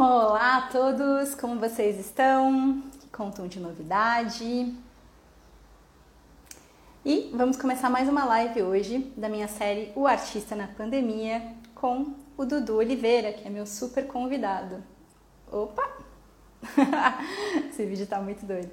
Olá 0.00 0.58
a 0.58 0.60
todos, 0.68 1.34
como 1.34 1.58
vocês 1.58 1.98
estão? 1.98 2.84
Que 3.00 3.08
contam 3.08 3.48
de 3.48 3.58
novidade? 3.58 4.72
E 7.04 7.32
vamos 7.34 7.56
começar 7.56 7.90
mais 7.90 8.08
uma 8.08 8.24
live 8.24 8.62
hoje 8.62 9.12
da 9.16 9.28
minha 9.28 9.48
série 9.48 9.90
O 9.96 10.06
Artista 10.06 10.54
na 10.54 10.68
Pandemia 10.68 11.42
com 11.74 12.14
o 12.36 12.44
Dudu 12.44 12.76
Oliveira, 12.76 13.32
que 13.32 13.44
é 13.44 13.50
meu 13.50 13.66
super 13.66 14.06
convidado. 14.06 14.84
Opa! 15.50 15.82
Esse 17.68 17.84
vídeo 17.84 18.06
tá 18.06 18.20
muito 18.20 18.46
doido. 18.46 18.70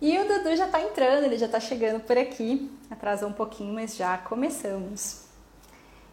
E 0.00 0.16
o 0.16 0.28
Dudu 0.28 0.54
já 0.54 0.68
tá 0.68 0.80
entrando, 0.80 1.24
ele 1.24 1.38
já 1.38 1.48
tá 1.48 1.58
chegando 1.58 2.04
por 2.04 2.16
aqui. 2.16 2.70
Atrasou 2.88 3.30
um 3.30 3.32
pouquinho, 3.32 3.74
mas 3.74 3.96
já 3.96 4.16
começamos. 4.16 5.28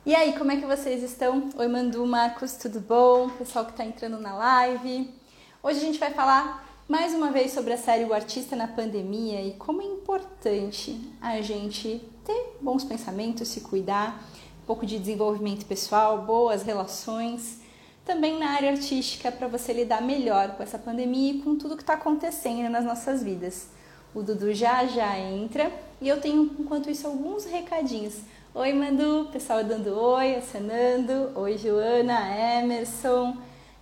E 0.08 0.16
aí, 0.16 0.38
como 0.38 0.54
é 0.54 0.56
que 0.56 0.66
vocês 0.66 1.04
estão? 1.04 1.50
Oi, 1.58 1.68
Mandu, 1.68 2.06
Marcos, 2.06 2.54
tudo 2.54 2.80
bom? 2.80 3.28
Pessoal 3.32 3.66
que 3.66 3.72
está 3.72 3.84
entrando 3.84 4.18
na 4.18 4.34
live. 4.36 5.14
Hoje 5.62 5.80
a 5.80 5.82
gente 5.82 6.00
vai 6.00 6.12
falar 6.12 6.66
mais 6.88 7.14
uma 7.14 7.30
vez 7.30 7.52
sobre 7.52 7.74
a 7.74 7.78
série 7.78 8.06
O 8.06 8.14
Artista 8.14 8.56
na 8.56 8.70
Pandemia 8.70 9.42
e 9.42 9.56
como 9.56 9.82
é 9.82 9.86
importante 9.86 10.98
a 11.20 11.42
gente 11.42 12.02
ter 12.24 12.56
bons 12.62 12.86
pensamentos, 12.86 13.50
se 13.50 13.60
cuidar, 13.60 14.24
um 14.64 14.66
pouco 14.66 14.86
de 14.86 14.98
desenvolvimento 14.98 15.66
pessoal, 15.66 16.22
boas 16.22 16.64
relações, 16.64 17.60
também 18.06 18.40
na 18.40 18.52
área 18.52 18.72
artística 18.72 19.30
para 19.30 19.50
você 19.50 19.74
lidar 19.74 20.02
melhor 20.02 20.56
com 20.56 20.64
essa 20.64 20.80
pandemia 20.80 21.34
e 21.34 21.40
com 21.40 21.58
tudo 21.58 21.76
que 21.76 21.84
está 21.84 21.96
acontecendo 21.96 22.70
nas 22.70 22.86
nossas 22.86 23.22
vidas. 23.22 23.68
O 24.16 24.24
Dudu 24.24 24.54
já 24.54 24.86
já 24.86 25.20
entra 25.20 25.70
e 26.00 26.08
eu 26.08 26.22
tenho, 26.22 26.56
enquanto 26.58 26.90
isso, 26.90 27.06
alguns 27.06 27.44
recadinhos 27.44 28.22
Oi, 28.60 28.74
Mandu, 28.74 29.30
pessoal 29.32 29.64
dando 29.64 29.96
oi, 29.96 30.34
acenando. 30.34 31.30
Oi, 31.36 31.60
Joana, 31.60 32.20
Emerson, 32.60 33.38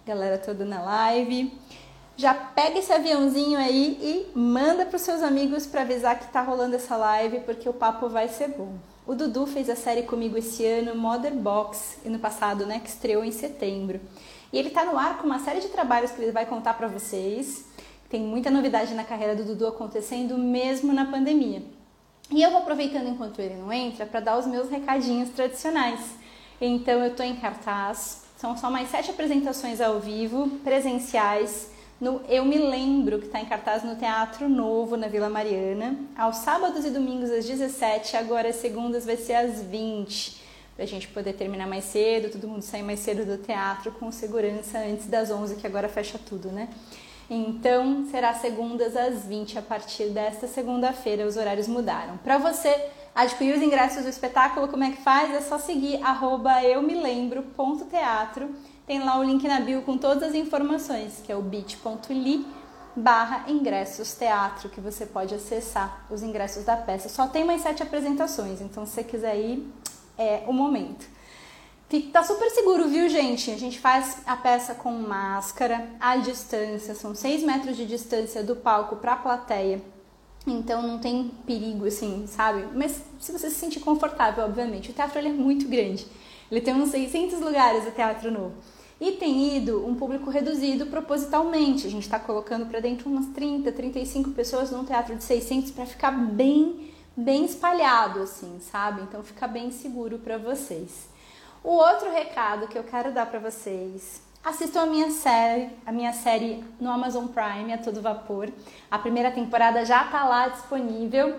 galera 0.05 0.37
toda 0.37 0.65
na 0.65 0.81
live. 0.81 1.57
Já 2.17 2.33
pega 2.33 2.79
esse 2.79 2.91
aviãozinho 2.91 3.57
aí 3.57 3.97
e 4.01 4.37
manda 4.37 4.85
para 4.85 4.97
os 4.97 5.01
seus 5.01 5.23
amigos 5.23 5.65
para 5.65 5.83
avisar 5.83 6.19
que 6.19 6.27
tá 6.27 6.41
rolando 6.41 6.75
essa 6.75 6.97
live, 6.97 7.39
porque 7.45 7.69
o 7.69 7.73
papo 7.73 8.09
vai 8.09 8.27
ser 8.27 8.49
bom. 8.49 8.73
O 9.07 9.15
Dudu 9.15 9.45
fez 9.45 9.69
a 9.69 9.77
série 9.77 10.03
comigo 10.03 10.37
esse 10.37 10.65
ano, 10.65 10.93
Mother 10.93 11.33
Box, 11.33 11.99
ano 12.05 12.19
passado, 12.19 12.65
né, 12.65 12.81
que 12.81 12.89
estreou 12.89 13.23
em 13.23 13.31
setembro. 13.31 14.01
E 14.51 14.59
ele 14.59 14.71
tá 14.71 14.83
no 14.83 14.97
ar 14.97 15.19
com 15.19 15.25
uma 15.25 15.39
série 15.39 15.61
de 15.61 15.69
trabalhos 15.69 16.11
que 16.11 16.21
ele 16.21 16.33
vai 16.33 16.45
contar 16.45 16.73
para 16.73 16.89
vocês. 16.89 17.63
Tem 18.09 18.19
muita 18.19 18.51
novidade 18.51 18.93
na 18.93 19.05
carreira 19.05 19.37
do 19.37 19.45
Dudu 19.45 19.67
acontecendo 19.67 20.37
mesmo 20.37 20.91
na 20.91 21.05
pandemia. 21.05 21.63
E 22.31 22.41
eu 22.41 22.49
vou 22.49 22.59
aproveitando 22.59 23.07
enquanto 23.07 23.39
ele 23.39 23.55
não 23.55 23.71
entra 23.71 24.05
para 24.05 24.19
dar 24.19 24.37
os 24.37 24.47
meus 24.47 24.69
recadinhos 24.69 25.29
tradicionais. 25.29 25.99
Então 26.59 27.03
eu 27.03 27.11
estou 27.11 27.25
em 27.25 27.35
cartaz, 27.35 28.23
são 28.37 28.57
só 28.57 28.69
mais 28.69 28.89
sete 28.89 29.11
apresentações 29.11 29.79
ao 29.79 29.99
vivo, 29.99 30.49
presenciais, 30.63 31.69
no 31.99 32.21
Eu 32.27 32.43
Me 32.43 32.57
Lembro, 32.57 33.19
que 33.19 33.27
está 33.27 33.39
em 33.39 33.45
cartaz 33.45 33.83
no 33.83 33.95
Teatro 33.95 34.49
Novo, 34.49 34.97
na 34.97 35.07
Vila 35.07 35.29
Mariana, 35.29 35.97
aos 36.17 36.37
sábados 36.37 36.85
e 36.85 36.89
domingos 36.89 37.31
às 37.31 37.45
17, 37.45 38.17
agora 38.17 38.49
as 38.49 38.57
segundas 38.57 39.05
vai 39.05 39.15
ser 39.15 39.35
às 39.35 39.61
20, 39.61 40.41
para 40.75 40.83
a 40.83 40.87
gente 40.87 41.07
poder 41.07 41.33
terminar 41.33 41.67
mais 41.67 41.85
cedo, 41.85 42.31
todo 42.31 42.47
mundo 42.47 42.61
sair 42.61 42.83
mais 42.83 42.99
cedo 42.99 43.25
do 43.25 43.41
teatro 43.41 43.93
com 43.93 44.11
segurança 44.11 44.77
antes 44.79 45.07
das 45.07 45.31
11, 45.31 45.55
que 45.55 45.65
agora 45.65 45.87
fecha 45.87 46.19
tudo, 46.19 46.51
né? 46.51 46.67
Então, 47.29 48.05
será 48.11 48.33
segundas 48.33 48.95
às 48.95 49.25
20 49.25 49.57
a 49.57 49.61
partir 49.61 50.09
desta 50.09 50.47
segunda-feira, 50.47 51.25
os 51.25 51.37
horários 51.37 51.67
mudaram. 51.67 52.17
Para 52.17 52.37
você 52.37 52.89
adquirir 53.15 53.55
os 53.55 53.61
ingressos 53.61 54.03
do 54.03 54.09
espetáculo, 54.09 54.67
como 54.67 54.83
é 54.83 54.91
que 54.91 55.01
faz? 55.01 55.33
É 55.33 55.41
só 55.41 55.57
seguir 55.57 56.03
arroba 56.03 56.63
eu 56.63 56.81
me 56.81 56.93
lembro.teatro. 56.93 58.49
Tem 58.85 59.03
lá 59.03 59.17
o 59.17 59.23
link 59.23 59.47
na 59.47 59.59
bio 59.59 59.81
com 59.81 59.97
todas 59.97 60.29
as 60.29 60.35
informações, 60.35 61.21
que 61.25 61.31
é 61.31 61.35
o 61.35 61.41
bit.ly 61.41 62.45
barra 62.95 63.43
ingressos 63.49 64.13
teatro, 64.13 64.69
que 64.69 64.79
você 64.79 65.05
pode 65.05 65.35
acessar 65.35 66.05
os 66.09 66.23
ingressos 66.23 66.63
da 66.63 66.77
peça. 66.77 67.09
Só 67.09 67.27
tem 67.27 67.43
mais 67.43 67.61
sete 67.61 67.83
apresentações, 67.83 68.61
então 68.61 68.85
se 68.85 68.93
você 68.93 69.03
quiser 69.03 69.35
ir, 69.37 69.67
é 70.17 70.43
o 70.47 70.53
momento. 70.53 71.05
Tá 72.11 72.23
super 72.23 72.49
seguro, 72.49 72.87
viu, 72.87 73.07
gente? 73.07 73.51
A 73.51 73.57
gente 73.57 73.79
faz 73.79 74.17
a 74.25 74.35
peça 74.35 74.73
com 74.73 74.91
máscara, 74.91 75.87
à 75.99 76.17
distância, 76.17 76.95
são 76.95 77.13
6 77.13 77.43
metros 77.43 77.77
de 77.77 77.85
distância 77.85 78.43
do 78.43 78.55
palco 78.55 78.95
para 78.95 79.13
a 79.13 79.17
plateia. 79.17 79.81
Então 80.47 80.81
não 80.81 80.97
tem 80.97 81.31
perigo, 81.45 81.85
assim, 81.85 82.25
sabe? 82.27 82.67
Mas 82.73 83.01
se 83.19 83.31
você 83.31 83.49
se 83.49 83.57
sentir 83.57 83.79
confortável, 83.81 84.45
obviamente. 84.45 84.89
O 84.89 84.93
teatro 84.93 85.19
é 85.19 85.29
muito 85.29 85.67
grande. 85.67 86.07
Ele 86.51 86.59
tem 86.59 86.73
uns 86.73 86.89
600 86.89 87.39
lugares, 87.39 87.87
o 87.87 87.91
Teatro 87.91 88.31
Novo. 88.31 88.55
E 88.99 89.13
tem 89.13 89.57
ido 89.57 89.85
um 89.85 89.93
público 89.93 90.29
reduzido 90.29 90.87
propositalmente. 90.87 91.85
A 91.85 91.89
gente 91.89 92.03
está 92.03 92.19
colocando 92.19 92.65
para 92.65 92.79
dentro 92.79 93.09
umas 93.09 93.27
30, 93.27 93.71
35 93.71 94.31
pessoas 94.31 94.71
num 94.71 94.85
teatro 94.85 95.15
de 95.15 95.23
600 95.23 95.71
para 95.71 95.85
ficar 95.85 96.11
bem, 96.11 96.91
bem 97.15 97.45
espalhado, 97.45 98.21
assim, 98.21 98.59
sabe? 98.59 99.01
Então 99.01 99.23
fica 99.23 99.47
bem 99.47 99.69
seguro 99.71 100.17
para 100.19 100.37
vocês. 100.37 101.14
O 101.65 101.71
outro 101.71 102.11
recado 102.11 102.67
que 102.67 102.77
eu 102.77 102.83
quero 102.83 103.11
dar 103.11 103.25
para 103.25 103.39
vocês 103.39 104.21
Assistam 104.43 104.83
a 104.83 104.85
minha 104.85 105.09
série, 105.09 105.71
a 105.83 105.91
minha 105.91 106.13
série 106.13 106.63
no 106.79 106.91
Amazon 106.91 107.25
Prime, 107.25 107.73
a 107.73 107.79
todo 107.79 107.99
vapor. 107.99 108.47
A 108.91 108.99
primeira 108.99 109.31
temporada 109.31 109.83
já 109.83 110.05
está 110.05 110.23
lá 110.25 110.49
disponível 110.49 111.35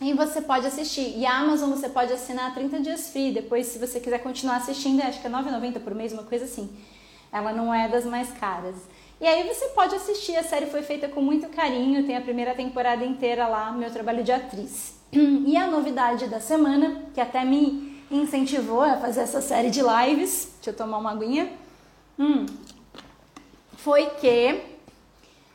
e 0.00 0.12
você 0.14 0.40
pode 0.40 0.66
assistir. 0.66 1.16
E 1.16 1.24
a 1.24 1.38
Amazon 1.38 1.70
você 1.70 1.88
pode 1.88 2.12
assinar 2.12 2.52
30 2.52 2.80
dias 2.80 3.10
free. 3.10 3.30
Depois, 3.30 3.68
se 3.68 3.78
você 3.78 4.00
quiser 4.00 4.18
continuar 4.18 4.56
assistindo, 4.56 5.00
acho 5.02 5.20
que 5.20 5.28
é 5.28 5.30
9,90 5.30 5.78
por 5.78 5.94
mês, 5.94 6.12
uma 6.12 6.24
coisa 6.24 6.46
assim. 6.46 6.68
Ela 7.32 7.52
não 7.52 7.72
é 7.72 7.88
das 7.88 8.04
mais 8.04 8.32
caras. 8.32 8.74
E 9.20 9.26
aí 9.28 9.46
você 9.46 9.66
pode 9.66 9.94
assistir. 9.94 10.34
A 10.34 10.42
série 10.42 10.66
foi 10.66 10.82
feita 10.82 11.06
com 11.06 11.22
muito 11.22 11.48
carinho. 11.50 12.04
Tem 12.04 12.16
a 12.16 12.20
primeira 12.20 12.56
temporada 12.56 13.04
inteira 13.04 13.46
lá, 13.46 13.70
meu 13.70 13.92
trabalho 13.92 14.24
de 14.24 14.32
atriz. 14.32 15.00
E 15.46 15.56
a 15.56 15.68
novidade 15.68 16.26
da 16.26 16.40
semana, 16.40 17.02
que 17.14 17.20
até 17.20 17.44
me 17.44 17.91
incentivou 18.10 18.82
a 18.82 18.96
fazer 18.96 19.20
essa 19.20 19.40
série 19.40 19.70
de 19.70 19.80
lives. 19.80 20.50
Deixa 20.56 20.70
eu 20.70 20.74
tomar 20.74 20.98
uma 20.98 21.12
aguinha. 21.12 21.52
Hum, 22.18 22.46
foi 23.76 24.06
que 24.20 24.62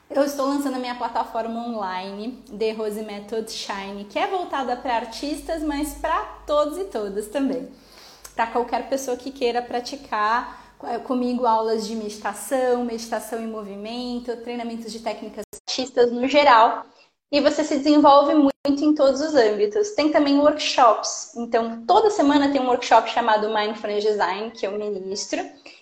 eu 0.09 0.23
estou 0.23 0.47
lançando 0.47 0.75
a 0.75 0.79
minha 0.79 0.95
plataforma 0.95 1.67
online, 1.67 2.43
The 2.57 2.71
Rose 2.71 3.01
Method 3.01 3.51
Shine, 3.51 4.05
que 4.05 4.17
é 4.17 4.27
voltada 4.27 4.75
para 4.75 4.95
artistas, 4.95 5.61
mas 5.61 5.93
para 5.95 6.23
todos 6.45 6.77
e 6.77 6.85
todas 6.85 7.27
também. 7.27 7.67
Para 8.35 8.47
qualquer 8.47 8.87
pessoa 8.89 9.17
que 9.17 9.31
queira 9.31 9.61
praticar 9.61 10.65
comigo 11.05 11.45
aulas 11.45 11.87
de 11.87 11.95
meditação, 11.95 12.85
meditação 12.85 13.41
em 13.41 13.47
movimento, 13.47 14.35
treinamentos 14.37 14.91
de 14.91 14.99
técnicas 14.99 15.43
artistas 15.67 16.11
no 16.11 16.27
geral 16.27 16.85
e 17.31 17.41
você 17.41 17.63
se 17.63 17.77
desenvolve 17.77 18.33
muito 18.33 18.83
em 18.83 18.95
todos 18.95 19.19
os 19.21 19.35
âmbitos. 19.35 19.91
Tem 19.91 20.11
também 20.11 20.39
workshops. 20.39 21.33
Então, 21.35 21.85
toda 21.85 22.09
semana 22.09 22.51
tem 22.51 22.61
um 22.61 22.67
workshop 22.67 23.09
chamado 23.09 23.53
Mindfulness 23.53 24.03
Design, 24.03 24.51
que 24.51 24.65
eu 24.65 24.71
ministro, 24.71 25.39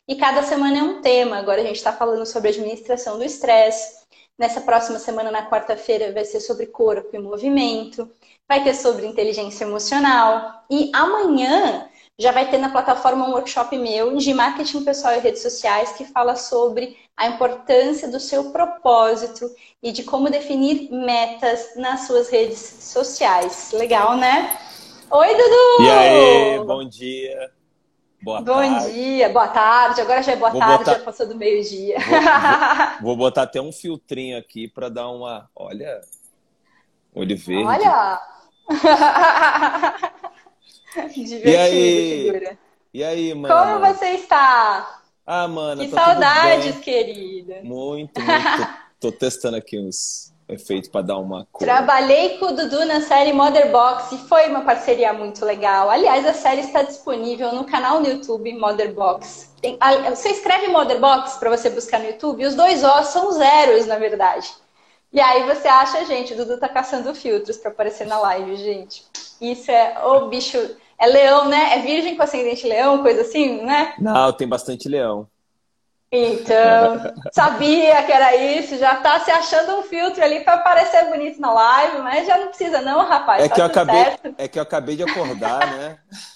e 0.08 0.16
cada 0.16 0.44
semana 0.44 0.78
é 0.78 0.84
um 0.84 1.02
tema. 1.02 1.38
Agora 1.38 1.62
a 1.62 1.64
gente 1.64 1.78
está 1.78 1.92
falando 1.92 2.26
sobre 2.26 2.50
administração 2.50 3.18
do 3.18 3.24
estresse. 3.24 4.06
Nessa 4.38 4.62
próxima 4.62 5.00
semana, 5.00 5.32
na 5.32 5.50
quarta-feira, 5.50 6.12
vai 6.12 6.26
ser 6.26 6.42
sobre 6.42 6.66
corpo 6.66 7.16
e 7.16 7.20
movimento. 7.20 8.10
Vai 8.48 8.64
ter 8.64 8.74
sobre 8.74 9.06
inteligência 9.06 9.64
emocional. 9.64 10.64
E 10.70 10.92
amanhã 10.94 11.90
já 12.18 12.32
vai 12.32 12.50
ter 12.50 12.58
na 12.58 12.70
plataforma 12.70 13.28
um 13.28 13.32
workshop 13.32 13.78
meu 13.78 14.16
de 14.18 14.34
marketing 14.34 14.84
pessoal 14.84 15.16
e 15.16 15.20
redes 15.20 15.42
sociais 15.42 15.92
que 15.94 16.06
fala 16.06 16.36
sobre 16.36 16.98
a 17.18 17.28
importância 17.28 18.10
do 18.10 18.20
seu 18.20 18.52
propósito 18.52 19.50
e 19.82 19.92
de 19.92 20.04
como 20.04 20.30
definir 20.30 20.92
metas 20.92 21.76
nas 21.76 22.02
suas 22.02 22.30
redes 22.30 22.60
sociais. 22.60 23.72
Legal, 23.74 24.18
né? 24.18 24.58
Oi, 25.10 25.28
Dudu! 25.28 25.84
E 25.84 25.90
aí, 25.90 26.66
bom 26.66 26.88
dia. 26.88 27.52
Boa 28.22 28.42
bom 28.42 28.56
tarde. 28.56 28.88
Bom 28.88 28.94
dia, 28.94 29.30
boa 29.30 29.48
tarde. 29.48 30.02
Agora 30.02 30.24
já 30.24 30.32
é 30.32 30.36
boa 30.36 30.52
vou 30.52 30.60
tarde, 30.60 30.78
botar... 30.80 30.94
já 30.94 31.00
passou 31.00 31.28
do 31.28 31.36
meio-dia. 31.36 31.98
Vou, 32.00 32.22
vou, 32.22 33.00
vou, 33.02 33.18
botar 33.18 33.44
até 33.44 33.62
um 33.62 33.72
filtrinho 33.72 34.38
aqui 34.38 34.68
para 34.68 34.90
dar 34.90 35.10
uma. 35.10 35.50
Olha. 35.56 36.02
Olho 37.14 37.38
verde. 37.38 37.64
Olha! 37.64 38.20
Divertido, 41.14 41.48
e 41.48 41.56
aí? 41.56 42.24
Figura. 42.34 42.58
E 42.94 43.04
aí, 43.04 43.34
mano? 43.34 43.54
Como 43.54 43.94
você 43.94 44.06
está? 44.12 45.02
Ah, 45.26 45.48
mano, 45.48 45.84
que 45.84 45.92
tá 45.92 46.06
saudades, 46.06 46.78
querida. 46.80 47.62
Muito, 47.64 48.22
muito. 48.22 48.44
tô, 49.00 49.10
tô 49.12 49.18
testando 49.18 49.58
aqui 49.58 49.80
uns 49.80 50.34
efeitos 50.48 50.90
para 50.90 51.02
dar 51.02 51.18
uma 51.18 51.48
cor. 51.52 51.60
Trabalhei 51.60 52.38
com 52.38 52.46
o 52.46 52.52
Dudu 52.54 52.86
na 52.86 53.02
série 53.02 53.34
Mother 53.34 53.72
Box 53.72 54.14
e 54.14 54.18
foi 54.28 54.48
uma 54.48 54.62
parceria 54.62 55.12
muito 55.14 55.44
legal. 55.44 55.90
Aliás, 55.90 56.26
a 56.26 56.34
série 56.34 56.62
está 56.62 56.84
disponível 56.84 57.52
no 57.54 57.64
canal 57.64 58.00
no 58.00 58.08
YouTube 58.08 58.54
Mother 58.54 58.94
Box. 58.94 59.52
Tem, 59.60 59.78
você 60.10 60.30
escreve 60.30 60.68
Mother 60.68 61.00
Box 61.00 61.38
para 61.38 61.50
você 61.50 61.70
buscar 61.70 62.00
no 62.00 62.06
YouTube, 62.06 62.44
e 62.44 62.46
os 62.46 62.54
dois 62.56 62.84
Os 62.84 63.08
são 63.08 63.32
zeros, 63.32 63.88
na 63.88 63.98
verdade. 63.98 64.54
E 65.12 65.20
aí 65.20 65.44
você 65.46 65.68
acha, 65.68 66.06
gente, 66.06 66.34
o 66.34 66.36
Dudu 66.36 66.60
tá 66.60 66.70
caçando 66.70 67.16
filtros 67.16 67.58
para 67.58 67.72
aparecer 67.72 68.06
na 68.06 68.20
live, 68.20 68.58
gente. 68.58 69.04
Isso 69.42 69.72
é 69.72 70.06
o 70.06 70.28
bicho 70.28 70.58
é 71.00 71.06
leão, 71.08 71.50
né? 71.50 71.78
É 71.78 71.80
virgem 71.80 72.16
com 72.16 72.24
ascendente 72.24 72.68
leão, 72.68 73.02
coisa 73.02 73.22
assim, 73.22 73.64
né? 73.64 73.94
Não, 74.00 74.32
tem 74.32 74.48
bastante 74.48 74.88
leão. 74.88 75.28
Então, 76.12 77.14
sabia 77.34 78.02
que 78.04 78.12
era 78.12 78.36
isso, 78.36 78.78
já 78.78 78.96
tá 78.96 79.20
se 79.20 79.32
achando 79.32 79.80
um 79.80 79.84
filtro 79.84 80.24
ali 80.24 80.42
para 80.42 80.58
parecer 80.60 81.06
bonito 81.10 81.42
na 81.42 81.52
live, 81.52 81.98
mas 82.00 82.28
já 82.28 82.38
não 82.38 82.48
precisa 82.48 82.82
não, 82.82 83.06
rapaz. 83.06 83.44
É, 83.44 83.50
tá 83.50 83.56
que, 83.56 83.62
eu 83.62 83.66
acabei, 83.66 83.96
certo. 83.96 84.36
é 84.38 84.48
que 84.48 84.60
eu 84.60 84.64
acabei 84.64 84.96
de 84.96 85.04
acordar, 85.04 85.78
né? 85.78 85.98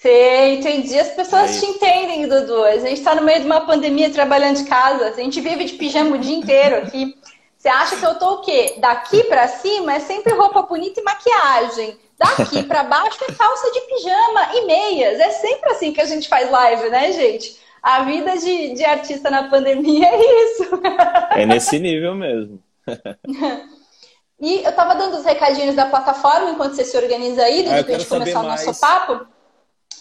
Sei, 0.00 0.58
entendi. 0.58 0.98
As 0.98 1.10
pessoas 1.10 1.50
Aí. 1.50 1.60
te 1.60 1.66
entendem, 1.66 2.26
Dudu. 2.26 2.64
A 2.64 2.78
gente 2.78 2.94
está 2.94 3.14
no 3.14 3.20
meio 3.20 3.40
de 3.40 3.44
uma 3.44 3.60
pandemia 3.66 4.08
trabalhando 4.08 4.56
de 4.56 4.64
casa. 4.64 5.08
A 5.08 5.12
gente 5.12 5.42
vive 5.42 5.66
de 5.66 5.74
pijama 5.74 6.16
o 6.16 6.18
dia 6.18 6.34
inteiro 6.34 6.76
aqui. 6.76 7.14
Você 7.60 7.68
acha 7.68 7.96
que 7.98 8.06
eu 8.06 8.18
tô 8.18 8.36
o 8.36 8.40
quê? 8.40 8.76
Daqui 8.78 9.22
para 9.24 9.46
cima 9.46 9.92
é 9.92 10.00
sempre 10.00 10.32
roupa 10.32 10.62
bonita 10.62 10.98
e 10.98 11.04
maquiagem. 11.04 11.98
Daqui 12.16 12.62
para 12.64 12.84
baixo 12.84 13.18
é 13.28 13.32
calça 13.34 13.70
de 13.70 13.80
pijama 13.82 14.54
e 14.54 14.64
meias. 14.64 15.20
É 15.20 15.28
sempre 15.28 15.70
assim 15.70 15.92
que 15.92 16.00
a 16.00 16.06
gente 16.06 16.26
faz 16.26 16.50
live, 16.50 16.88
né, 16.88 17.12
gente? 17.12 17.60
A 17.82 18.02
vida 18.04 18.38
de, 18.38 18.72
de 18.72 18.82
artista 18.82 19.30
na 19.30 19.50
pandemia 19.50 20.08
é 20.08 20.44
isso. 20.44 20.70
É 21.36 21.44
nesse 21.44 21.78
nível 21.78 22.14
mesmo. 22.14 22.62
E 24.42 24.64
eu 24.64 24.72
tava 24.72 24.94
dando 24.94 25.18
os 25.18 25.24
recadinhos 25.26 25.76
da 25.76 25.84
plataforma 25.84 26.52
enquanto 26.52 26.74
você 26.74 26.82
se 26.82 26.96
organiza 26.96 27.42
aí, 27.42 27.62
desde 27.62 27.92
ah, 27.92 27.94
a 27.94 27.98
gente 27.98 28.08
começar 28.08 28.40
o 28.40 28.44
nosso 28.44 28.80
papo. 28.80 29.26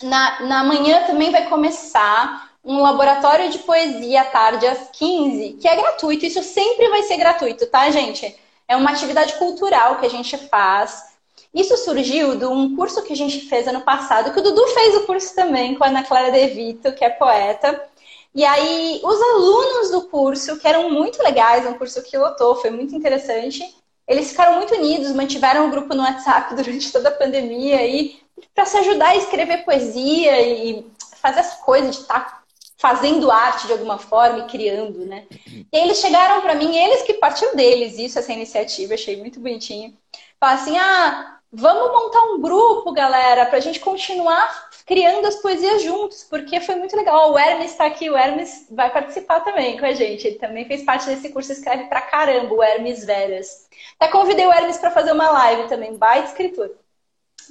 Na, 0.02 0.40
na 0.44 0.64
manhã 0.64 1.04
também 1.06 1.30
vai 1.30 1.50
começar 1.50 2.49
um 2.64 2.82
laboratório 2.82 3.50
de 3.50 3.60
poesia 3.60 4.22
à 4.22 4.26
tarde 4.26 4.68
às 4.68 4.90
15, 4.92 5.54
que 5.54 5.68
é 5.68 5.76
gratuito. 5.76 6.26
Isso 6.26 6.44
sempre 6.44 6.90
vai 6.90 7.04
ser 7.04 7.18
gratuito, 7.18 7.68
tá, 7.68 7.90
gente? 7.90 8.36
É 8.68 8.76
uma 8.76 8.92
atividade 8.92 9.34
cultural 9.34 9.98
que 10.00 10.06
a 10.06 10.10
gente 10.10 10.38
faz. 10.50 11.10
Isso 11.54 11.76
surgiu 11.78 12.36
de 12.36 12.46
um 12.46 12.76
curso 12.76 13.02
que 13.02 13.14
a 13.14 13.16
gente 13.16 13.42
fez 13.42 13.68
ano 13.68 13.82
passado, 13.82 14.32
que 14.32 14.40
o 14.40 14.44
Dudu 14.44 14.68
fez 14.68 14.96
o 14.96 15.06
curso 15.06 15.34
também 15.34 15.76
com 15.76 15.84
a 15.84 15.88
Ana 15.88 16.04
Clara 16.04 16.32
De 16.32 16.48
Vito, 16.48 16.92
que 16.94 17.04
é 17.04 17.10
poeta. 17.10 17.90
E 18.36 18.46
aí, 18.46 19.02
os 19.04 19.22
alunos 19.22 19.90
do 19.90 20.04
curso, 20.04 20.60
que 20.60 20.68
eram 20.68 20.92
muito 20.92 21.22
legais, 21.24 21.66
um 21.66 21.74
curso 21.74 22.04
que 22.04 22.18
lotou, 22.18 22.56
foi 22.58 22.70
muito 22.70 22.96
interessante, 22.96 23.64
eles 24.08 24.30
ficaram 24.30 24.56
muito 24.56 24.76
unidos, 24.76 25.12
mantiveram 25.14 25.68
o 25.68 25.72
grupo 25.72 25.96
no 25.96 26.04
WhatsApp 26.04 26.54
durante 26.56 26.92
toda 26.92 27.10
a 27.10 27.14
pandemia 27.14 27.86
e 27.86 28.20
para 28.54 28.66
se 28.66 28.78
ajudar 28.78 29.10
a 29.10 29.16
escrever 29.16 29.66
poesia 29.66 30.42
e 30.42 30.86
fazer 31.18 31.42
essa 31.42 31.58
coisa 31.58 31.90
de 31.90 31.98
estar 31.98 32.20
tá 32.20 32.44
fazendo 32.80 33.30
arte 33.30 33.68
de 33.68 33.74
alguma 33.74 33.98
forma 33.98 34.40
e 34.40 34.48
criando, 34.48 35.06
né? 35.06 35.26
E 35.46 35.78
aí 35.78 35.84
eles 35.84 36.00
chegaram 36.00 36.42
para 36.42 36.56
mim, 36.56 36.76
eles 36.76 37.04
que 37.04 37.16
partiu 37.16 37.54
deles 37.56 38.00
isso, 38.00 38.18
essa 38.18 38.32
iniciativa, 38.32 38.94
achei 38.94 39.18
muito 39.18 39.40
bonitinho. 39.40 39.96
Falaram 40.40 40.62
assim: 40.62 40.78
ah, 40.78 41.40
vamos 41.52 41.92
montar 41.92 42.24
um 42.32 42.42
grupo, 42.42 42.94
galera, 42.94 43.46
para 43.46 43.58
a 43.58 43.62
gente 43.62 43.82
continuar 43.82 44.70
criando 44.86 45.28
as 45.28 45.36
poesias 45.36 45.84
juntos, 45.84 46.24
porque 46.24 46.62
foi 46.62 46.76
muito 46.76 46.96
legal. 46.96 47.34
O 47.34 47.38
Hermes 47.38 47.72
está 47.72 47.86
aqui, 47.86 48.10
o 48.10 48.18
Hermes 48.18 48.68
vai 48.72 48.92
participar 48.92 49.42
também 49.42 49.78
com 49.78 49.86
a 49.86 49.92
gente. 49.92 50.26
Ele 50.26 50.40
também 50.40 50.66
fez 50.66 50.82
parte 50.84 51.06
desse 51.06 51.30
curso, 51.30 51.52
escreve 51.52 51.84
pra 51.84 52.02
caramba, 52.02 52.56
o 52.56 52.64
Hermes 52.64 53.06
Veras. 53.06 53.68
Até 54.00 54.10
convidei 54.10 54.48
o 54.48 54.52
Hermes 54.52 54.78
para 54.78 54.90
fazer 54.90 55.12
uma 55.12 55.30
live 55.30 55.68
também, 55.68 55.98
baita 55.98 56.30
escritor. 56.30 56.72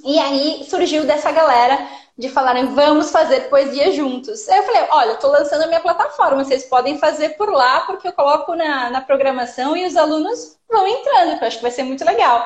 E 0.03 0.17
aí 0.19 0.65
surgiu 0.69 1.05
dessa 1.05 1.31
galera 1.31 1.87
de 2.17 2.29
falarem, 2.29 2.67
vamos 2.73 3.11
fazer 3.11 3.49
poesia 3.49 3.91
juntos. 3.91 4.47
Aí 4.49 4.57
eu 4.57 4.63
falei, 4.63 4.87
olha, 4.91 5.09
eu 5.11 5.19
tô 5.19 5.29
lançando 5.29 5.63
a 5.63 5.67
minha 5.67 5.79
plataforma, 5.79 6.43
vocês 6.43 6.65
podem 6.65 6.97
fazer 6.97 7.29
por 7.37 7.49
lá, 7.49 7.81
porque 7.81 8.07
eu 8.09 8.13
coloco 8.13 8.55
na, 8.55 8.89
na 8.89 8.99
programação 8.99 9.75
e 9.75 9.85
os 9.85 9.95
alunos 9.95 10.57
vão 10.69 10.85
entrando, 10.85 11.37
que 11.37 11.43
eu 11.43 11.47
acho 11.47 11.57
que 11.57 11.63
vai 11.63 11.71
ser 11.71 11.83
muito 11.83 12.03
legal. 12.03 12.45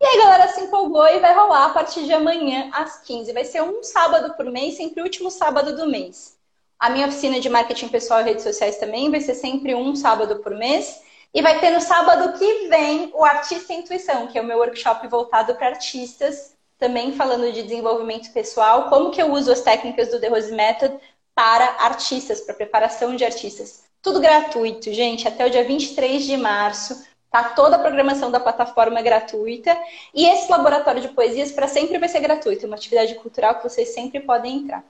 E 0.00 0.06
aí 0.06 0.18
a 0.18 0.24
galera 0.24 0.48
se 0.48 0.62
empolgou 0.62 1.06
e 1.06 1.18
vai 1.18 1.34
rolar 1.34 1.66
a 1.66 1.68
partir 1.68 2.04
de 2.04 2.12
amanhã 2.14 2.70
às 2.72 3.02
15. 3.02 3.32
Vai 3.34 3.44
ser 3.44 3.62
um 3.62 3.82
sábado 3.82 4.32
por 4.34 4.46
mês, 4.46 4.78
sempre 4.78 5.02
o 5.02 5.04
último 5.04 5.30
sábado 5.30 5.76
do 5.76 5.86
mês. 5.86 6.38
A 6.78 6.88
minha 6.88 7.06
oficina 7.06 7.38
de 7.38 7.50
marketing 7.50 7.88
pessoal 7.88 8.20
e 8.20 8.24
redes 8.24 8.42
sociais 8.42 8.78
também 8.78 9.10
vai 9.10 9.20
ser 9.20 9.34
sempre 9.34 9.74
um 9.74 9.94
sábado 9.94 10.36
por 10.36 10.54
mês. 10.56 11.02
E 11.34 11.42
vai 11.42 11.60
ter 11.60 11.70
no 11.70 11.80
sábado 11.82 12.38
que 12.38 12.68
vem 12.68 13.10
o 13.14 13.22
Artista 13.22 13.74
Intuição, 13.74 14.26
que 14.28 14.38
é 14.38 14.40
o 14.40 14.44
meu 14.44 14.58
workshop 14.58 15.06
voltado 15.08 15.54
para 15.56 15.68
artistas 15.68 16.58
também 16.80 17.12
falando 17.12 17.52
de 17.52 17.62
desenvolvimento 17.62 18.32
pessoal, 18.32 18.88
como 18.88 19.10
que 19.10 19.20
eu 19.20 19.30
uso 19.30 19.52
as 19.52 19.60
técnicas 19.60 20.08
do 20.08 20.18
The 20.18 20.28
Rose 20.28 20.50
Method 20.50 20.98
para 21.34 21.84
artistas, 21.84 22.40
para 22.40 22.54
preparação 22.54 23.14
de 23.14 23.24
artistas. 23.24 23.84
Tudo 24.02 24.18
gratuito, 24.18 24.92
gente, 24.92 25.28
até 25.28 25.46
o 25.46 25.50
dia 25.50 25.62
23 25.62 26.24
de 26.24 26.36
março. 26.38 27.06
Tá 27.30 27.50
toda 27.50 27.76
a 27.76 27.78
programação 27.78 28.30
da 28.30 28.40
plataforma 28.40 28.98
é 28.98 29.02
gratuita. 29.02 29.76
E 30.14 30.26
esse 30.26 30.50
laboratório 30.50 31.02
de 31.02 31.08
poesias 31.08 31.52
para 31.52 31.68
sempre 31.68 31.98
vai 31.98 32.08
ser 32.08 32.20
gratuito, 32.20 32.66
uma 32.66 32.76
atividade 32.76 33.14
cultural 33.16 33.56
que 33.56 33.62
vocês 33.62 33.90
sempre 33.90 34.20
podem 34.20 34.56
entrar. 34.56 34.84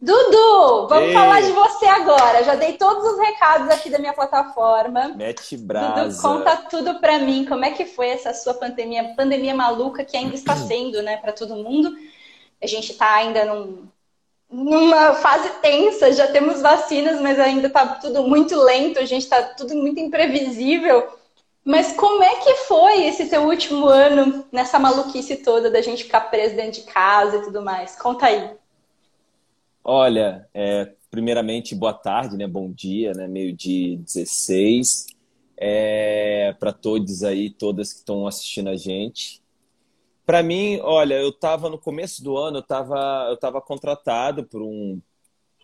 Dudu, 0.00 0.88
vamos 0.88 1.08
Ei. 1.08 1.14
falar 1.14 1.40
de 1.40 1.52
você 1.52 1.86
agora. 1.86 2.44
Já 2.44 2.54
dei 2.54 2.74
todos 2.74 3.02
os 3.12 3.18
recados 3.18 3.70
aqui 3.70 3.88
da 3.88 3.98
minha 3.98 4.12
plataforma. 4.12 5.08
Mete 5.16 5.56
brasa. 5.56 6.04
Dudu, 6.04 6.22
conta 6.22 6.56
tudo 6.56 7.00
pra 7.00 7.18
mim. 7.18 7.46
Como 7.46 7.64
é 7.64 7.70
que 7.70 7.86
foi 7.86 8.08
essa 8.08 8.34
sua 8.34 8.54
pandemia, 8.54 9.14
pandemia 9.16 9.54
maluca 9.54 10.04
que 10.04 10.16
ainda 10.16 10.34
está 10.34 10.54
sendo, 10.68 11.02
né, 11.02 11.16
para 11.16 11.32
todo 11.32 11.56
mundo? 11.56 11.96
A 12.62 12.66
gente 12.66 12.94
tá 12.94 13.14
ainda 13.14 13.44
num, 13.46 13.88
numa 14.50 15.14
fase 15.14 15.48
tensa, 15.60 16.12
já 16.12 16.26
temos 16.28 16.60
vacinas, 16.60 17.20
mas 17.20 17.38
ainda 17.38 17.68
tá 17.70 17.86
tudo 17.86 18.22
muito 18.22 18.54
lento, 18.56 18.98
a 18.98 19.04
gente 19.04 19.26
tá 19.26 19.42
tudo 19.42 19.74
muito 19.74 19.98
imprevisível. 19.98 21.08
Mas 21.64 21.92
como 21.94 22.22
é 22.22 22.36
que 22.36 22.54
foi 22.68 23.06
esse 23.06 23.26
teu 23.26 23.42
último 23.42 23.86
ano 23.86 24.46
nessa 24.52 24.78
maluquice 24.78 25.36
toda 25.38 25.68
da 25.70 25.80
gente 25.80 26.04
ficar 26.04 26.20
preso 26.30 26.54
dentro 26.54 26.80
de 26.80 26.82
casa 26.82 27.38
e 27.38 27.42
tudo 27.42 27.60
mais? 27.60 27.96
Conta 27.96 28.26
aí. 28.26 28.56
Olha, 29.88 30.48
é, 30.52 30.92
primeiramente, 31.12 31.72
boa 31.72 31.94
tarde, 31.94 32.36
né? 32.36 32.44
Bom 32.44 32.72
dia, 32.72 33.12
né? 33.12 33.28
Meio-dia 33.28 33.96
16. 33.96 35.06
É, 35.56 36.52
para 36.58 36.72
todos 36.72 37.22
aí, 37.22 37.50
todas 37.50 37.92
que 37.92 38.00
estão 38.00 38.26
assistindo 38.26 38.68
a 38.68 38.76
gente. 38.76 39.40
Para 40.26 40.42
mim, 40.42 40.80
olha, 40.82 41.14
eu 41.14 41.28
estava 41.28 41.70
no 41.70 41.78
começo 41.78 42.24
do 42.24 42.36
ano, 42.36 42.56
eu 42.56 42.62
estava 42.62 43.28
eu 43.30 43.36
tava 43.36 43.60
contratado 43.60 44.42
por 44.42 44.60
um, 44.60 45.00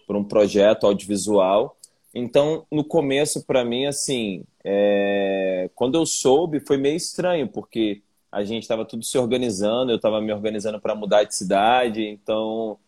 por 0.06 0.14
um 0.14 0.22
projeto 0.22 0.86
audiovisual. 0.86 1.76
Então, 2.14 2.64
no 2.70 2.84
começo, 2.84 3.44
para 3.44 3.64
mim, 3.64 3.86
assim, 3.86 4.44
é... 4.64 5.68
quando 5.74 5.96
eu 5.96 6.06
soube, 6.06 6.60
foi 6.60 6.76
meio 6.76 6.96
estranho, 6.96 7.48
porque 7.48 8.02
a 8.30 8.44
gente 8.44 8.62
estava 8.62 8.84
tudo 8.84 9.04
se 9.04 9.18
organizando, 9.18 9.90
eu 9.90 9.96
estava 9.96 10.20
me 10.20 10.32
organizando 10.32 10.80
para 10.80 10.94
mudar 10.94 11.24
de 11.24 11.34
cidade, 11.34 12.06
então 12.06 12.78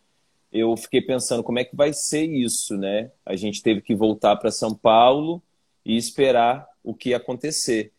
eu 0.55 0.75
fiquei 0.77 1.01
pensando 1.01 1.43
como 1.43 1.59
é 1.59 1.65
que 1.65 1.75
vai 1.75 1.91
ser 1.91 2.23
isso, 2.23 2.77
né? 2.77 3.11
A 3.25 3.35
gente 3.35 3.61
teve 3.61 3.81
que 3.81 3.93
voltar 3.93 4.37
para 4.37 4.49
São 4.49 4.73
Paulo 4.73 5.43
e 5.85 5.97
esperar 5.97 6.65
o 6.81 6.93
que 6.93 7.09
ia 7.09 7.17
acontecer. 7.17 7.91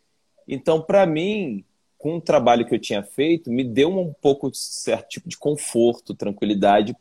Então, 0.48 0.80
para 0.80 1.04
mim, 1.04 1.62
com 1.98 2.16
o 2.16 2.20
trabalho 2.20 2.64
que 2.66 2.74
eu 2.74 2.78
tinha 2.78 3.02
feito, 3.02 3.50
me 3.50 3.62
deu 3.62 3.90
um 3.90 4.10
pouco 4.10 4.50
de 4.50 4.56
certo 4.56 5.08
tipo 5.08 5.28
de 5.28 5.36
conforto, 5.36 6.14
tranquilidade 6.14 6.96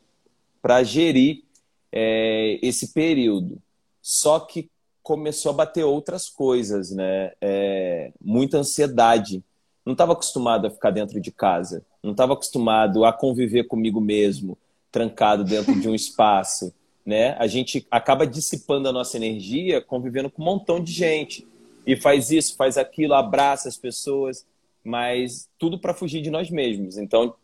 para 0.60 0.82
gerir 0.82 1.42
é, 1.90 2.58
esse 2.60 2.92
período. 2.92 3.58
Só 4.02 4.38
que 4.40 4.68
começou 5.02 5.50
a 5.50 5.54
bater 5.54 5.84
outras 5.84 6.28
coisas, 6.28 6.90
né? 6.90 7.32
É, 7.40 8.12
muita 8.20 8.58
ansiedade. 8.58 9.42
Não 9.86 9.92
estava 9.92 10.12
acostumado 10.12 10.66
a 10.66 10.70
ficar 10.70 10.90
dentro 10.90 11.18
de 11.18 11.32
casa. 11.32 11.82
Não 12.02 12.10
estava 12.10 12.34
acostumado 12.34 13.06
a 13.06 13.12
conviver 13.12 13.64
comigo 13.64 14.02
mesmo 14.02 14.58
trancado 14.90 15.44
dentro 15.44 15.78
de 15.78 15.88
um 15.88 15.94
espaço, 15.94 16.72
né? 17.04 17.36
A 17.38 17.46
gente 17.46 17.86
acaba 17.90 18.26
dissipando 18.26 18.88
a 18.88 18.92
nossa 18.92 19.16
energia 19.16 19.80
convivendo 19.80 20.30
com 20.30 20.42
um 20.42 20.44
montão 20.44 20.82
de 20.82 20.92
gente 20.92 21.46
e 21.86 21.96
faz 21.96 22.30
isso, 22.30 22.56
faz 22.56 22.76
aquilo, 22.76 23.14
abraça 23.14 23.68
as 23.68 23.76
pessoas, 23.76 24.44
mas 24.82 25.48
tudo 25.58 25.78
para 25.78 25.94
fugir 25.94 26.20
de 26.20 26.30
nós 26.30 26.50
mesmos. 26.50 26.98
Então, 26.98 27.34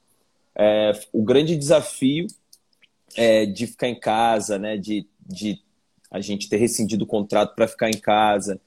é, 0.54 0.92
o 1.12 1.22
grande 1.22 1.56
desafio 1.56 2.26
é 3.14 3.46
de 3.46 3.66
ficar 3.66 3.88
em 3.88 3.98
casa, 3.98 4.58
né? 4.58 4.76
De, 4.76 5.06
de 5.26 5.60
a 6.10 6.20
gente 6.20 6.48
ter 6.48 6.56
rescindido 6.56 7.04
o 7.04 7.06
contrato 7.06 7.54
para 7.54 7.68
ficar 7.68 7.88
em 7.88 7.98
casa. 7.98 8.60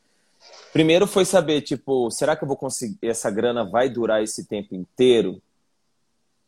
Primeiro 0.73 1.07
foi 1.07 1.25
saber, 1.25 1.61
tipo, 1.61 2.09
será 2.11 2.35
que 2.35 2.43
eu 2.43 2.47
vou 2.47 2.57
conseguir? 2.57 2.97
Essa 3.01 3.29
grana 3.31 3.63
vai 3.63 3.89
durar 3.89 4.23
esse 4.23 4.45
tempo 4.45 4.75
inteiro? 4.75 5.41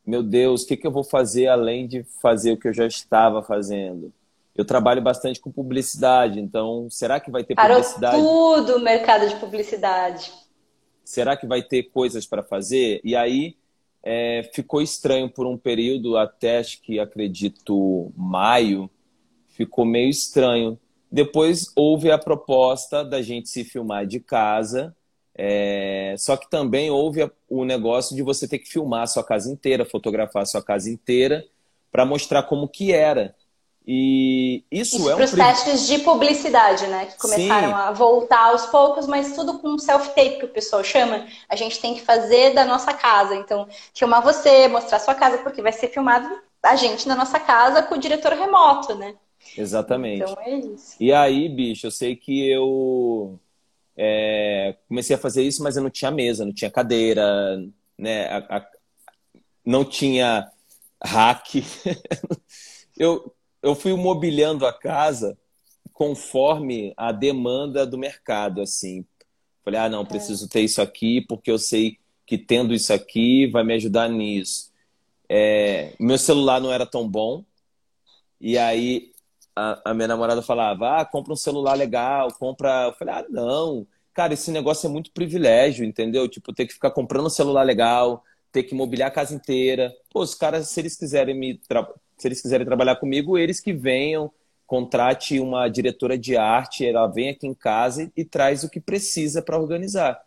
Meu 0.07 0.23
Deus, 0.23 0.63
o 0.63 0.67
que, 0.67 0.77
que 0.77 0.87
eu 0.87 0.91
vou 0.91 1.03
fazer 1.03 1.47
além 1.47 1.85
de 1.85 2.01
fazer 2.21 2.53
o 2.53 2.57
que 2.57 2.69
eu 2.69 2.73
já 2.73 2.87
estava 2.87 3.43
fazendo? 3.43 4.13
Eu 4.55 4.63
trabalho 4.63 5.01
bastante 5.01 5.39
com 5.39 5.51
publicidade, 5.51 6.39
então 6.39 6.87
será 6.89 7.19
que 7.19 7.29
vai 7.29 7.43
ter 7.43 7.55
Parou 7.55 7.81
publicidade? 7.81 8.17
tudo 8.17 8.77
o 8.77 8.79
mercado 8.79 9.27
de 9.27 9.35
publicidade. 9.35 10.31
Será 11.03 11.35
que 11.35 11.45
vai 11.45 11.61
ter 11.61 11.83
coisas 11.83 12.25
para 12.25 12.41
fazer? 12.41 13.01
E 13.03 13.17
aí 13.17 13.57
é, 14.01 14.49
ficou 14.53 14.81
estranho 14.81 15.29
por 15.29 15.45
um 15.45 15.57
período, 15.57 16.15
até 16.17 16.59
acho 16.59 16.81
que 16.81 16.99
acredito 16.99 18.11
maio, 18.15 18.89
ficou 19.49 19.83
meio 19.83 20.09
estranho. 20.09 20.79
Depois 21.11 21.71
houve 21.75 22.11
a 22.11 22.17
proposta 22.17 23.03
da 23.03 23.21
gente 23.21 23.49
se 23.49 23.65
filmar 23.65 24.07
de 24.07 24.21
casa 24.21 24.95
é, 25.37 26.15
só 26.17 26.35
que 26.35 26.49
também 26.49 26.89
houve 26.89 27.29
o 27.47 27.63
negócio 27.63 28.15
de 28.15 28.23
você 28.23 28.47
ter 28.47 28.57
que 28.57 28.67
filmar 28.67 29.03
a 29.03 29.07
sua 29.07 29.23
casa 29.23 29.51
inteira, 29.51 29.85
fotografar 29.85 30.41
a 30.41 30.45
sua 30.47 30.63
casa 30.63 30.89
inteira 30.89 31.45
para 31.91 32.05
mostrar 32.05 32.43
como 32.43 32.67
que 32.67 32.91
era. 32.91 33.35
E 33.85 34.65
isso, 34.69 34.97
isso 34.97 35.09
é 35.09 35.13
um. 35.13 35.15
Para 35.15 35.25
os 35.25 35.31
testes 35.31 35.87
de 35.87 35.99
publicidade, 35.99 36.87
né? 36.87 37.05
Que 37.05 37.17
começaram 37.17 37.69
Sim. 37.69 37.73
a 37.73 37.91
voltar 37.91 38.49
aos 38.49 38.65
poucos, 38.65 39.07
mas 39.07 39.33
tudo 39.33 39.59
com 39.59 39.77
self-tape, 39.77 40.39
que 40.39 40.45
o 40.45 40.49
pessoal 40.49 40.83
chama. 40.83 41.25
A 41.47 41.55
gente 41.55 41.79
tem 41.79 41.93
que 41.93 42.01
fazer 42.01 42.53
da 42.53 42.65
nossa 42.65 42.93
casa. 42.93 43.33
Então, 43.35 43.65
filmar 43.93 44.21
você, 44.21 44.67
mostrar 44.67 44.99
sua 44.99 45.15
casa, 45.15 45.37
porque 45.37 45.61
vai 45.61 45.71
ser 45.71 45.87
filmado 45.87 46.27
a 46.61 46.75
gente 46.75 47.07
na 47.07 47.15
nossa 47.15 47.39
casa 47.39 47.81
com 47.83 47.95
o 47.95 47.99
diretor 47.99 48.33
remoto, 48.33 48.93
né? 48.95 49.15
Exatamente. 49.57 50.23
Então 50.23 50.35
é 50.43 50.55
isso. 50.55 50.95
E 50.99 51.13
aí, 51.13 51.47
bicho, 51.47 51.87
eu 51.87 51.91
sei 51.91 52.15
que 52.15 52.49
eu 52.49 53.39
é, 53.97 54.75
comecei 54.87 55.15
a 55.15 55.19
fazer 55.19 55.43
isso, 55.43 55.63
mas 55.63 55.75
eu 55.75 55.83
não 55.83 55.89
tinha 55.89 56.11
mesa, 56.11 56.45
não 56.45 56.53
tinha 56.53 56.69
cadeira, 56.69 57.57
né? 57.97 58.27
A, 58.27 58.57
a, 58.57 58.67
não 59.65 59.83
tinha 59.83 60.49
rack. 61.03 61.63
eu 62.97 63.33
eu 63.61 63.75
fui 63.75 63.93
mobiliando 63.93 64.65
a 64.65 64.73
casa 64.73 65.37
conforme 65.91 66.93
a 66.95 67.11
demanda 67.11 67.85
do 67.85 67.97
mercado, 67.97 68.61
assim. 68.61 69.03
Falei, 69.65 69.79
ah, 69.79 69.89
não, 69.89 70.03
é. 70.03 70.05
preciso 70.05 70.47
ter 70.47 70.61
isso 70.61 70.81
aqui 70.81 71.21
porque 71.21 71.51
eu 71.51 71.57
sei 71.57 71.97
que 72.25 72.37
tendo 72.37 72.73
isso 72.73 72.93
aqui 72.93 73.47
vai 73.47 73.63
me 73.63 73.73
ajudar 73.73 74.07
nisso. 74.07 74.71
É, 75.27 75.93
meu 75.99 76.17
celular 76.17 76.61
não 76.61 76.71
era 76.71 76.85
tão 76.85 77.09
bom 77.09 77.43
e 78.39 78.57
aí 78.57 79.11
a, 79.57 79.81
a, 79.85 79.93
minha 79.93 80.07
namorada 80.07 80.41
falava, 80.41 80.99
ah, 81.01 81.05
compra 81.05 81.33
um 81.33 81.37
celular 81.37 81.73
legal, 81.73 82.31
compra. 82.33 82.85
Eu 82.85 82.93
falei, 82.93 83.15
ah, 83.15 83.25
não, 83.29 83.87
cara, 84.13 84.33
esse 84.33 84.51
negócio 84.51 84.87
é 84.87 84.89
muito 84.89 85.11
privilégio, 85.11 85.83
entendeu? 85.83 86.27
Tipo, 86.27 86.53
ter 86.53 86.67
que 86.67 86.73
ficar 86.73 86.91
comprando 86.91 87.25
um 87.25 87.29
celular 87.29 87.63
legal, 87.63 88.23
ter 88.51 88.63
que 88.63 88.75
mobiliar 88.75 89.09
a 89.09 89.13
casa 89.13 89.33
inteira. 89.33 89.91
Pô, 90.11 90.21
os 90.21 90.35
caras, 90.35 90.69
se 90.69 90.79
eles 90.79 90.95
quiserem 90.95 91.35
me 91.35 91.59
se 92.17 92.27
eles 92.27 92.41
quiserem 92.41 92.65
trabalhar 92.65 92.95
comigo, 92.95 93.37
eles 93.37 93.59
que 93.59 93.71
venham, 93.71 94.31
contrate 94.65 95.39
uma 95.39 95.67
diretora 95.69 96.17
de 96.17 96.35
arte, 96.35 96.85
ela 96.85 97.07
vem 97.07 97.29
aqui 97.29 97.47
em 97.47 97.53
casa 97.53 98.03
e, 98.03 98.11
e 98.21 98.25
traz 98.25 98.63
o 98.63 98.69
que 98.69 98.79
precisa 98.79 99.41
para 99.41 99.59
organizar. 99.59 100.19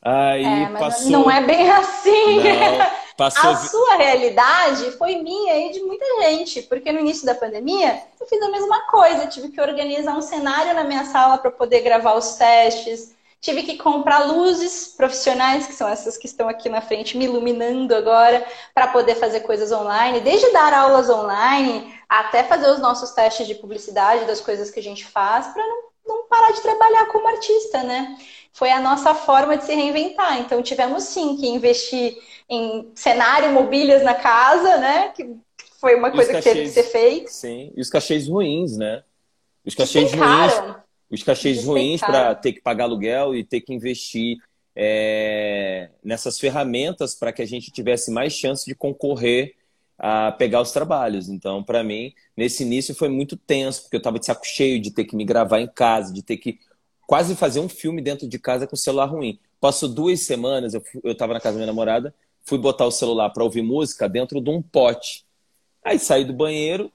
Aí 0.00 0.44
é, 0.44 0.68
passou... 0.78 1.10
Não 1.10 1.30
é 1.30 1.44
bem 1.44 1.68
assim. 1.68 2.36
Não, 2.36 2.86
passou... 3.16 3.50
A 3.50 3.56
sua 3.56 3.96
realidade 3.96 4.92
foi 4.92 5.16
minha 5.16 5.68
e 5.68 5.72
de 5.72 5.80
muita 5.80 6.04
gente, 6.22 6.62
porque 6.62 6.92
no 6.92 7.00
início 7.00 7.24
da 7.24 7.34
pandemia 7.34 8.02
eu 8.20 8.26
fiz 8.26 8.40
a 8.42 8.50
mesma 8.50 8.82
coisa, 8.86 9.26
tive 9.26 9.48
que 9.48 9.60
organizar 9.60 10.16
um 10.16 10.22
cenário 10.22 10.74
na 10.74 10.84
minha 10.84 11.04
sala 11.04 11.38
para 11.38 11.50
poder 11.50 11.80
gravar 11.80 12.14
os 12.14 12.34
testes, 12.34 13.16
Tive 13.40 13.62
que 13.62 13.76
comprar 13.76 14.26
luzes 14.26 14.88
profissionais, 14.88 15.66
que 15.66 15.72
são 15.72 15.88
essas 15.88 16.16
que 16.16 16.26
estão 16.26 16.48
aqui 16.48 16.68
na 16.68 16.80
frente 16.80 17.16
me 17.16 17.26
iluminando 17.26 17.94
agora, 17.94 18.44
para 18.74 18.88
poder 18.88 19.14
fazer 19.14 19.40
coisas 19.40 19.70
online, 19.70 20.20
desde 20.20 20.50
dar 20.52 20.72
aulas 20.72 21.08
online 21.08 21.94
até 22.08 22.42
fazer 22.42 22.68
os 22.70 22.80
nossos 22.80 23.12
testes 23.12 23.46
de 23.46 23.54
publicidade 23.54 24.24
das 24.24 24.40
coisas 24.40 24.70
que 24.70 24.80
a 24.80 24.82
gente 24.82 25.04
faz, 25.04 25.46
para 25.48 25.62
não, 25.62 25.84
não 26.06 26.26
parar 26.28 26.52
de 26.52 26.62
trabalhar 26.62 27.06
como 27.06 27.28
artista, 27.28 27.82
né? 27.82 28.16
Foi 28.52 28.70
a 28.70 28.80
nossa 28.80 29.14
forma 29.14 29.56
de 29.56 29.64
se 29.64 29.74
reinventar. 29.74 30.40
Então, 30.40 30.62
tivemos 30.62 31.04
sim 31.04 31.36
que 31.36 31.46
investir 31.46 32.16
em 32.48 32.90
cenário, 32.94 33.52
mobílias 33.52 34.02
na 34.02 34.14
casa, 34.14 34.78
né? 34.78 35.08
Que 35.10 35.36
foi 35.80 35.94
uma 35.94 36.10
coisa 36.10 36.32
cachês, 36.32 36.44
que 36.44 36.50
teve 36.50 36.68
que 36.68 36.74
ser 36.74 36.82
feita. 36.84 37.30
Sim, 37.30 37.72
e 37.76 37.80
os 37.80 37.90
cachês 37.90 38.28
ruins, 38.28 38.76
né? 38.76 39.02
Os 39.64 39.74
cachês 39.74 40.12
ruins 40.12 40.52
os 41.10 41.22
cachês 41.22 41.64
ruins 41.64 42.00
para 42.00 42.34
ter 42.34 42.52
que 42.52 42.60
pagar 42.60 42.84
aluguel 42.84 43.34
e 43.34 43.44
ter 43.44 43.60
que 43.60 43.72
investir 43.72 44.38
é, 44.74 45.88
nessas 46.02 46.38
ferramentas 46.38 47.14
para 47.14 47.32
que 47.32 47.42
a 47.42 47.46
gente 47.46 47.70
tivesse 47.70 48.10
mais 48.10 48.32
chance 48.32 48.64
de 48.66 48.74
concorrer 48.74 49.54
a 49.98 50.32
pegar 50.32 50.60
os 50.60 50.72
trabalhos. 50.72 51.28
Então, 51.28 51.62
para 51.62 51.82
mim, 51.82 52.12
nesse 52.36 52.62
início 52.62 52.94
foi 52.94 53.08
muito 53.08 53.36
tenso, 53.36 53.82
porque 53.82 53.96
eu 53.96 53.98
estava 53.98 54.18
de 54.18 54.26
saco 54.26 54.46
cheio 54.46 54.80
de 54.80 54.90
ter 54.90 55.04
que 55.04 55.16
me 55.16 55.24
gravar 55.24 55.60
em 55.60 55.66
casa, 55.66 56.12
de 56.12 56.22
ter 56.22 56.36
que 56.36 56.58
quase 57.06 57.34
fazer 57.34 57.60
um 57.60 57.68
filme 57.68 58.02
dentro 58.02 58.28
de 58.28 58.38
casa 58.38 58.66
com 58.66 58.74
o 58.74 58.78
celular 58.78 59.06
ruim. 59.06 59.38
Passou 59.60 59.88
duas 59.88 60.20
semanas, 60.20 60.74
eu 60.74 60.82
estava 61.04 61.32
na 61.32 61.40
casa 61.40 61.54
da 61.54 61.58
minha 61.58 61.66
namorada, 61.66 62.14
fui 62.44 62.58
botar 62.58 62.86
o 62.86 62.90
celular 62.90 63.30
para 63.30 63.44
ouvir 63.44 63.62
música 63.62 64.08
dentro 64.08 64.40
de 64.40 64.50
um 64.50 64.60
pote. 64.60 65.24
Aí 65.84 65.98
saí 65.98 66.24
do 66.24 66.32
banheiro, 66.32 66.92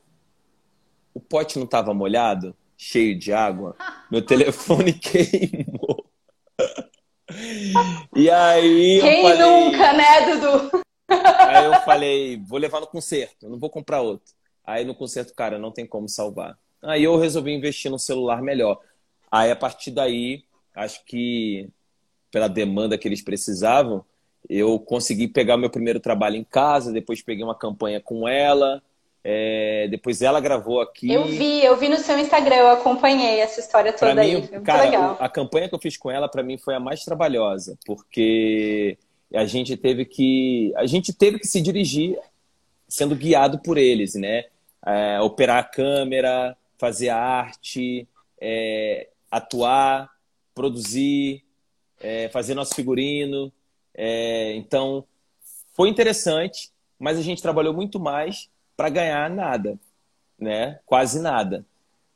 o 1.13 1.19
pote 1.19 1.57
não 1.57 1.65
estava 1.65 1.93
molhado, 1.93 2.55
cheio 2.77 3.17
de 3.17 3.33
água, 3.33 3.75
meu 4.11 4.21
telefone 4.21 4.93
queimou. 4.99 6.05
E 8.13 8.29
aí. 8.29 8.99
Quem 8.99 9.21
falei... 9.21 9.39
nunca, 9.39 9.93
né, 9.93 10.35
Dudu? 10.35 10.83
Aí 11.47 11.65
eu 11.65 11.73
falei, 11.81 12.37
vou 12.37 12.59
levar 12.59 12.79
no 12.79 12.87
concerto, 12.87 13.49
não 13.49 13.59
vou 13.59 13.69
comprar 13.69 14.01
outro. 14.01 14.33
Aí 14.65 14.85
no 14.85 14.95
concerto, 14.95 15.33
cara, 15.33 15.57
não 15.57 15.71
tem 15.71 15.85
como 15.85 16.07
salvar. 16.07 16.57
Aí 16.81 17.03
eu 17.03 17.17
resolvi 17.17 17.51
investir 17.51 17.91
no 17.91 17.99
celular 17.99 18.41
melhor. 18.41 18.79
Aí 19.31 19.51
a 19.51 19.55
partir 19.55 19.91
daí, 19.91 20.43
acho 20.75 21.03
que 21.05 21.69
pela 22.31 22.47
demanda 22.47 22.97
que 22.97 23.07
eles 23.07 23.21
precisavam, 23.21 24.03
eu 24.49 24.79
consegui 24.79 25.27
pegar 25.27 25.57
meu 25.57 25.69
primeiro 25.69 25.99
trabalho 25.99 26.35
em 26.35 26.43
casa, 26.43 26.91
depois 26.91 27.21
peguei 27.21 27.43
uma 27.43 27.55
campanha 27.55 27.99
com 27.99 28.27
ela, 28.27 28.81
é, 29.23 29.87
depois 29.89 30.21
ela 30.21 30.39
gravou 30.39 30.81
aqui. 30.81 31.11
Eu 31.11 31.25
vi, 31.25 31.63
eu 31.63 31.77
vi 31.77 31.89
no 31.89 31.97
seu 31.97 32.17
Instagram, 32.17 32.55
eu 32.55 32.69
acompanhei 32.69 33.39
essa 33.39 33.59
história 33.59 33.93
toda 33.93 34.13
pra 34.13 34.23
aí. 34.23 34.41
Mim, 34.41 34.47
cara, 34.63 34.83
legal. 34.83 35.17
a 35.19 35.29
campanha 35.29 35.69
que 35.69 35.75
eu 35.75 35.79
fiz 35.79 35.95
com 35.95 36.09
ela, 36.09 36.27
para 36.27 36.41
mim, 36.41 36.57
foi 36.57 36.73
a 36.73 36.79
mais 36.79 37.03
trabalhosa, 37.03 37.77
porque 37.85 38.97
a 39.33 39.45
gente 39.45 39.75
teve 39.77 40.05
que. 40.05 40.73
A 40.75 40.85
gente 40.85 41.13
teve 41.13 41.39
que 41.39 41.47
se 41.47 41.61
dirigir 41.61 42.17
sendo 42.87 43.15
guiado 43.15 43.59
por 43.59 43.77
eles, 43.77 44.15
né? 44.15 44.45
É, 44.85 45.19
operar 45.21 45.59
a 45.59 45.63
câmera, 45.63 46.57
fazer 46.77 47.09
a 47.09 47.17
arte, 47.17 48.07
é, 48.39 49.07
atuar, 49.29 50.09
produzir, 50.53 51.43
é, 51.99 52.27
fazer 52.29 52.53
nosso 52.53 52.75
figurino. 52.75 53.51
É, 53.93 54.53
então, 54.55 55.05
foi 55.73 55.89
interessante, 55.89 56.71
mas 56.99 57.17
a 57.17 57.21
gente 57.21 57.41
trabalhou 57.41 57.73
muito 57.73 57.99
mais 57.99 58.49
para 58.75 58.89
ganhar 58.89 59.29
nada, 59.29 59.79
né? 60.37 60.79
Quase 60.85 61.21
nada. 61.21 61.65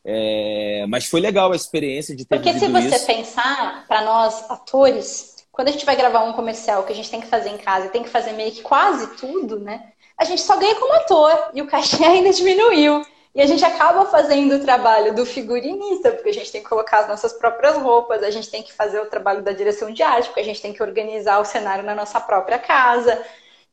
É... 0.06 0.86
Mas 0.88 1.08
foi 1.08 1.20
legal 1.20 1.52
a 1.52 1.56
experiência 1.56 2.16
de 2.16 2.26
ter 2.26 2.36
Porque 2.36 2.54
se 2.60 2.68
você 2.68 2.96
isso. 2.96 3.08
pensar, 3.08 3.88
para 3.88 4.04
nós 4.04 4.50
atores, 4.52 5.35
quando 5.56 5.70
a 5.70 5.72
gente 5.72 5.86
vai 5.86 5.96
gravar 5.96 6.22
um 6.24 6.34
comercial 6.34 6.84
que 6.84 6.92
a 6.92 6.96
gente 6.96 7.10
tem 7.10 7.22
que 7.22 7.28
fazer 7.28 7.50
em 7.50 7.58
casa 7.58 7.88
tem 7.88 8.04
que 8.04 8.10
fazer 8.10 8.34
meio 8.34 8.52
que 8.52 8.62
quase 8.62 9.08
tudo, 9.16 9.58
né? 9.58 9.94
A 10.18 10.26
gente 10.26 10.42
só 10.42 10.58
ganha 10.58 10.76
como 10.76 10.94
ator 10.94 11.52
e 11.54 11.62
o 11.62 11.68
cachê 11.68 12.04
ainda 12.04 12.32
diminuiu. 12.32 13.06
E 13.34 13.42
a 13.42 13.46
gente 13.46 13.64
acaba 13.64 14.06
fazendo 14.06 14.56
o 14.56 14.60
trabalho 14.60 15.14
do 15.14 15.26
figurinista, 15.26 16.12
porque 16.12 16.30
a 16.30 16.34
gente 16.34 16.52
tem 16.52 16.62
que 16.62 16.70
colocar 16.70 17.00
as 17.00 17.08
nossas 17.08 17.34
próprias 17.34 17.78
roupas, 17.78 18.24
a 18.24 18.30
gente 18.30 18.50
tem 18.50 18.64
que 18.64 18.72
fazer 18.72 19.00
o 19.00 19.08
trabalho 19.08 19.42
da 19.42 19.52
direção 19.52 19.92
de 19.92 20.04
arte, 20.04 20.28
porque 20.28 20.40
a 20.40 20.46
gente 20.46 20.62
tem 20.62 20.74
que 20.74 20.84
organizar 20.84 21.40
o 21.40 21.46
cenário 21.46 21.84
na 21.84 21.96
nossa 21.96 22.20
própria 22.20 22.60
casa. 22.60 23.22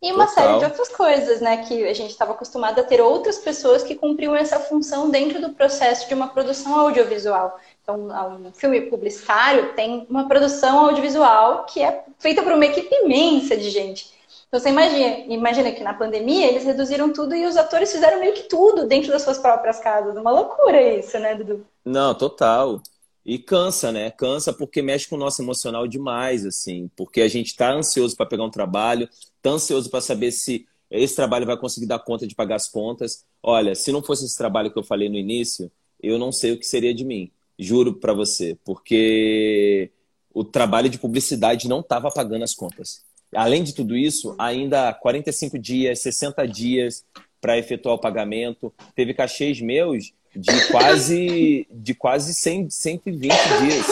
E 0.02 0.10
uma 0.10 0.26
Total. 0.26 0.44
série 0.44 0.58
de 0.58 0.64
outras 0.64 0.88
coisas, 0.88 1.40
né? 1.40 1.58
Que 1.58 1.86
a 1.86 1.94
gente 1.94 2.10
estava 2.10 2.32
acostumado 2.32 2.80
a 2.80 2.82
ter 2.82 3.00
outras 3.00 3.38
pessoas 3.38 3.84
que 3.84 3.94
cumpriam 3.94 4.34
essa 4.34 4.58
função 4.58 5.08
dentro 5.08 5.40
do 5.40 5.50
processo 5.50 6.08
de 6.08 6.14
uma 6.14 6.26
produção 6.26 6.74
audiovisual. 6.78 7.56
Então, 7.82 8.08
um 8.08 8.52
filme 8.52 8.80
publicitário 8.82 9.74
tem 9.74 10.04
uma 10.10 10.26
produção 10.26 10.86
audiovisual 10.86 11.66
que 11.66 11.80
é 11.80 12.04
feita 12.18 12.42
por 12.42 12.52
uma 12.52 12.66
equipe 12.66 12.92
imensa 12.92 13.56
de 13.56 13.70
gente. 13.70 14.10
Então, 14.48 14.58
você 14.58 14.70
imagina, 14.70 15.18
imagina 15.28 15.72
que 15.72 15.82
na 15.82 15.94
pandemia 15.94 16.48
eles 16.48 16.64
reduziram 16.64 17.12
tudo 17.12 17.34
e 17.34 17.46
os 17.46 17.56
atores 17.56 17.90
fizeram 17.92 18.18
meio 18.18 18.34
que 18.34 18.42
tudo 18.42 18.86
dentro 18.86 19.10
das 19.12 19.22
suas 19.22 19.38
próprias 19.38 19.78
casas. 19.78 20.16
Uma 20.16 20.30
loucura 20.32 20.82
isso, 20.98 21.16
né, 21.18 21.34
Dudu? 21.34 21.64
Não, 21.84 22.12
total. 22.14 22.82
E 23.24 23.38
cansa, 23.38 23.92
né? 23.92 24.10
Cansa 24.10 24.52
porque 24.52 24.82
mexe 24.82 25.08
com 25.08 25.14
o 25.14 25.18
nosso 25.18 25.40
emocional 25.40 25.86
demais, 25.86 26.44
assim. 26.44 26.90
Porque 26.96 27.20
a 27.22 27.28
gente 27.28 27.46
está 27.46 27.70
ansioso 27.70 28.16
para 28.16 28.26
pegar 28.26 28.44
um 28.44 28.50
trabalho, 28.50 29.08
tá 29.42 29.50
ansioso 29.50 29.90
para 29.90 30.00
saber 30.00 30.32
se 30.32 30.66
esse 30.90 31.16
trabalho 31.16 31.46
vai 31.46 31.56
conseguir 31.56 31.86
dar 31.86 31.98
conta 31.98 32.26
de 32.26 32.34
pagar 32.34 32.56
as 32.56 32.68
contas. 32.68 33.24
Olha, 33.42 33.74
se 33.74 33.90
não 33.90 34.02
fosse 34.02 34.24
esse 34.26 34.36
trabalho 34.36 34.70
que 34.70 34.78
eu 34.78 34.84
falei 34.84 35.08
no 35.08 35.16
início, 35.16 35.70
eu 36.02 36.18
não 36.18 36.30
sei 36.30 36.52
o 36.52 36.58
que 36.58 36.66
seria 36.66 36.94
de 36.94 37.04
mim. 37.04 37.30
Juro 37.58 37.94
para 37.94 38.12
você. 38.12 38.56
Porque 38.64 39.90
o 40.34 40.44
trabalho 40.44 40.90
de 40.90 40.98
publicidade 40.98 41.68
não 41.68 41.80
estava 41.80 42.10
pagando 42.10 42.42
as 42.42 42.54
contas. 42.54 43.02
Além 43.34 43.62
de 43.64 43.74
tudo 43.74 43.96
isso, 43.96 44.34
ainda 44.38 44.92
45 44.92 45.58
dias, 45.58 46.00
60 46.00 46.46
dias 46.46 47.04
para 47.40 47.58
efetuar 47.58 47.94
o 47.94 47.98
pagamento. 47.98 48.72
Teve 48.94 49.14
cachês 49.14 49.60
meus 49.60 50.12
de 50.34 50.68
quase 50.70 51.66
de 51.70 51.94
quase 51.94 52.34
100, 52.34 52.68
120 52.68 53.32
dias. 53.62 53.86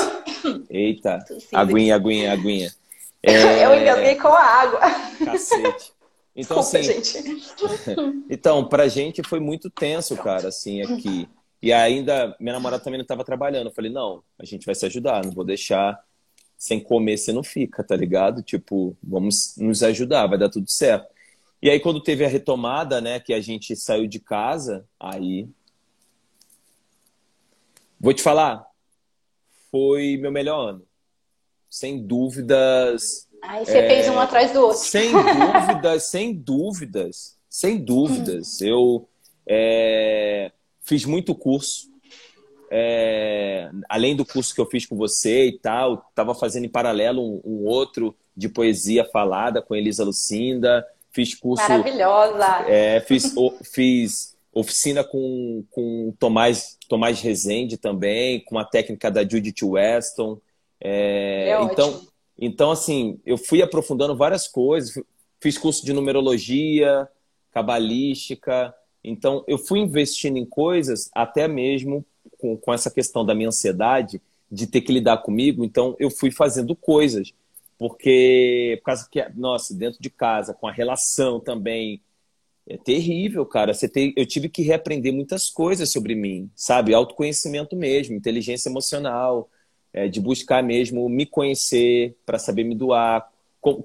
Eita, 0.68 1.24
aguinha, 1.52 1.94
aguinha, 1.94 2.32
aguinha. 2.32 2.72
É... 3.22 3.32
Eu 3.64 3.74
engasguei 3.74 4.16
com 4.16 4.28
a 4.28 4.40
água. 4.40 4.80
Cacete. 5.24 5.92
Então, 6.34 6.60
Desculpa, 6.60 6.60
assim, 6.60 6.82
gente. 6.82 7.44
então, 8.30 8.68
pra 8.68 8.88
gente 8.88 9.22
foi 9.22 9.40
muito 9.40 9.68
tenso, 9.68 10.16
cara, 10.16 10.48
assim, 10.48 10.80
aqui. 10.82 11.28
E 11.62 11.72
ainda, 11.72 12.34
minha 12.40 12.54
namorada 12.54 12.82
também 12.82 12.98
não 12.98 13.02
estava 13.02 13.24
trabalhando. 13.24 13.66
Eu 13.66 13.74
falei, 13.74 13.90
não, 13.90 14.22
a 14.38 14.44
gente 14.44 14.64
vai 14.64 14.74
se 14.74 14.86
ajudar, 14.86 15.24
não 15.24 15.32
vou 15.32 15.44
deixar 15.44 15.98
sem 16.56 16.78
comer, 16.78 17.16
você 17.16 17.32
não 17.32 17.42
fica, 17.42 17.82
tá 17.82 17.96
ligado? 17.96 18.42
Tipo, 18.42 18.96
vamos 19.02 19.54
nos 19.56 19.82
ajudar, 19.82 20.26
vai 20.26 20.38
dar 20.38 20.48
tudo 20.48 20.70
certo. 20.70 21.08
E 21.60 21.68
aí, 21.68 21.80
quando 21.80 22.02
teve 22.02 22.24
a 22.24 22.28
retomada, 22.28 23.00
né, 23.00 23.18
que 23.20 23.34
a 23.34 23.40
gente 23.40 23.74
saiu 23.76 24.06
de 24.06 24.20
casa, 24.20 24.86
aí 24.98 25.48
Vou 28.02 28.14
te 28.14 28.22
falar, 28.22 28.66
foi 29.70 30.16
meu 30.16 30.32
melhor 30.32 30.70
ano. 30.70 30.86
Sem 31.70 32.04
dúvidas. 32.04 33.28
Aí 33.42 33.64
você 33.64 33.78
é... 33.78 33.88
fez 33.88 34.08
um 34.08 34.18
atrás 34.18 34.52
do 34.52 34.60
outro. 34.60 34.78
Sem 34.78 35.12
dúvidas, 35.14 36.02
sem 36.04 36.34
dúvidas, 36.34 37.36
sem 37.48 37.78
dúvidas. 37.78 38.60
Eu 38.60 39.08
é, 39.46 40.52
fiz 40.82 41.04
muito 41.04 41.34
curso. 41.34 41.88
É, 42.72 43.68
além 43.88 44.14
do 44.14 44.24
curso 44.24 44.54
que 44.54 44.60
eu 44.60 44.66
fiz 44.66 44.86
com 44.86 44.96
você 44.96 45.46
e 45.46 45.58
tal, 45.58 46.06
estava 46.08 46.34
fazendo 46.34 46.66
em 46.66 46.68
paralelo 46.68 47.20
um, 47.20 47.40
um, 47.44 47.64
outro 47.66 48.14
de 48.36 48.48
poesia 48.48 49.04
falada 49.04 49.60
com 49.62 49.74
Elisa 49.74 50.04
Lucinda. 50.04 50.86
Fiz 51.10 51.34
curso. 51.34 51.62
Maravilhosa! 51.68 52.64
É, 52.68 53.00
fiz, 53.00 53.36
o, 53.36 53.52
fiz 53.64 54.36
oficina 54.52 55.02
com, 55.02 55.64
com 55.70 56.14
Tomás, 56.18 56.76
Tomás 56.88 57.20
Rezende 57.20 57.76
também, 57.76 58.40
com 58.40 58.58
a 58.58 58.64
técnica 58.64 59.10
da 59.10 59.22
Judith 59.22 59.64
Weston. 59.64 60.38
É, 60.80 61.50
é 61.50 61.62
então, 61.62 61.90
ótimo. 61.90 62.08
então, 62.38 62.70
assim, 62.70 63.20
eu 63.24 63.36
fui 63.36 63.62
aprofundando 63.62 64.16
várias 64.16 64.48
coisas. 64.48 65.02
Fiz 65.40 65.56
curso 65.56 65.84
de 65.84 65.92
numerologia, 65.92 67.08
cabalística. 67.52 68.74
Então, 69.02 69.44
eu 69.46 69.58
fui 69.58 69.80
investindo 69.80 70.36
em 70.36 70.44
coisas, 70.44 71.10
até 71.14 71.48
mesmo 71.48 72.04
com, 72.38 72.56
com 72.56 72.72
essa 72.72 72.90
questão 72.90 73.24
da 73.24 73.34
minha 73.34 73.48
ansiedade, 73.48 74.20
de 74.50 74.66
ter 74.66 74.80
que 74.80 74.92
lidar 74.92 75.18
comigo. 75.18 75.64
Então, 75.64 75.96
eu 75.98 76.10
fui 76.10 76.30
fazendo 76.30 76.74
coisas. 76.74 77.32
Porque, 77.78 78.76
por 78.80 78.86
causa 78.86 79.08
que, 79.10 79.26
nossa, 79.34 79.74
dentro 79.74 80.02
de 80.02 80.10
casa, 80.10 80.52
com 80.52 80.68
a 80.68 80.72
relação 80.72 81.40
também, 81.40 82.02
é 82.68 82.76
terrível, 82.76 83.44
cara. 83.46 83.72
Você 83.72 83.88
tem, 83.88 84.12
eu 84.16 84.26
tive 84.26 84.48
que 84.48 84.62
reaprender 84.62 85.12
muitas 85.12 85.50
coisas 85.50 85.90
sobre 85.90 86.14
mim, 86.14 86.50
sabe? 86.54 86.94
Autoconhecimento 86.94 87.74
mesmo, 87.74 88.14
inteligência 88.14 88.68
emocional, 88.68 89.48
é, 89.92 90.08
de 90.08 90.20
buscar 90.20 90.62
mesmo 90.62 91.08
me 91.08 91.26
conhecer 91.26 92.16
para 92.24 92.38
saber 92.38 92.64
me 92.64 92.74
doar. 92.74 93.28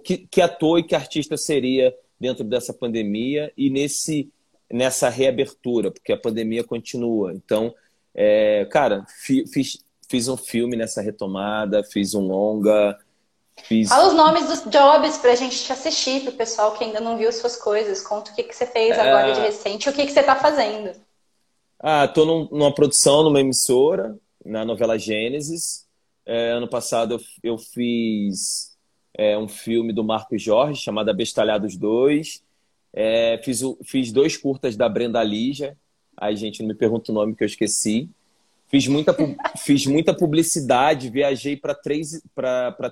Que, 0.03 0.17
que 0.17 0.41
ator 0.41 0.79
e 0.79 0.83
que 0.83 0.95
artista 0.95 1.35
seria 1.35 1.93
dentro 2.19 2.43
dessa 2.43 2.73
pandemia 2.73 3.51
e 3.57 3.69
nesse 3.69 4.31
nessa 4.71 5.09
reabertura, 5.09 5.91
porque 5.91 6.11
a 6.11 6.17
pandemia 6.17 6.63
continua. 6.63 7.33
Então, 7.33 7.73
é, 8.13 8.65
cara, 8.65 9.05
fiz, 9.07 9.83
fiz 10.09 10.27
um 10.27 10.37
filme 10.37 10.75
nessa 10.75 11.01
retomada, 11.01 11.83
fiz 11.83 12.13
um 12.13 12.21
longa, 12.21 12.97
fiz... 13.63 13.89
Fala 13.89 14.07
os 14.07 14.13
nomes 14.13 14.47
dos 14.47 14.71
jobs 14.71 15.17
pra 15.17 15.35
gente 15.35 15.63
te 15.63 15.71
assistir, 15.71 16.23
pro 16.23 16.31
pessoal 16.31 16.73
que 16.73 16.83
ainda 16.83 16.99
não 16.99 17.17
viu 17.17 17.31
suas 17.31 17.55
coisas. 17.55 18.01
Conta 18.01 18.31
o 18.31 18.35
que, 18.35 18.43
que 18.43 18.55
você 18.55 18.65
fez 18.65 18.97
agora 18.97 19.33
de 19.33 19.39
é. 19.39 19.43
recente 19.43 19.89
o 19.89 19.93
que, 19.93 20.05
que 20.05 20.11
você 20.11 20.23
tá 20.23 20.35
fazendo. 20.35 20.91
Ah, 21.79 22.07
tô 22.07 22.25
num, 22.25 22.47
numa 22.51 22.73
produção, 22.73 23.23
numa 23.23 23.39
emissora, 23.39 24.17
na 24.43 24.65
novela 24.65 24.97
Gênesis. 24.97 25.84
É, 26.25 26.51
ano 26.51 26.67
passado 26.67 27.13
eu, 27.13 27.51
eu 27.51 27.57
fiz 27.57 28.75
é, 29.13 29.37
um 29.37 29.47
filme 29.47 29.93
do 29.93 30.03
Marco 30.03 30.37
Jorge 30.37 30.81
chamado 30.81 31.09
Abestalhados 31.09 31.77
2. 31.77 32.43
É, 32.93 33.39
fiz, 33.43 33.61
fiz 33.83 34.11
dois 34.11 34.37
curtas 34.37 34.75
da 34.75 34.87
Brenda 34.87 35.21
Lígia. 35.23 35.77
Aí, 36.17 36.35
gente, 36.35 36.61
não 36.61 36.69
me 36.69 36.75
pergunta 36.75 37.11
o 37.11 37.15
nome 37.15 37.35
que 37.35 37.43
eu 37.43 37.47
esqueci. 37.47 38.09
Fiz 38.67 38.87
muita, 38.87 39.15
fiz 39.57 39.85
muita 39.85 40.13
publicidade, 40.13 41.09
viajei 41.09 41.55
para 41.55 41.75
três, 41.75 42.21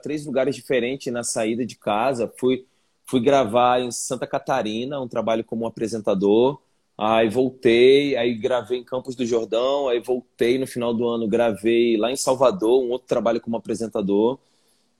três 0.01 0.25
lugares 0.25 0.55
diferentes 0.55 1.11
na 1.11 1.23
saída 1.23 1.65
de 1.65 1.75
casa. 1.75 2.31
Fui, 2.37 2.65
fui 3.05 3.21
gravar 3.21 3.81
em 3.81 3.91
Santa 3.91 4.27
Catarina, 4.27 5.01
um 5.01 5.07
trabalho 5.07 5.43
como 5.43 5.65
apresentador. 5.65 6.61
Aí 6.97 7.27
voltei, 7.27 8.15
aí 8.15 8.35
gravei 8.35 8.79
em 8.79 8.83
Campos 8.83 9.15
do 9.15 9.25
Jordão, 9.25 9.89
aí 9.89 9.99
voltei 9.99 10.59
no 10.59 10.67
final 10.67 10.93
do 10.93 11.07
ano, 11.07 11.27
gravei 11.27 11.97
lá 11.97 12.11
em 12.11 12.15
Salvador, 12.15 12.83
um 12.83 12.91
outro 12.91 13.07
trabalho 13.07 13.41
como 13.41 13.57
apresentador. 13.57 14.37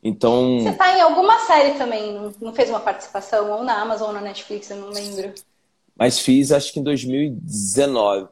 Então. 0.04 0.60
Você 0.60 0.70
está 0.70 0.98
em 0.98 1.02
alguma 1.02 1.40
série 1.40 1.78
também? 1.78 2.20
Não 2.42 2.54
fez 2.54 2.70
uma 2.70 2.80
participação 2.80 3.52
ou 3.52 3.64
na 3.64 3.80
Amazon 3.82 4.08
ou 4.08 4.14
na 4.14 4.22
Netflix, 4.22 4.70
eu 4.70 4.78
não 4.78 4.90
lembro. 4.90 5.34
Mas 5.96 6.20
fiz, 6.20 6.52
acho 6.52 6.74
que 6.74 6.80
em 6.80 6.84
2019. 6.84 8.28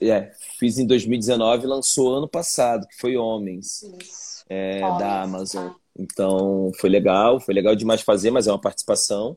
É, 0.00 0.32
fiz 0.58 0.78
em 0.78 0.86
2019 0.86 1.64
e 1.64 1.66
lançou 1.68 2.16
ano 2.16 2.28
passado, 2.28 2.88
que 2.88 2.96
foi 2.96 3.16
Homens, 3.16 3.84
é, 4.48 4.84
Homens 4.84 4.98
da 4.98 5.22
Amazon. 5.22 5.68
Tá. 5.68 5.76
Então 5.96 6.72
foi 6.80 6.90
legal, 6.90 7.38
foi 7.38 7.54
legal 7.54 7.76
demais 7.76 8.02
fazer, 8.02 8.30
mas 8.30 8.48
é 8.48 8.52
uma 8.52 8.60
participação. 8.60 9.36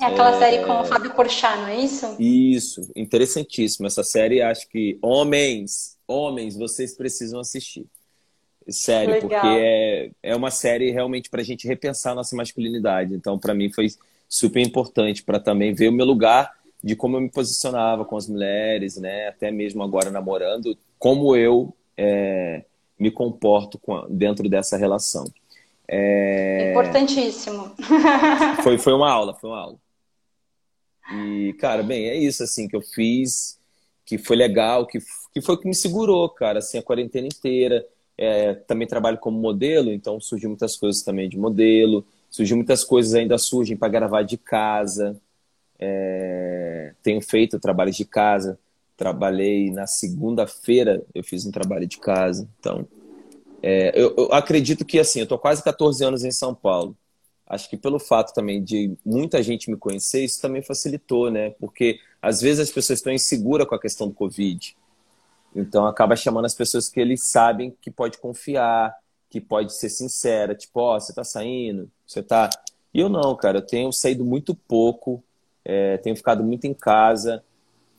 É 0.00 0.06
aquela 0.06 0.36
é... 0.36 0.38
série 0.38 0.64
com 0.64 0.80
o 0.80 0.84
Fábio 0.84 1.12
Porchat, 1.12 1.56
não 1.58 1.66
é 1.66 1.80
isso? 1.80 2.16
Isso, 2.20 2.90
interessantíssimo. 2.94 3.86
Essa 3.86 4.04
série, 4.04 4.40
acho 4.40 4.68
que 4.68 4.98
homens, 5.02 5.98
homens, 6.06 6.56
vocês 6.56 6.94
precisam 6.96 7.40
assistir. 7.40 7.86
Sério, 8.68 9.14
Legal. 9.14 9.28
porque 9.28 9.46
é, 9.46 10.10
é 10.22 10.36
uma 10.36 10.50
série 10.50 10.90
realmente 10.90 11.28
para 11.28 11.40
a 11.40 11.44
gente 11.44 11.66
repensar 11.66 12.12
a 12.12 12.14
nossa 12.14 12.36
masculinidade. 12.36 13.14
Então, 13.14 13.38
para 13.38 13.54
mim, 13.54 13.72
foi 13.72 13.88
super 14.28 14.60
importante 14.60 15.22
para 15.22 15.40
também 15.40 15.72
ver 15.72 15.88
o 15.88 15.92
meu 15.92 16.06
lugar 16.06 16.52
de 16.84 16.94
como 16.94 17.16
eu 17.16 17.20
me 17.20 17.30
posicionava 17.30 18.04
com 18.04 18.16
as 18.16 18.28
mulheres, 18.28 18.96
né? 18.98 19.28
Até 19.28 19.50
mesmo 19.50 19.82
agora 19.82 20.10
namorando, 20.10 20.76
como 20.98 21.34
eu 21.34 21.74
é, 21.96 22.62
me 22.98 23.10
comporto 23.10 23.78
com, 23.78 24.06
dentro 24.08 24.48
dessa 24.48 24.76
relação. 24.76 25.24
É... 25.88 26.70
Importantíssimo. 26.70 27.72
Foi, 28.62 28.76
foi 28.76 28.92
uma 28.92 29.10
aula, 29.10 29.32
foi 29.34 29.48
uma 29.48 29.58
aula. 29.58 29.76
E, 31.12 31.54
cara, 31.54 31.82
bem, 31.82 32.08
é 32.08 32.16
isso, 32.16 32.42
assim, 32.42 32.68
que 32.68 32.76
eu 32.76 32.82
fiz, 32.82 33.58
que 34.04 34.18
foi 34.18 34.36
legal, 34.36 34.86
que, 34.86 34.98
que 35.32 35.40
foi 35.40 35.54
o 35.54 35.58
que 35.58 35.68
me 35.68 35.74
segurou, 35.74 36.28
cara, 36.28 36.58
assim, 36.58 36.78
a 36.78 36.82
quarentena 36.82 37.26
inteira. 37.26 37.84
É, 38.16 38.54
também 38.54 38.86
trabalho 38.86 39.18
como 39.18 39.38
modelo, 39.38 39.92
então 39.92 40.20
surgiu 40.20 40.48
muitas 40.48 40.76
coisas 40.76 41.02
também 41.02 41.28
de 41.28 41.38
modelo, 41.38 42.04
surgiu 42.28 42.56
muitas 42.56 42.82
coisas 42.82 43.14
ainda 43.14 43.38
surgem 43.38 43.76
para 43.76 43.88
gravar 43.88 44.22
de 44.22 44.36
casa, 44.36 45.16
é, 45.78 46.92
tenho 47.02 47.20
feito 47.20 47.60
trabalhos 47.60 47.96
de 47.96 48.04
casa. 48.04 48.58
Trabalhei 48.96 49.70
na 49.70 49.86
segunda-feira, 49.86 51.02
eu 51.14 51.22
fiz 51.22 51.46
um 51.46 51.52
trabalho 51.52 51.86
de 51.86 51.98
casa. 51.98 52.48
Então, 52.58 52.86
é, 53.62 53.92
eu, 53.94 54.14
eu, 54.16 54.32
acredito 54.32 54.84
que 54.84 54.98
assim, 54.98 55.20
eu 55.20 55.24
estou 55.24 55.38
quase 55.38 55.62
14 55.62 56.04
anos 56.04 56.24
em 56.24 56.32
São 56.32 56.54
Paulo. 56.54 56.96
Acho 57.48 57.70
que 57.70 57.76
pelo 57.76 57.98
fato 57.98 58.34
também 58.34 58.62
de 58.62 58.94
muita 59.04 59.42
gente 59.42 59.70
me 59.70 59.76
conhecer, 59.76 60.22
isso 60.22 60.40
também 60.40 60.62
facilitou, 60.62 61.30
né? 61.30 61.50
Porque 61.58 61.98
às 62.20 62.42
vezes 62.42 62.60
as 62.60 62.70
pessoas 62.70 62.98
estão 62.98 63.12
inseguras 63.12 63.66
com 63.66 63.74
a 63.74 63.80
questão 63.80 64.06
do 64.06 64.14
Covid. 64.14 64.76
Então 65.56 65.86
acaba 65.86 66.14
chamando 66.14 66.44
as 66.44 66.54
pessoas 66.54 66.88
que 66.88 67.00
eles 67.00 67.24
sabem 67.24 67.74
que 67.80 67.90
pode 67.90 68.18
confiar, 68.18 68.94
que 69.30 69.40
pode 69.40 69.72
ser 69.72 69.88
sincera, 69.88 70.54
tipo, 70.54 70.80
ó, 70.80 70.96
oh, 70.96 71.00
você 71.00 71.14
tá 71.14 71.24
saindo, 71.24 71.90
você 72.06 72.22
tá. 72.22 72.50
E 72.92 73.00
eu 73.00 73.08
não, 73.08 73.34
cara, 73.34 73.58
eu 73.58 73.66
tenho 73.66 73.90
saído 73.92 74.24
muito 74.24 74.54
pouco, 74.54 75.22
é, 75.64 75.96
tenho 75.98 76.16
ficado 76.16 76.44
muito 76.44 76.66
em 76.66 76.74
casa. 76.74 77.42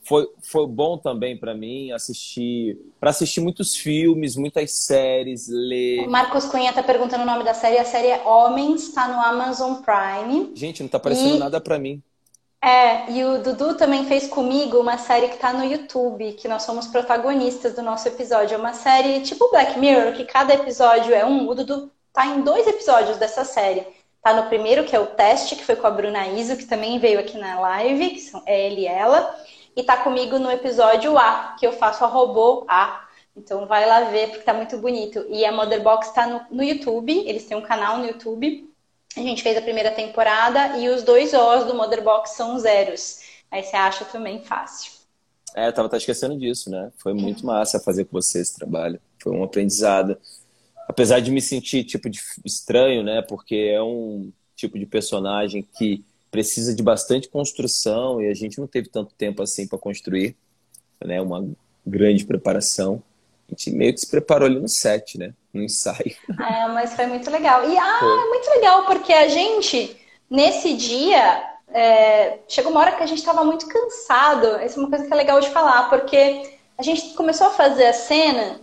Foi, 0.02 0.26
foi 0.42 0.66
bom 0.66 0.96
também 0.96 1.36
para 1.36 1.54
mim 1.54 1.92
assistir, 1.92 2.78
para 2.98 3.10
assistir 3.10 3.40
muitos 3.40 3.76
filmes, 3.76 4.34
muitas 4.34 4.72
séries, 4.72 5.46
ler. 5.48 6.08
Marcos 6.08 6.46
Cunha 6.46 6.72
tá 6.72 6.82
perguntando 6.82 7.22
o 7.22 7.26
nome 7.26 7.44
da 7.44 7.54
série. 7.54 7.78
A 7.78 7.84
série 7.84 8.08
é 8.08 8.22
Homens, 8.26 8.88
está 8.88 9.08
no 9.08 9.20
Amazon 9.20 9.74
Prime. 9.82 10.52
Gente, 10.54 10.82
não 10.82 10.88
tá 10.88 10.96
aparecendo 10.96 11.36
e... 11.36 11.38
nada 11.38 11.60
para 11.60 11.78
mim. 11.78 12.02
É, 12.62 13.10
e 13.10 13.24
o 13.24 13.42
Dudu 13.42 13.74
também 13.74 14.04
fez 14.04 14.28
comigo 14.28 14.78
uma 14.78 14.98
série 14.98 15.28
que 15.28 15.38
tá 15.38 15.50
no 15.50 15.64
YouTube, 15.64 16.32
que 16.34 16.46
nós 16.46 16.62
somos 16.62 16.86
protagonistas 16.86 17.74
do 17.74 17.80
nosso 17.80 18.06
episódio. 18.06 18.54
É 18.54 18.58
uma 18.58 18.74
série 18.74 19.20
tipo 19.20 19.50
Black 19.50 19.78
Mirror, 19.78 20.12
que 20.12 20.24
cada 20.24 20.52
episódio 20.52 21.14
é 21.14 21.24
um. 21.24 21.48
O 21.48 21.54
Dudu 21.54 21.90
tá 22.12 22.26
em 22.26 22.42
dois 22.42 22.66
episódios 22.66 23.16
dessa 23.16 23.44
série. 23.44 23.86
Tá 24.22 24.34
no 24.34 24.48
primeiro, 24.48 24.84
que 24.84 24.94
é 24.94 25.00
o 25.00 25.06
teste, 25.06 25.56
que 25.56 25.64
foi 25.64 25.76
com 25.76 25.86
a 25.86 25.90
Bruna 25.90 26.26
Iso, 26.28 26.56
que 26.56 26.66
também 26.66 26.98
veio 26.98 27.18
aqui 27.18 27.38
na 27.38 27.58
live, 27.58 28.10
que 28.10 28.20
são, 28.20 28.42
é 28.44 28.66
ele 28.66 28.82
e 28.82 28.86
ela. 28.86 29.34
E 29.76 29.82
tá 29.82 29.96
comigo 29.98 30.38
no 30.38 30.50
episódio 30.50 31.16
A, 31.16 31.56
que 31.58 31.66
eu 31.66 31.72
faço 31.72 32.04
a 32.04 32.08
robô 32.08 32.64
A. 32.68 33.08
Então 33.36 33.66
vai 33.66 33.86
lá 33.86 34.04
ver, 34.10 34.28
porque 34.28 34.44
tá 34.44 34.52
muito 34.52 34.76
bonito. 34.78 35.24
E 35.28 35.44
a 35.44 35.52
Motherbox 35.52 36.10
tá 36.12 36.26
no, 36.26 36.56
no 36.56 36.62
YouTube, 36.62 37.12
eles 37.26 37.46
têm 37.46 37.56
um 37.56 37.62
canal 37.62 37.98
no 37.98 38.06
YouTube. 38.06 38.68
A 39.16 39.20
gente 39.20 39.42
fez 39.42 39.56
a 39.56 39.62
primeira 39.62 39.90
temporada 39.90 40.78
e 40.78 40.88
os 40.88 41.02
dois 41.02 41.32
Os 41.32 41.64
do 41.64 41.74
Motherbox 41.74 42.30
são 42.30 42.58
zeros. 42.58 43.20
Aí 43.50 43.62
você 43.62 43.76
acha 43.76 44.04
também 44.04 44.42
fácil. 44.42 44.92
É, 45.54 45.66
eu 45.66 45.72
tava 45.72 45.88
até 45.88 45.96
esquecendo 45.96 46.38
disso, 46.38 46.70
né? 46.70 46.92
Foi 46.96 47.12
muito 47.12 47.44
massa 47.44 47.80
fazer 47.80 48.04
com 48.04 48.12
você 48.12 48.40
esse 48.40 48.54
trabalho. 48.56 49.00
Foi 49.20 49.32
um 49.32 49.42
aprendizado 49.42 50.16
apesar 50.90 51.20
de 51.20 51.30
me 51.30 51.40
sentir 51.40 51.84
tipo 51.84 52.10
de 52.10 52.20
estranho, 52.44 53.04
né? 53.04 53.22
Porque 53.22 53.54
é 53.72 53.80
um 53.80 54.32
tipo 54.56 54.76
de 54.76 54.84
personagem 54.84 55.62
que 55.62 56.04
precisa 56.30 56.74
de 56.74 56.82
bastante 56.82 57.28
construção 57.28 58.20
e 58.20 58.28
a 58.28 58.34
gente 58.34 58.58
não 58.58 58.66
teve 58.66 58.88
tanto 58.88 59.14
tempo 59.14 59.42
assim 59.42 59.66
para 59.66 59.78
construir, 59.78 60.36
né? 61.04 61.20
Uma 61.20 61.46
grande 61.86 62.24
preparação. 62.24 63.02
A 63.48 63.52
gente 63.52 63.70
meio 63.72 63.92
que 63.92 64.00
se 64.00 64.08
preparou 64.08 64.46
ali 64.46 64.60
no 64.60 64.68
set, 64.68 65.18
né? 65.18 65.34
No 65.52 65.62
ensaio. 65.62 66.16
É, 66.38 66.68
mas 66.68 66.94
foi 66.94 67.06
muito 67.06 67.28
legal. 67.30 67.68
E 67.68 67.76
ah, 67.76 67.96
foi. 67.98 68.08
é 68.08 68.28
muito 68.28 68.50
legal 68.50 68.86
porque 68.86 69.12
a 69.12 69.28
gente 69.28 69.96
nesse 70.30 70.74
dia 70.74 71.50
é, 71.72 72.38
chegou 72.48 72.70
uma 72.70 72.80
hora 72.80 72.92
que 72.92 73.02
a 73.02 73.06
gente 73.06 73.18
estava 73.18 73.44
muito 73.44 73.66
cansado. 73.66 74.46
Essa 74.56 74.78
é 74.78 74.80
uma 74.80 74.88
coisa 74.88 75.06
que 75.06 75.12
é 75.12 75.16
legal 75.16 75.40
de 75.40 75.50
falar, 75.50 75.88
porque 75.90 76.42
a 76.78 76.82
gente 76.82 77.14
começou 77.14 77.48
a 77.48 77.50
fazer 77.50 77.86
a 77.86 77.92
cena 77.92 78.60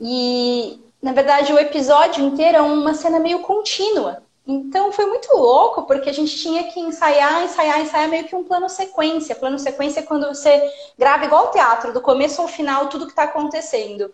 E, 0.00 0.80
na 1.00 1.12
verdade, 1.12 1.52
o 1.52 1.58
episódio 1.58 2.24
inteiro 2.24 2.58
é 2.58 2.62
uma 2.62 2.94
cena 2.94 3.20
meio 3.20 3.40
contínua. 3.40 4.22
Então 4.46 4.90
foi 4.90 5.06
muito 5.06 5.32
louco, 5.36 5.82
porque 5.84 6.10
a 6.10 6.12
gente 6.12 6.36
tinha 6.36 6.64
que 6.64 6.80
ensaiar, 6.80 7.44
ensaiar, 7.44 7.80
ensaiar 7.80 8.08
meio 8.08 8.24
que 8.24 8.34
um 8.34 8.44
plano 8.44 8.68
sequência. 8.68 9.36
Plano 9.36 9.58
sequência 9.58 10.00
é 10.00 10.02
quando 10.02 10.26
você 10.26 10.70
grava 10.98 11.24
igual 11.24 11.50
teatro, 11.52 11.92
do 11.92 12.00
começo 12.00 12.42
ao 12.42 12.48
final, 12.48 12.88
tudo 12.88 13.06
que 13.06 13.12
está 13.12 13.24
acontecendo. 13.24 14.12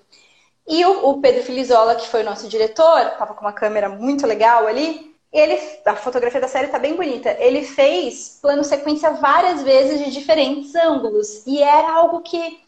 E 0.67 0.85
o, 0.85 1.09
o, 1.09 1.21
Pedro 1.21 1.43
Filizola, 1.43 1.95
que 1.95 2.07
foi 2.09 2.21
o 2.21 2.25
nosso 2.25 2.47
diretor, 2.47 3.01
estava 3.01 3.33
com 3.35 3.41
uma 3.41 3.55
câmera 3.55 3.89
muito 3.89 4.27
legal 4.27 4.67
ali, 4.67 5.17
ele, 5.33 5.59
a 5.85 5.97
fotografia 5.97 6.41
da 6.41 6.49
série 6.49 6.67
está 6.67 6.79
bem 6.79 6.95
bonita. 6.95 7.37
Ele 7.39 7.63
fez 7.63 8.39
plano 8.41 8.65
sequência 8.65 9.11
várias 9.13 9.63
vezes 9.63 10.05
de 10.05 10.11
diferentes 10.11 10.75
ângulos. 10.75 11.47
E 11.47 11.63
era 11.63 11.91
algo 11.91 12.21
que 12.21 12.61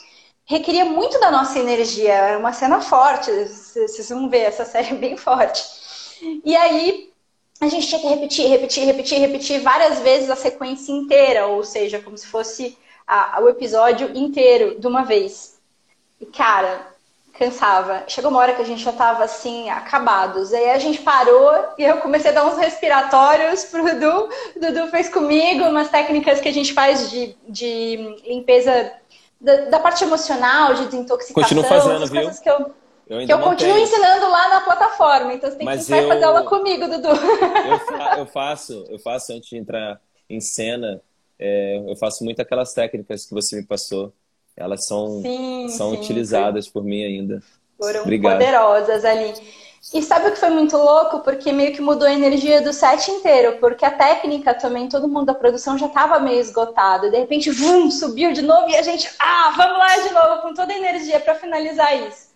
requeria 0.44 0.85
muito 0.85 1.18
da 1.20 1.31
nossa 1.31 1.59
energia. 1.59 2.12
Era 2.12 2.38
uma 2.38 2.53
cena 2.53 2.81
forte. 2.81 3.31
Vocês 3.31 4.09
vão 4.09 4.29
ver, 4.29 4.40
essa 4.40 4.64
série 4.64 4.90
é 4.90 4.94
bem 4.94 5.16
forte. 5.16 5.62
E 6.44 6.55
aí 6.55 7.10
a 7.61 7.68
gente 7.68 7.87
tinha 7.87 8.01
que 8.01 8.07
repetir, 8.07 8.49
repetir, 8.49 8.85
repetir, 8.85 9.18
repetir 9.18 9.61
várias 9.61 9.99
vezes 10.01 10.31
a 10.31 10.37
sequência 10.37 10.92
inteira, 10.92 11.46
ou 11.46 11.62
seja, 11.62 11.99
como 11.99 12.16
se 12.16 12.27
fosse 12.27 12.77
a, 13.07 13.38
o 13.42 13.49
episódio 13.49 14.11
inteiro 14.16 14.81
de 14.81 14.87
uma 14.87 15.05
vez. 15.05 15.61
E 16.18 16.25
cara, 16.27 16.87
cansava. 17.35 18.05
Chegou 18.07 18.31
uma 18.31 18.40
hora 18.40 18.55
que 18.55 18.62
a 18.62 18.64
gente 18.64 18.83
já 18.83 18.92
tava 18.92 19.25
assim, 19.25 19.68
acabados. 19.68 20.53
Aí 20.53 20.70
a 20.70 20.79
gente 20.79 21.01
parou 21.03 21.51
e 21.79 21.83
eu 21.83 21.99
comecei 21.99 22.31
a 22.31 22.35
dar 22.35 22.46
uns 22.46 22.59
respiratórios 22.59 23.64
pro 23.64 23.85
Dudu. 23.85 24.29
O 24.57 24.61
Dudu 24.61 24.88
fez 24.88 25.09
comigo 25.09 25.64
umas 25.64 25.90
técnicas 25.90 26.40
que 26.40 26.49
a 26.49 26.53
gente 26.53 26.73
faz 26.73 27.11
de, 27.11 27.37
de 27.49 28.16
limpeza 28.27 28.92
da, 29.40 29.57
da 29.66 29.79
parte 29.79 30.05
emocional, 30.05 30.75
de 30.75 30.87
desintoxicação. 30.87 31.42
Continua 31.42 31.64
fazendo, 31.64 32.07
viu? 32.07 32.31
Que 32.42 32.51
eu 32.51 32.75
eu 33.11 33.27
que 33.27 33.33
eu 33.33 33.40
continuo 33.40 33.77
ensinando 33.77 34.31
lá 34.31 34.49
na 34.49 34.61
plataforma, 34.61 35.35
então 35.35 35.51
você 35.51 35.57
tem 35.57 35.66
Mas 35.66 35.85
que 35.85 35.92
eu... 35.92 36.07
fazer 36.07 36.25
aula 36.25 36.44
comigo, 36.44 36.87
Dudu. 36.88 37.09
Eu, 37.09 37.79
fa 37.81 38.14
eu, 38.18 38.27
faço, 38.27 38.85
eu 38.88 38.99
faço 39.01 39.33
antes 39.33 39.49
de 39.49 39.57
entrar 39.57 40.01
em 40.29 40.40
cena, 40.40 41.03
é, 41.37 41.83
eu 41.88 41.96
faço 41.96 42.23
muito 42.23 42.40
aquelas 42.40 42.73
técnicas 42.73 43.27
que 43.27 43.35
você 43.35 43.57
me 43.57 43.64
passou. 43.64 44.12
Elas 44.57 44.87
são, 44.87 45.23
sim, 45.23 45.68
são 45.70 45.90
sim, 45.90 45.99
utilizadas 45.99 46.66
foi... 46.66 46.73
por 46.73 46.88
mim 46.88 47.03
ainda. 47.03 47.42
Foram 47.77 48.03
Obrigado. 48.03 48.33
poderosas 48.35 49.05
ali. 49.05 49.35
E 49.92 50.03
sabe 50.03 50.29
o 50.29 50.33
que 50.33 50.38
foi 50.38 50.51
muito 50.51 50.77
louco? 50.77 51.20
Porque 51.20 51.51
meio 51.51 51.73
que 51.73 51.81
mudou 51.81 52.07
a 52.07 52.12
energia 52.12 52.61
do 52.61 52.73
set 52.73 53.11
inteiro, 53.11 53.57
porque 53.59 53.85
a 53.85 53.90
técnica 53.90 54.55
também, 54.55 54.88
todo 54.88 55.09
mundo 55.09 55.27
da 55.27 55.35
produção 55.35 55.79
já 55.79 55.87
estava 55.87 56.20
meio 56.20 56.38
esgotado. 56.38 57.11
De 57.11 57.18
repente, 57.18 57.51
vum, 57.51 57.90
subiu 57.90 58.33
de 58.33 58.42
novo 58.42 58.68
e 58.68 58.77
a 58.77 58.83
gente, 58.83 59.11
ah, 59.18 59.53
vamos 59.57 59.79
lá 59.79 59.96
de 59.96 60.14
novo, 60.14 60.42
com 60.42 60.55
toda 60.55 60.73
a 60.73 60.77
energia 60.77 61.18
para 61.18 61.35
finalizar 61.35 61.96
isso. 62.07 62.29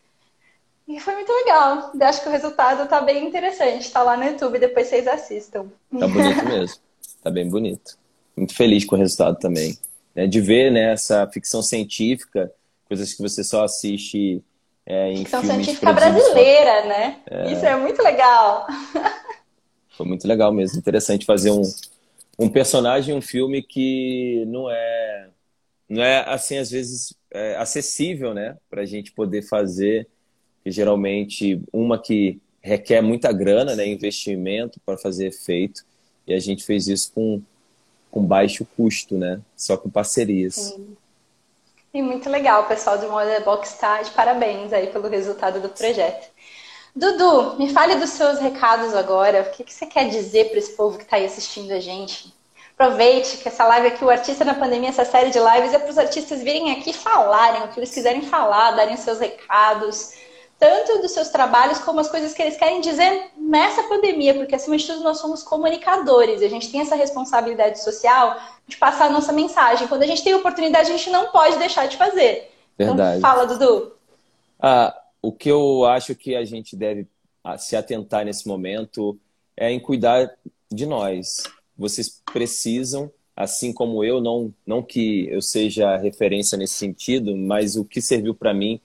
E 0.86 1.00
foi 1.00 1.14
muito 1.14 1.32
legal. 1.32 1.92
Eu 1.98 2.06
acho 2.06 2.22
que 2.22 2.28
o 2.28 2.32
resultado 2.32 2.88
tá 2.88 3.00
bem 3.00 3.26
interessante. 3.26 3.90
Tá 3.90 4.02
lá 4.02 4.16
no 4.16 4.24
YouTube, 4.24 4.58
depois 4.58 4.86
vocês 4.86 5.06
assistam. 5.08 5.66
Tá 5.98 6.06
bonito 6.06 6.44
mesmo. 6.46 6.76
Tá 7.22 7.30
bem 7.30 7.48
bonito. 7.48 7.98
Muito 8.36 8.54
feliz 8.54 8.84
com 8.84 8.96
o 8.96 8.98
resultado 8.98 9.38
também. 9.38 9.78
Né? 10.14 10.26
De 10.26 10.40
ver 10.40 10.70
né, 10.70 10.92
essa 10.92 11.26
ficção 11.28 11.62
científica, 11.62 12.52
coisas 12.86 13.14
que 13.14 13.22
você 13.22 13.42
só 13.42 13.64
assiste 13.64 14.42
é, 14.86 15.10
em 15.10 15.18
ficção 15.18 15.40
filmes 15.40 15.64
científica 15.64 15.92
brasileira, 15.92 16.82
só... 16.82 16.88
né? 16.88 17.20
É... 17.30 17.52
Isso 17.52 17.64
é 17.64 17.76
muito 17.76 18.02
legal. 18.02 18.66
Foi 19.96 20.06
muito 20.06 20.28
legal 20.28 20.52
mesmo. 20.52 20.78
Interessante 20.78 21.24
fazer 21.24 21.50
um, 21.50 21.62
um 22.38 22.48
personagem, 22.48 23.14
um 23.14 23.22
filme 23.22 23.62
que 23.62 24.44
não 24.46 24.70
é, 24.70 25.28
não 25.88 26.02
é 26.02 26.28
assim, 26.28 26.58
às 26.58 26.70
vezes, 26.70 27.14
é 27.30 27.56
acessível, 27.56 28.34
né? 28.34 28.58
Pra 28.68 28.84
gente 28.84 29.12
poder 29.12 29.42
fazer 29.42 30.08
que 30.64 30.70
geralmente 30.70 31.60
uma 31.72 31.98
que 31.98 32.40
requer 32.62 33.02
muita 33.02 33.30
grana, 33.30 33.76
né, 33.76 33.86
investimento 33.86 34.80
para 34.84 34.96
fazer 34.96 35.26
efeito, 35.26 35.84
e 36.26 36.32
a 36.32 36.40
gente 36.40 36.64
fez 36.64 36.88
isso 36.88 37.12
com, 37.14 37.42
com 38.10 38.24
baixo 38.24 38.66
custo, 38.74 39.18
né, 39.18 39.40
só 39.54 39.76
com 39.76 39.90
parcerias. 39.90 40.54
Sim. 40.54 40.96
E 41.92 42.02
muito 42.02 42.28
legal, 42.28 42.62
o 42.62 42.66
pessoal 42.66 42.98
do 42.98 43.08
Model 43.08 43.44
Box 43.44 43.74
está 43.74 44.02
de 44.02 44.10
parabéns 44.12 44.72
aí 44.72 44.88
pelo 44.88 45.08
resultado 45.08 45.60
do 45.60 45.68
projeto. 45.68 46.28
Dudu, 46.96 47.56
me 47.56 47.72
fale 47.72 47.96
dos 47.96 48.10
seus 48.10 48.38
recados 48.38 48.94
agora. 48.94 49.42
O 49.42 49.56
que, 49.56 49.62
que 49.62 49.72
você 49.72 49.86
quer 49.86 50.08
dizer 50.08 50.48
para 50.48 50.58
esse 50.58 50.72
povo 50.72 50.96
que 50.96 51.04
está 51.04 51.16
aí 51.16 51.26
assistindo 51.26 51.70
a 51.72 51.78
gente? 51.78 52.32
Aproveite 52.76 53.36
que 53.38 53.48
essa 53.48 53.64
live 53.66 53.88
aqui, 53.88 54.04
o 54.04 54.10
Artista 54.10 54.44
na 54.44 54.54
Pandemia, 54.54 54.88
essa 54.88 55.04
série 55.04 55.30
de 55.30 55.38
lives, 55.38 55.72
é 55.72 55.78
para 55.78 55.90
os 55.90 55.98
artistas 55.98 56.42
virem 56.42 56.72
aqui 56.72 56.92
falarem 56.92 57.62
o 57.62 57.68
que 57.68 57.78
eles 57.78 57.94
quiserem 57.94 58.22
falar, 58.22 58.72
darem 58.72 58.96
seus 58.96 59.20
recados, 59.20 60.14
tanto 60.58 61.00
dos 61.02 61.10
seus 61.10 61.28
trabalhos 61.28 61.78
como 61.78 62.00
as 62.00 62.08
coisas 62.08 62.32
que 62.32 62.40
eles 62.40 62.56
querem 62.56 62.80
dizer 62.80 63.30
nessa 63.36 63.82
pandemia, 63.84 64.34
porque 64.34 64.54
acima 64.54 64.76
de 64.76 64.86
tudo 64.86 65.02
nós 65.02 65.18
somos 65.18 65.42
comunicadores 65.42 66.40
e 66.40 66.44
a 66.44 66.50
gente 66.50 66.70
tem 66.70 66.80
essa 66.80 66.94
responsabilidade 66.94 67.82
social 67.82 68.36
de 68.66 68.76
passar 68.76 69.06
a 69.06 69.10
nossa 69.10 69.32
mensagem. 69.32 69.88
Quando 69.88 70.02
a 70.02 70.06
gente 70.06 70.22
tem 70.22 70.34
oportunidade, 70.34 70.90
a 70.90 70.96
gente 70.96 71.10
não 71.10 71.30
pode 71.30 71.58
deixar 71.58 71.86
de 71.86 71.96
fazer. 71.96 72.50
Então, 72.74 72.88
Verdade. 72.88 73.18
Então, 73.18 73.30
fala, 73.30 73.46
Dudu. 73.46 73.92
Ah, 74.60 74.96
o 75.20 75.32
que 75.32 75.50
eu 75.50 75.84
acho 75.84 76.14
que 76.14 76.34
a 76.34 76.44
gente 76.44 76.76
deve 76.76 77.06
ah, 77.42 77.58
se 77.58 77.76
atentar 77.76 78.24
nesse 78.24 78.48
momento 78.48 79.18
é 79.56 79.70
em 79.70 79.80
cuidar 79.80 80.30
de 80.72 80.86
nós. 80.86 81.44
Vocês 81.76 82.22
precisam, 82.32 83.10
assim 83.36 83.72
como 83.72 84.02
eu, 84.04 84.20
não, 84.20 84.52
não 84.66 84.82
que 84.82 85.28
eu 85.28 85.42
seja 85.42 85.96
referência 85.96 86.56
nesse 86.56 86.74
sentido, 86.74 87.36
mas 87.36 87.76
o 87.76 87.84
que 87.84 88.00
serviu 88.00 88.34
para 88.34 88.54
mim 88.54 88.80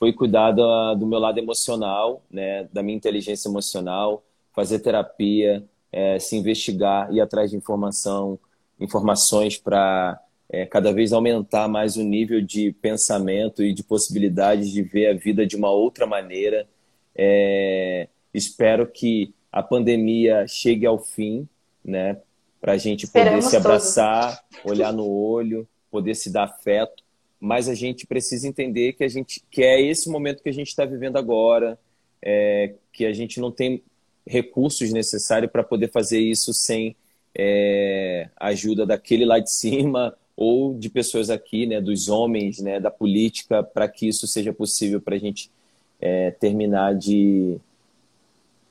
foi 0.00 0.14
cuidar 0.14 0.52
do, 0.52 0.94
do 0.94 1.06
meu 1.06 1.18
lado 1.18 1.38
emocional, 1.38 2.22
né, 2.30 2.66
da 2.72 2.82
minha 2.82 2.96
inteligência 2.96 3.50
emocional, 3.50 4.24
fazer 4.50 4.78
terapia, 4.78 5.62
é, 5.92 6.18
se 6.18 6.36
investigar, 6.36 7.12
ir 7.14 7.20
atrás 7.20 7.50
de 7.50 7.56
informação, 7.58 8.38
informações 8.80 9.58
para 9.58 10.18
é, 10.48 10.64
cada 10.64 10.90
vez 10.90 11.12
aumentar 11.12 11.68
mais 11.68 11.98
o 11.98 12.02
nível 12.02 12.40
de 12.40 12.72
pensamento 12.80 13.62
e 13.62 13.74
de 13.74 13.82
possibilidades 13.82 14.70
de 14.70 14.82
ver 14.82 15.08
a 15.08 15.12
vida 15.12 15.46
de 15.46 15.54
uma 15.54 15.70
outra 15.70 16.06
maneira. 16.06 16.66
É, 17.14 18.08
espero 18.32 18.86
que 18.86 19.34
a 19.52 19.62
pandemia 19.62 20.46
chegue 20.48 20.86
ao 20.86 20.98
fim, 20.98 21.46
né, 21.84 22.16
para 22.58 22.72
a 22.72 22.78
gente 22.78 23.06
poder 23.06 23.20
Esperamos 23.20 23.44
se 23.50 23.56
abraçar, 23.58 24.42
todos. 24.50 24.64
olhar 24.64 24.94
no 24.94 25.06
olho, 25.06 25.68
poder 25.90 26.14
se 26.14 26.32
dar 26.32 26.44
afeto 26.44 26.99
mas 27.40 27.68
a 27.68 27.74
gente 27.74 28.06
precisa 28.06 28.46
entender 28.46 28.92
que 28.92 29.02
a 29.02 29.08
gente 29.08 29.42
que 29.50 29.62
é 29.62 29.80
esse 29.80 30.10
momento 30.10 30.42
que 30.42 30.48
a 30.48 30.52
gente 30.52 30.68
está 30.68 30.84
vivendo 30.84 31.16
agora, 31.16 31.78
é, 32.22 32.74
que 32.92 33.06
a 33.06 33.12
gente 33.12 33.40
não 33.40 33.50
tem 33.50 33.82
recursos 34.26 34.92
necessários 34.92 35.50
para 35.50 35.64
poder 35.64 35.88
fazer 35.88 36.20
isso 36.20 36.52
sem 36.52 36.94
é, 37.34 38.28
ajuda 38.36 38.84
daquele 38.84 39.24
lá 39.24 39.38
de 39.38 39.50
cima 39.52 40.14
ou 40.36 40.74
de 40.74 40.88
pessoas 40.88 41.28
aqui, 41.28 41.66
né, 41.66 41.80
dos 41.80 42.08
homens, 42.08 42.60
né, 42.60 42.80
da 42.80 42.90
política, 42.90 43.62
para 43.62 43.86
que 43.88 44.08
isso 44.08 44.26
seja 44.26 44.52
possível 44.52 45.00
para 45.00 45.16
a 45.16 45.18
gente 45.18 45.50
é, 46.00 46.30
terminar 46.30 46.94
de, 46.94 47.58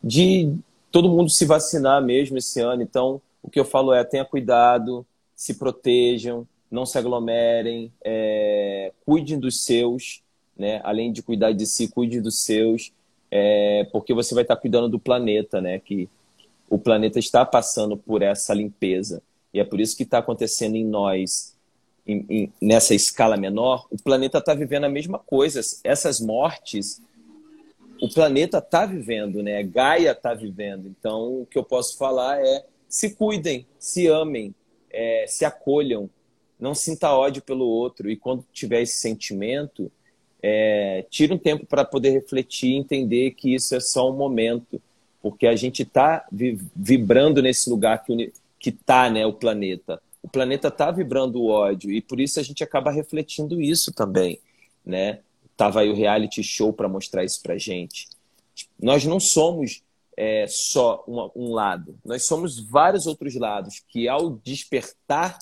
de 0.04 0.52
todo 0.92 1.10
mundo 1.10 1.30
se 1.30 1.46
vacinar 1.46 2.04
mesmo 2.04 2.38
esse 2.38 2.60
ano. 2.60 2.82
Então, 2.82 3.22
o 3.44 3.50
que 3.50 3.60
eu 3.60 3.66
falo 3.66 3.94
é 3.94 4.04
tenha 4.04 4.26
cuidado, 4.26 5.06
se 5.36 5.54
protejam, 5.54 6.48
não 6.70 6.86
se 6.86 6.98
aglomerem, 6.98 7.92
é, 8.04 8.92
cuidem 9.06 9.40
dos 9.40 9.64
seus, 9.64 10.22
né? 10.58 10.82
além 10.84 11.12
de 11.12 11.22
cuidar 11.24 11.52
de 11.52 11.66
si, 11.66 11.88
cuide 11.88 12.22
dos 12.22 12.44
seus, 12.44 12.92
é, 13.32 13.88
porque 13.92 14.14
você 14.14 14.34
vai 14.34 14.44
estar 14.44 14.56
cuidando 14.56 14.90
do 14.90 15.00
planeta, 15.00 15.62
né? 15.62 15.80
que 15.80 16.10
o 16.70 16.78
planeta 16.78 17.18
está 17.18 17.46
passando 17.46 17.98
por 17.98 18.22
essa 18.22 18.54
limpeza. 18.54 19.22
E 19.54 19.60
é 19.60 19.64
por 19.64 19.80
isso 19.80 19.98
que 19.98 20.04
está 20.04 20.20
acontecendo 20.20 20.76
em 20.76 20.86
nós, 20.86 21.56
em, 22.06 22.26
em, 22.30 22.54
nessa 22.62 22.94
escala 22.94 23.36
menor, 23.36 23.88
o 23.90 23.98
planeta 23.98 24.38
está 24.38 24.54
vivendo 24.54 24.84
a 24.84 24.90
mesma 24.90 25.18
coisa. 25.18 25.60
Essas 25.84 26.20
mortes, 26.20 27.02
o 28.02 28.08
planeta 28.08 28.60
está 28.60 28.86
vivendo, 28.86 29.42
né? 29.42 29.64
Gaia 29.64 30.12
está 30.12 30.34
vivendo. 30.34 30.88
Então, 30.88 31.42
o 31.42 31.46
que 31.46 31.58
eu 31.58 31.64
posso 31.64 31.98
falar 31.98 32.40
é 32.40 32.64
se 32.88 33.12
cuidem, 33.16 33.66
se 33.78 34.08
amem, 34.08 34.54
é, 34.92 35.26
se 35.28 35.46
acolham, 35.46 36.10
não 36.60 36.76
sinta 36.76 37.14
ódio 37.14 37.42
pelo 37.42 37.66
outro. 37.66 38.10
E 38.10 38.18
quando 38.18 38.46
tiver 38.52 38.82
esse 38.82 38.98
sentimento, 38.98 39.92
é, 40.42 41.06
tira 41.10 41.34
um 41.34 41.38
tempo 41.38 41.66
para 41.66 41.86
poder 41.86 42.12
refletir 42.12 42.72
e 42.72 42.78
entender 42.78 43.32
que 43.32 43.54
isso 43.54 43.76
é 43.76 43.80
só 43.80 44.10
um 44.10 44.16
momento. 44.16 44.82
Porque 45.22 45.48
a 45.48 45.56
gente 45.56 45.84
está 45.84 46.26
vibrando 46.76 47.42
nesse 47.42 47.70
lugar 47.70 48.04
que 48.04 48.70
está 48.70 49.10
né, 49.10 49.26
o 49.26 49.34
planeta. 49.34 50.02
O 50.22 50.28
planeta 50.28 50.68
está 50.68 50.92
vibrando 50.92 51.42
o 51.42 51.48
ódio 51.48 51.92
e 51.92 52.02
por 52.02 52.20
isso 52.20 52.40
a 52.40 52.44
gente 52.44 52.64
acaba 52.64 52.92
refletindo 52.92 53.62
isso 53.62 53.92
também. 53.92 54.40
Né? 54.86 55.20
Tava 55.56 55.82
aí 55.82 55.90
o 55.90 55.96
reality 55.96 56.44
show 56.44 56.72
para 56.72 56.88
mostrar 56.88 57.24
isso 57.24 57.42
para 57.42 57.58
gente. 57.58 58.08
Nós 58.82 59.06
não 59.06 59.20
somos 59.20 59.82
é, 60.16 60.46
só 60.48 61.04
uma, 61.08 61.32
um 61.34 61.54
lado, 61.54 61.98
nós 62.04 62.26
somos 62.26 62.60
vários 62.60 63.08
outros 63.08 63.36
lados 63.36 63.82
que, 63.88 64.08
ao 64.08 64.32
despertar 64.32 65.40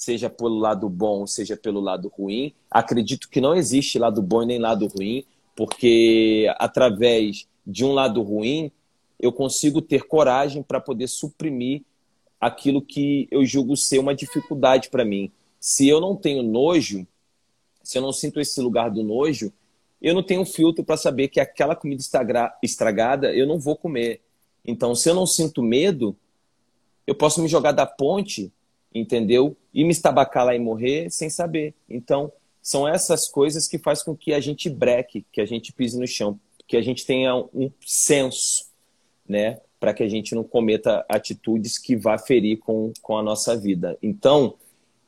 seja 0.00 0.30
pelo 0.30 0.58
lado 0.58 0.88
bom, 0.88 1.26
seja 1.26 1.58
pelo 1.58 1.78
lado 1.78 2.08
ruim. 2.08 2.54
Acredito 2.70 3.28
que 3.28 3.38
não 3.38 3.54
existe 3.54 3.98
lado 3.98 4.22
bom 4.22 4.40
nem 4.46 4.58
lado 4.58 4.86
ruim, 4.86 5.26
porque 5.54 6.50
através 6.58 7.46
de 7.66 7.84
um 7.84 7.92
lado 7.92 8.22
ruim, 8.22 8.72
eu 9.18 9.30
consigo 9.30 9.82
ter 9.82 10.04
coragem 10.04 10.62
para 10.62 10.80
poder 10.80 11.06
suprimir 11.06 11.82
aquilo 12.40 12.80
que 12.80 13.28
eu 13.30 13.44
julgo 13.44 13.76
ser 13.76 13.98
uma 13.98 14.14
dificuldade 14.14 14.88
para 14.88 15.04
mim. 15.04 15.30
Se 15.60 15.86
eu 15.86 16.00
não 16.00 16.16
tenho 16.16 16.42
nojo, 16.42 17.06
se 17.82 17.98
eu 17.98 18.00
não 18.00 18.10
sinto 18.10 18.40
esse 18.40 18.58
lugar 18.58 18.90
do 18.90 19.02
nojo, 19.02 19.52
eu 20.00 20.14
não 20.14 20.22
tenho 20.22 20.46
filtro 20.46 20.82
para 20.82 20.96
saber 20.96 21.28
que 21.28 21.40
aquela 21.40 21.76
comida 21.76 22.02
estragada 22.62 23.34
eu 23.34 23.46
não 23.46 23.60
vou 23.60 23.76
comer. 23.76 24.22
Então, 24.64 24.94
se 24.94 25.10
eu 25.10 25.14
não 25.14 25.26
sinto 25.26 25.62
medo, 25.62 26.16
eu 27.06 27.14
posso 27.14 27.42
me 27.42 27.48
jogar 27.48 27.72
da 27.72 27.84
ponte, 27.84 28.50
entendeu? 28.94 29.56
E 29.72 29.84
me 29.84 29.90
estabacar 29.90 30.44
lá 30.44 30.54
e 30.54 30.58
morrer 30.58 31.10
sem 31.10 31.30
saber. 31.30 31.74
Então, 31.88 32.32
são 32.62 32.86
essas 32.86 33.28
coisas 33.28 33.66
que 33.66 33.78
faz 33.78 34.02
com 34.02 34.16
que 34.16 34.32
a 34.32 34.40
gente 34.40 34.68
breque, 34.68 35.24
que 35.32 35.40
a 35.40 35.46
gente 35.46 35.72
pise 35.72 35.98
no 35.98 36.06
chão, 36.06 36.38
que 36.66 36.76
a 36.76 36.82
gente 36.82 37.06
tenha 37.06 37.34
um 37.36 37.70
senso, 37.84 38.66
né? 39.28 39.60
Para 39.78 39.94
que 39.94 40.02
a 40.02 40.08
gente 40.08 40.34
não 40.34 40.44
cometa 40.44 41.04
atitudes 41.08 41.78
que 41.78 41.96
vá 41.96 42.18
ferir 42.18 42.58
com, 42.58 42.92
com 43.00 43.16
a 43.16 43.22
nossa 43.22 43.56
vida. 43.56 43.96
Então, 44.02 44.54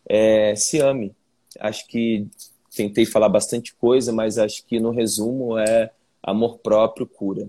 é, 0.08 0.54
se 0.56 0.80
ame. 0.80 1.14
Acho 1.60 1.86
que 1.86 2.26
tentei 2.74 3.04
falar 3.04 3.28
bastante 3.28 3.74
coisa, 3.74 4.12
mas 4.12 4.38
acho 4.38 4.64
que 4.64 4.80
no 4.80 4.90
resumo 4.90 5.58
é 5.58 5.90
amor 6.22 6.58
próprio 6.58 7.06
cura. 7.06 7.48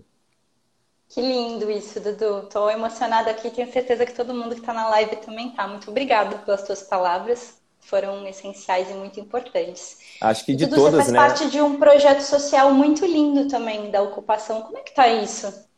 Que 1.13 1.21
lindo 1.21 1.69
isso, 1.69 1.99
Dudu. 1.99 2.39
Estou 2.39 2.71
emocionada 2.71 3.29
aqui, 3.29 3.51
tenho 3.51 3.71
certeza 3.71 4.03
que 4.03 4.15
todo 4.15 4.33
mundo 4.33 4.55
que 4.55 4.61
está 4.61 4.73
na 4.73 4.89
live 4.89 5.15
também 5.17 5.51
tá. 5.51 5.67
Muito 5.67 5.91
obrigada 5.91 6.39
pelas 6.39 6.63
tuas 6.63 6.81
palavras, 6.81 7.61
foram 7.81 8.27
essenciais 8.27 8.89
e 8.89 8.95
muito 8.95 9.19
importantes. 9.19 9.99
Acho 10.19 10.43
que 10.43 10.55
de 10.55 10.65
Dudu, 10.65 10.75
todas, 10.75 11.05
você 11.05 11.11
faz 11.11 11.11
né? 11.11 11.19
parte 11.19 11.51
de 11.51 11.61
um 11.61 11.77
projeto 11.77 12.21
social 12.21 12.73
muito 12.73 13.05
lindo 13.05 13.47
também 13.47 13.91
da 13.91 14.01
ocupação. 14.01 14.63
Como 14.63 14.75
é 14.75 14.81
que 14.81 14.95
tá 14.95 15.07
isso? 15.07 15.69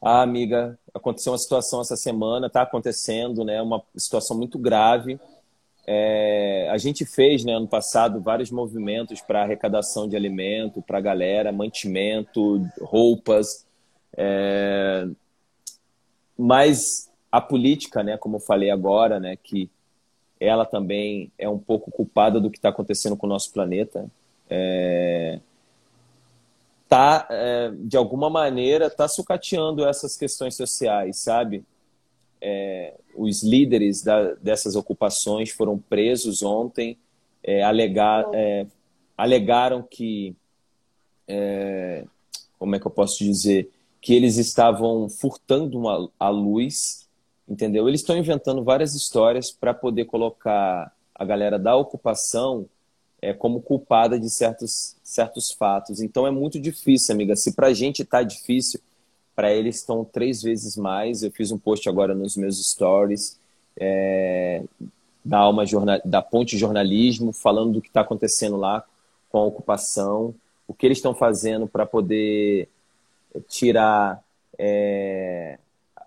Ah, 0.00 0.22
amiga, 0.22 0.78
aconteceu 0.94 1.32
uma 1.32 1.38
situação 1.38 1.80
essa 1.80 1.96
semana, 1.96 2.46
está 2.46 2.62
acontecendo, 2.62 3.44
né? 3.44 3.60
Uma 3.60 3.82
situação 3.96 4.36
muito 4.36 4.60
grave. 4.60 5.18
É, 5.88 6.68
a 6.70 6.78
gente 6.78 7.04
fez, 7.04 7.44
né, 7.44 7.54
ano 7.54 7.66
passado, 7.66 8.20
vários 8.20 8.52
movimentos 8.52 9.20
para 9.20 9.42
arrecadação 9.42 10.06
de 10.06 10.14
alimento 10.14 10.80
para 10.82 10.98
a 10.98 11.00
galera, 11.00 11.50
mantimento, 11.50 12.64
roupas. 12.80 13.66
É, 14.16 15.08
mas 16.36 17.10
a 17.30 17.40
política, 17.40 18.02
né, 18.02 18.16
como 18.16 18.36
eu 18.36 18.40
falei 18.40 18.70
agora, 18.70 19.20
né, 19.20 19.36
que 19.36 19.70
ela 20.40 20.64
também 20.64 21.32
é 21.36 21.48
um 21.48 21.58
pouco 21.58 21.90
culpada 21.90 22.40
do 22.40 22.50
que 22.50 22.58
está 22.58 22.68
acontecendo 22.68 23.16
com 23.16 23.26
o 23.26 23.30
nosso 23.30 23.52
planeta. 23.52 24.08
É, 24.48 25.40
tá, 26.88 27.26
é, 27.28 27.72
de 27.74 27.96
alguma 27.96 28.30
maneira, 28.30 28.88
tá 28.88 29.06
sucateando 29.06 29.86
essas 29.86 30.16
questões 30.16 30.56
sociais, 30.56 31.18
sabe? 31.18 31.64
É, 32.40 32.94
os 33.14 33.42
líderes 33.42 34.02
da, 34.02 34.34
dessas 34.34 34.76
ocupações 34.76 35.50
foram 35.50 35.76
presos 35.76 36.42
ontem, 36.42 36.96
é, 37.42 37.62
alegar, 37.62 38.24
é, 38.32 38.66
alegaram 39.16 39.82
que, 39.82 40.34
é, 41.26 42.04
como 42.58 42.76
é 42.76 42.80
que 42.80 42.86
eu 42.86 42.90
posso 42.90 43.18
dizer, 43.18 43.70
que 44.00 44.14
eles 44.14 44.36
estavam 44.36 45.08
furtando 45.08 45.78
uma, 45.78 46.08
a 46.18 46.28
luz, 46.28 47.08
entendeu? 47.48 47.88
Eles 47.88 48.00
estão 48.00 48.16
inventando 48.16 48.62
várias 48.62 48.94
histórias 48.94 49.50
para 49.50 49.74
poder 49.74 50.04
colocar 50.04 50.92
a 51.14 51.24
galera 51.24 51.58
da 51.58 51.76
ocupação 51.76 52.66
é, 53.20 53.32
como 53.32 53.60
culpada 53.60 54.18
de 54.18 54.30
certos, 54.30 54.96
certos 55.02 55.50
fatos. 55.50 56.00
Então 56.00 56.26
é 56.26 56.30
muito 56.30 56.60
difícil, 56.60 57.14
amiga. 57.14 57.34
Se 57.34 57.52
para 57.52 57.68
a 57.68 57.74
gente 57.74 58.02
está 58.02 58.22
difícil, 58.22 58.80
para 59.34 59.52
eles 59.52 59.76
estão 59.76 60.04
três 60.04 60.42
vezes 60.42 60.76
mais. 60.76 61.22
Eu 61.22 61.30
fiz 61.30 61.50
um 61.50 61.58
post 61.58 61.88
agora 61.88 62.14
nos 62.14 62.36
meus 62.36 62.64
stories 62.64 63.38
é, 63.76 64.62
da 65.24 65.38
Alma 65.38 65.66
Jornal, 65.66 66.00
da 66.04 66.22
Ponte 66.22 66.56
Jornalismo, 66.56 67.32
falando 67.32 67.74
do 67.74 67.82
que 67.82 67.88
está 67.88 68.00
acontecendo 68.00 68.56
lá 68.56 68.84
com 69.30 69.38
a 69.38 69.44
ocupação, 69.44 70.34
o 70.66 70.74
que 70.74 70.86
eles 70.86 70.98
estão 70.98 71.14
fazendo 71.14 71.66
para 71.66 71.84
poder 71.84 72.68
tirar 73.48 74.22
é, 74.58 75.58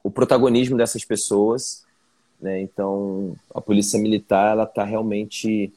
o 0.04 0.12
protagonismo 0.12 0.78
dessas 0.78 1.06
pessoas. 1.06 1.86
Né? 2.40 2.62
Então, 2.62 3.36
a 3.54 3.62
polícia 3.62 4.00
militar 4.00 4.52
ela 4.52 4.64
está 4.64 4.84
realmente 4.84 5.72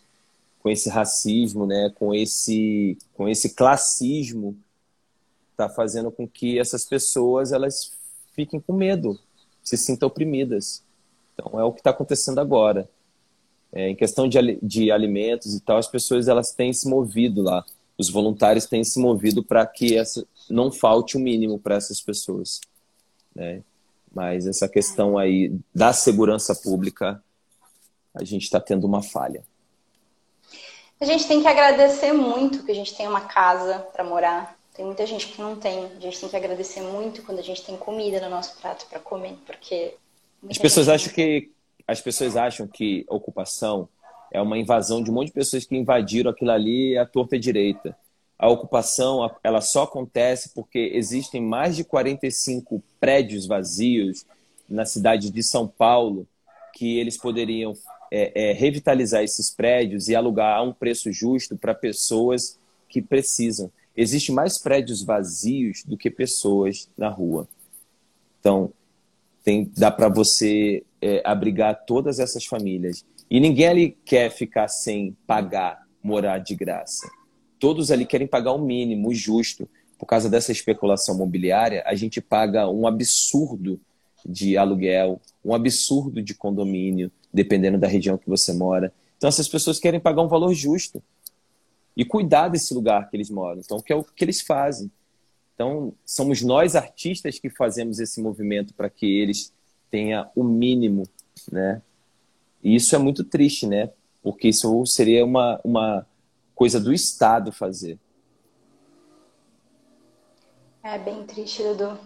com 0.61 0.71
esse 0.71 0.89
racismo, 0.89 1.67
né? 1.67 1.93
com 1.95 2.15
esse 2.15 2.97
com 3.15 3.29
esse 3.29 3.55
classismo 3.55 4.57
está 5.55 5.69
fazendo 5.69 6.11
com 6.11 6.27
que 6.27 6.59
essas 6.59 6.85
pessoas 6.85 7.53
elas 7.53 7.93
fiquem 8.33 8.61
com 8.61 8.73
medo, 8.73 9.19
se 9.63 9.77
sintam 9.77 10.09
oprimidas. 10.09 10.83
Então 11.33 11.59
é 11.59 11.65
o 11.65 11.73
que 11.73 11.81
está 11.81 11.91
acontecendo 11.91 12.41
agora. 12.41 12.89
É, 13.73 13.89
em 13.89 13.97
questão 13.97 14.29
de, 14.29 14.59
de 14.63 14.91
alimentos 14.91 15.55
e 15.55 15.61
tal, 15.61 15.79
as 15.79 15.89
pessoas 15.89 16.29
elas 16.29 16.53
têm 16.53 16.73
se 16.73 16.89
movido 16.89 17.43
lá. 17.43 17.65
Os 17.97 18.11
voluntários 18.11 18.67
têm 18.67 18.83
se 18.83 18.99
movido 18.99 19.43
para 19.43 19.65
que 19.67 19.97
essa, 19.97 20.27
não 20.51 20.71
falte 20.71 21.17
o 21.17 21.21
mínimo 21.21 21.59
para 21.59 21.77
essas 21.77 22.01
pessoas. 22.01 22.61
Né? 23.35 23.63
Mas 24.13 24.47
essa 24.47 24.69
questão 24.69 25.19
aí 25.19 25.57
da 25.75 25.93
segurança 25.93 26.55
pública, 26.55 27.23
a 28.15 28.25
gente 28.25 28.45
está 28.45 28.61
tendo 28.61 28.87
uma 28.87 29.03
falha. 29.03 29.45
A 31.01 31.05
gente 31.05 31.27
tem 31.27 31.43
que 31.43 31.49
agradecer 31.49 32.13
muito 32.13 32.65
que 32.65 32.71
a 32.71 32.75
gente 32.75 32.97
tem 32.97 33.07
uma 33.07 33.23
casa 33.23 33.81
para 33.93 34.05
morar, 34.05 34.57
tem 34.73 34.85
muita 34.85 35.05
gente 35.07 35.29
que 35.29 35.41
não 35.41 35.57
tem. 35.57 35.87
A 35.87 36.01
gente 36.01 36.21
tem 36.21 36.29
que 36.29 36.37
agradecer 36.37 36.81
muito 36.81 37.23
quando 37.23 37.41
a 37.41 37.43
gente 37.43 37.65
tem 37.65 37.77
comida 37.77 38.21
no 38.21 38.31
nosso 38.31 38.57
prato 38.61 38.87
para 38.87 39.01
comer, 39.01 39.37
porque 39.45 39.95
as 40.49 40.59
pessoas 40.59 40.89
acham 40.89 41.13
que 41.13 41.51
as 41.87 42.01
pessoas 42.01 42.37
acham 42.37 42.67
que 42.67 43.05
ocupação 43.09 43.89
é 44.35 44.41
uma 44.41 44.59
invasão 44.59 45.01
de 45.01 45.13
um 45.13 45.15
monte 45.15 45.29
de 45.29 45.33
pessoas 45.33 45.65
que 45.65 45.77
invadiram 45.77 46.33
aquilo 46.33 46.51
ali 46.51 46.99
à 46.99 47.07
torta 47.07 47.39
direita. 47.39 47.97
A 48.37 48.49
ocupação 48.49 49.31
ela 49.45 49.61
só 49.61 49.85
acontece 49.85 50.51
porque 50.53 50.91
existem 50.93 51.41
mais 51.41 51.77
de 51.77 51.85
45 51.85 52.83
prédios 52.99 53.47
vazios 53.47 54.27
na 54.69 54.85
cidade 54.85 55.31
de 55.31 55.43
São 55.43 55.69
Paulo 55.69 56.27
que 56.73 56.99
eles 56.99 57.17
poderiam 57.17 57.75
é, 58.11 58.51
é, 58.51 58.53
revitalizar 58.53 59.23
esses 59.23 59.51
prédios 59.51 60.09
e 60.09 60.17
alugar 60.17 60.59
a 60.59 60.63
um 60.63 60.73
preço 60.73 61.13
justo 61.13 61.57
para 61.57 61.73
pessoas 61.73 62.59
que 62.89 63.01
precisam. 63.01 63.71
Existem 63.97 64.35
mais 64.35 64.59
prédios 64.59 65.01
vazios 65.01 65.85
do 65.85 65.97
que 65.97 66.11
pessoas 66.11 66.89
na 66.99 67.09
rua. 67.09 67.47
Então, 68.41 68.73
tem, 69.45 69.71
dá 69.77 69.93
para 69.93 70.09
você 70.09 70.83
é, 71.01 71.23
abrigar 71.25 71.85
todas 71.87 72.19
essas 72.19 72.45
famílias. 72.45 73.05
E 73.35 73.41
ninguém 73.41 73.67
ali 73.67 73.99
quer 74.05 74.31
ficar 74.31 74.69
sem 74.69 75.17
pagar, 75.27 75.85
morar 76.01 76.39
de 76.39 76.55
graça. 76.55 77.11
Todos 77.59 77.91
ali 77.91 78.07
querem 78.07 78.29
pagar 78.29 78.53
o 78.53 78.65
mínimo, 78.65 79.09
o 79.09 79.13
justo. 79.13 79.69
Por 79.99 80.07
causa 80.07 80.31
dessa 80.31 80.53
especulação 80.53 81.17
imobiliária, 81.17 81.83
a 81.85 81.97
gente 81.97 82.21
paga 82.21 82.71
um 82.71 82.87
absurdo 82.87 83.81
de 84.25 84.57
aluguel, 84.57 85.21
um 85.45 85.53
absurdo 85.53 86.23
de 86.23 86.33
condomínio, 86.33 87.11
dependendo 87.33 87.77
da 87.77 87.89
região 87.89 88.17
que 88.17 88.29
você 88.29 88.53
mora. 88.53 88.93
Então, 89.17 89.27
essas 89.27 89.49
pessoas 89.49 89.81
querem 89.81 89.99
pagar 89.99 90.23
um 90.23 90.29
valor 90.29 90.55
justo 90.55 91.03
e 91.97 92.05
cuidar 92.05 92.47
desse 92.47 92.73
lugar 92.73 93.11
que 93.11 93.17
eles 93.17 93.31
moram. 93.31 93.59
Então, 93.59 93.81
que 93.81 93.93
é 93.93 93.97
o 93.97 94.05
que 94.05 94.25
eles 94.25 94.43
fazem. 94.43 94.89
Então, 95.57 95.93
somos 96.07 96.41
nós 96.41 96.77
artistas 96.77 97.41
que 97.41 97.51
fazemos 97.51 97.99
esse 97.99 98.23
movimento 98.23 98.73
para 98.75 98.89
que 98.89 99.07
eles 99.07 99.53
tenham 99.91 100.31
o 100.37 100.45
mínimo, 100.45 101.03
né? 101.51 101.83
E 102.65 102.75
isso 102.75 102.97
é 102.97 102.99
muito 102.99 103.23
triste, 103.23 103.67
né? 103.67 103.91
Porque 104.23 104.49
isso 104.49 104.85
seria 104.87 105.23
uma, 105.23 105.61
uma 105.63 106.07
coisa 106.55 106.81
do 106.81 106.95
Estado 106.95 107.53
fazer. 107.53 107.99
É 110.83 110.99
bem 110.99 111.25
triste, 111.25 111.63
Dudu. 111.63 111.99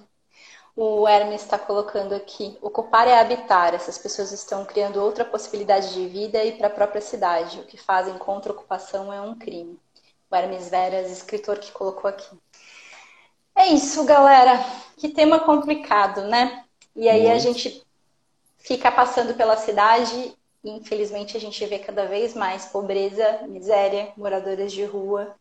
O 0.75 1.09
Hermes 1.09 1.42
está 1.42 1.59
colocando 1.59 2.12
aqui: 2.12 2.59
ocupar 2.61 3.07
é 3.07 3.21
habitar. 3.21 3.73
Essas 3.73 3.99
pessoas 3.99 4.33
estão 4.33 4.64
criando 4.64 5.03
outra 5.03 5.25
possibilidade 5.25 5.94
de 5.94 6.07
vida 6.09 6.44
e 6.44 6.53
para 6.53 6.66
a 6.66 6.71
própria 6.71 7.01
cidade. 7.01 7.61
O 7.61 7.64
que 7.64 7.77
fazem 7.77 8.18
contra 8.18 8.53
a 8.53 8.55
ocupação 8.55 9.12
é 9.12 9.21
um 9.21 9.37
crime. 9.37 9.79
O 10.31 10.37
Hermes 10.37 10.68
Veras, 10.68 11.11
escritor 11.11 11.59
que 11.59 11.73
colocou 11.73 12.09
aqui. 12.09 12.37
É 13.57 13.66
isso, 13.68 14.05
galera. 14.05 14.64
Que 14.97 15.09
tema 15.09 15.40
complicado, 15.40 16.23
né? 16.23 16.64
E 16.94 17.09
aí 17.09 17.23
Muito. 17.23 17.35
a 17.35 17.38
gente 17.38 17.85
fica 18.59 18.90
passando 18.92 19.35
pela 19.35 19.57
cidade 19.57 20.38
infelizmente 20.64 21.37
a 21.37 21.40
gente 21.40 21.64
vê 21.66 21.79
cada 21.79 22.07
vez 22.07 22.35
mais 22.35 22.66
pobreza, 22.66 23.42
miséria, 23.49 24.12
moradores 24.16 24.73
de 24.73 24.85
rua. 24.85 25.35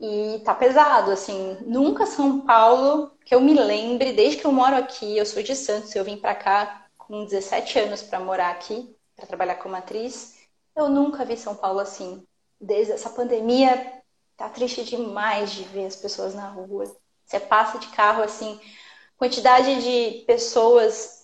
E 0.00 0.40
tá 0.44 0.54
pesado, 0.54 1.10
assim. 1.10 1.56
Nunca 1.62 2.06
São 2.06 2.40
Paulo, 2.40 3.12
que 3.24 3.34
eu 3.34 3.40
me 3.40 3.54
lembre, 3.54 4.12
desde 4.12 4.38
que 4.40 4.46
eu 4.46 4.52
moro 4.52 4.76
aqui, 4.76 5.16
eu 5.16 5.26
sou 5.26 5.42
de 5.42 5.56
Santos, 5.56 5.94
eu 5.94 6.04
vim 6.04 6.16
para 6.18 6.34
cá 6.34 6.86
com 6.98 7.24
17 7.24 7.78
anos 7.78 8.02
para 8.02 8.20
morar 8.20 8.50
aqui, 8.50 8.94
para 9.16 9.26
trabalhar 9.26 9.56
como 9.56 9.76
atriz. 9.76 10.36
Eu 10.74 10.88
nunca 10.88 11.24
vi 11.24 11.36
São 11.36 11.54
Paulo 11.54 11.80
assim. 11.80 12.26
Desde 12.60 12.92
essa 12.92 13.10
pandemia 13.10 13.96
Tá 14.36 14.50
triste 14.50 14.84
demais 14.84 15.52
de 15.52 15.62
ver 15.64 15.86
as 15.86 15.96
pessoas 15.96 16.34
na 16.34 16.48
rua. 16.48 16.84
Você 17.24 17.40
passa 17.40 17.78
de 17.78 17.88
carro 17.88 18.22
assim, 18.22 18.60
quantidade 19.16 19.82
de 19.82 20.24
pessoas 20.26 21.15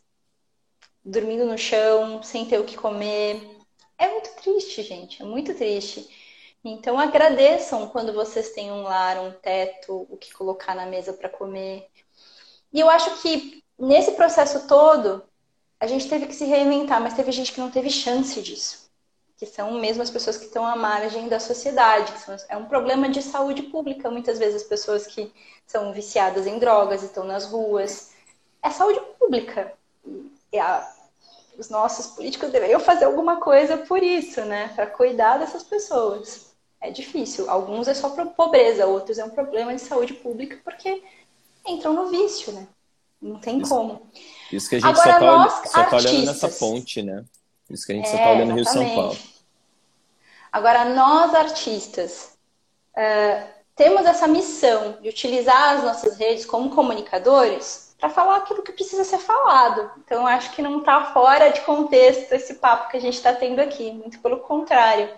dormindo 1.04 1.44
no 1.44 1.58
chão, 1.58 2.22
sem 2.22 2.46
ter 2.46 2.58
o 2.58 2.64
que 2.64 2.76
comer. 2.76 3.40
É 3.98 4.08
muito 4.08 4.30
triste, 4.36 4.82
gente, 4.82 5.22
é 5.22 5.24
muito 5.24 5.54
triste. 5.54 6.08
Então 6.64 6.98
agradeçam 6.98 7.88
quando 7.88 8.12
vocês 8.12 8.50
têm 8.50 8.70
um 8.70 8.82
lar, 8.82 9.18
um 9.18 9.32
teto, 9.32 10.06
o 10.08 10.16
que 10.16 10.32
colocar 10.32 10.74
na 10.74 10.86
mesa 10.86 11.12
para 11.12 11.28
comer. 11.28 11.88
E 12.72 12.80
eu 12.80 12.88
acho 12.88 13.20
que 13.20 13.62
nesse 13.78 14.12
processo 14.12 14.66
todo, 14.66 15.24
a 15.80 15.86
gente 15.86 16.08
teve 16.08 16.26
que 16.26 16.34
se 16.34 16.44
reinventar, 16.44 17.00
mas 17.00 17.14
teve 17.14 17.32
gente 17.32 17.52
que 17.52 17.60
não 17.60 17.70
teve 17.70 17.90
chance 17.90 18.40
disso. 18.40 18.88
Que 19.36 19.44
são 19.44 19.72
mesmo 19.72 20.02
as 20.02 20.10
pessoas 20.10 20.36
que 20.36 20.44
estão 20.44 20.64
à 20.64 20.76
margem 20.76 21.28
da 21.28 21.40
sociedade. 21.40 22.16
São, 22.20 22.36
é 22.48 22.56
um 22.56 22.66
problema 22.66 23.08
de 23.08 23.20
saúde 23.20 23.64
pública, 23.64 24.08
muitas 24.08 24.38
vezes, 24.38 24.62
as 24.62 24.68
pessoas 24.68 25.06
que 25.06 25.32
são 25.66 25.92
viciadas 25.92 26.46
em 26.46 26.58
drogas 26.60 27.02
estão 27.02 27.24
nas 27.24 27.46
ruas. 27.46 28.12
É 28.62 28.70
saúde 28.70 29.00
pública. 29.18 29.76
A, 30.58 30.88
os 31.58 31.68
nossos 31.68 32.06
políticos 32.08 32.50
deveriam 32.50 32.80
fazer 32.80 33.04
alguma 33.04 33.36
coisa 33.36 33.76
por 33.76 34.02
isso, 34.02 34.42
né? 34.42 34.68
Para 34.74 34.86
cuidar 34.86 35.38
dessas 35.38 35.62
pessoas 35.62 36.52
é 36.80 36.90
difícil. 36.90 37.48
Alguns 37.48 37.86
é 37.88 37.94
só 37.94 38.10
pobreza, 38.10 38.86
outros 38.86 39.18
é 39.18 39.24
um 39.24 39.30
problema 39.30 39.74
de 39.74 39.80
saúde 39.80 40.14
pública 40.14 40.58
porque 40.64 41.02
entram 41.66 41.92
no 41.92 42.08
vício, 42.08 42.52
né? 42.52 42.66
Não 43.20 43.38
tem 43.38 43.60
isso, 43.60 43.70
como. 43.70 44.10
Isso 44.50 44.68
que 44.68 44.76
a 44.76 44.80
gente 44.80 45.00
Agora, 45.00 45.48
só 45.50 45.62
está 45.62 45.84
tá 45.84 45.96
olhando 45.96 46.26
nessa 46.26 46.48
ponte, 46.48 47.02
né? 47.02 47.24
Isso 47.70 47.86
que 47.86 47.92
a 47.92 47.94
gente 47.94 48.08
é, 48.08 48.10
só 48.10 48.16
está 48.16 48.30
olhando 48.32 48.48
no 48.48 48.54
Rio 48.56 48.64
São 48.64 48.94
Paulo. 48.94 49.16
Agora, 50.50 50.84
nós 50.86 51.32
artistas 51.34 52.36
uh, 52.94 53.48
temos 53.76 54.04
essa 54.04 54.26
missão 54.26 54.98
de 55.00 55.08
utilizar 55.08 55.76
as 55.76 55.84
nossas 55.84 56.18
redes 56.18 56.44
como 56.44 56.74
comunicadores 56.74 57.81
para 58.02 58.10
falar 58.10 58.38
aquilo 58.38 58.64
que 58.64 58.72
precisa 58.72 59.04
ser 59.04 59.18
falado. 59.18 59.92
Então, 60.04 60.26
acho 60.26 60.50
que 60.50 60.60
não 60.60 60.80
está 60.80 61.12
fora 61.12 61.50
de 61.50 61.60
contexto 61.60 62.32
esse 62.32 62.54
papo 62.54 62.90
que 62.90 62.96
a 62.96 63.00
gente 63.00 63.14
está 63.14 63.32
tendo 63.32 63.60
aqui, 63.60 63.92
muito 63.92 64.18
pelo 64.18 64.40
contrário 64.40 65.08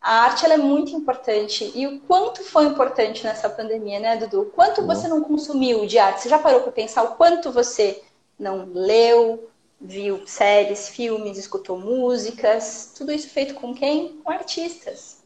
a 0.00 0.22
arte 0.22 0.46
é 0.46 0.56
muito 0.56 0.92
importante. 0.92 1.72
E 1.74 1.86
o 1.86 2.00
quanto 2.00 2.44
foi 2.44 2.66
importante 2.66 3.24
nessa 3.24 3.50
pandemia, 3.50 3.98
né, 3.98 4.16
Dudu? 4.16 4.52
Quanto 4.54 4.86
você 4.86 5.08
não 5.08 5.22
consumiu 5.22 5.86
de 5.86 5.98
arte? 5.98 6.22
Você 6.22 6.28
já 6.28 6.38
parou 6.38 6.60
para 6.60 6.72
pensar 6.72 7.02
o 7.02 7.16
quanto 7.16 7.50
você 7.50 8.02
não 8.38 8.70
leu, 8.72 9.50
viu 9.80 10.24
séries, 10.26 10.88
filmes, 10.88 11.36
escutou 11.36 11.78
músicas? 11.78 12.92
Tudo 12.96 13.12
isso 13.12 13.28
feito 13.28 13.54
com 13.54 13.74
quem? 13.74 14.20
Com 14.22 14.30
artistas. 14.30 15.17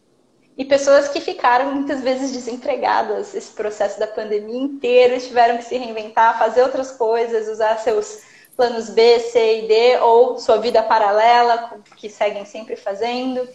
E 0.57 0.65
pessoas 0.65 1.09
que 1.09 1.21
ficaram 1.21 1.73
muitas 1.73 2.03
vezes 2.03 2.31
desempregadas 2.31 3.35
esse 3.35 3.51
processo 3.53 3.99
da 3.99 4.07
pandemia 4.07 4.61
inteiro, 4.61 5.19
tiveram 5.21 5.57
que 5.57 5.65
se 5.65 5.77
reinventar, 5.77 6.39
fazer 6.39 6.63
outras 6.63 6.93
coisas, 6.93 7.49
usar 7.49 7.79
seus 7.79 8.21
planos 8.55 8.91
B, 8.91 9.19
C 9.19 9.65
e 9.65 9.69
D 9.69 9.99
ou 10.01 10.39
sua 10.39 10.59
vida 10.59 10.83
paralela, 10.83 11.81
que 11.97 12.11
seguem 12.11 12.45
sempre 12.45 12.77
fazendo. 12.77 13.49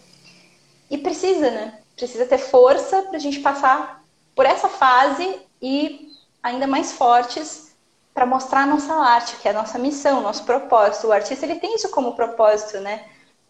E 0.90 0.98
precisa, 0.98 1.50
né? 1.50 1.78
Precisa 1.96 2.26
ter 2.26 2.38
força 2.38 3.02
para 3.02 3.16
a 3.16 3.20
gente 3.20 3.40
passar 3.40 4.02
por 4.34 4.44
essa 4.44 4.68
fase 4.68 5.40
e 5.62 6.08
ainda 6.42 6.66
mais 6.66 6.92
fortes 6.92 7.76
para 8.12 8.26
mostrar 8.26 8.62
a 8.62 8.66
nossa 8.66 8.94
arte, 8.94 9.36
que 9.36 9.46
é 9.46 9.52
a 9.52 9.54
nossa 9.54 9.78
missão, 9.78 10.20
nosso 10.20 10.44
propósito. 10.44 11.06
O 11.06 11.12
artista 11.12 11.46
ele 11.46 11.60
tem 11.60 11.76
isso 11.76 11.88
como 11.90 12.16
propósito, 12.16 12.80
né? 12.80 13.04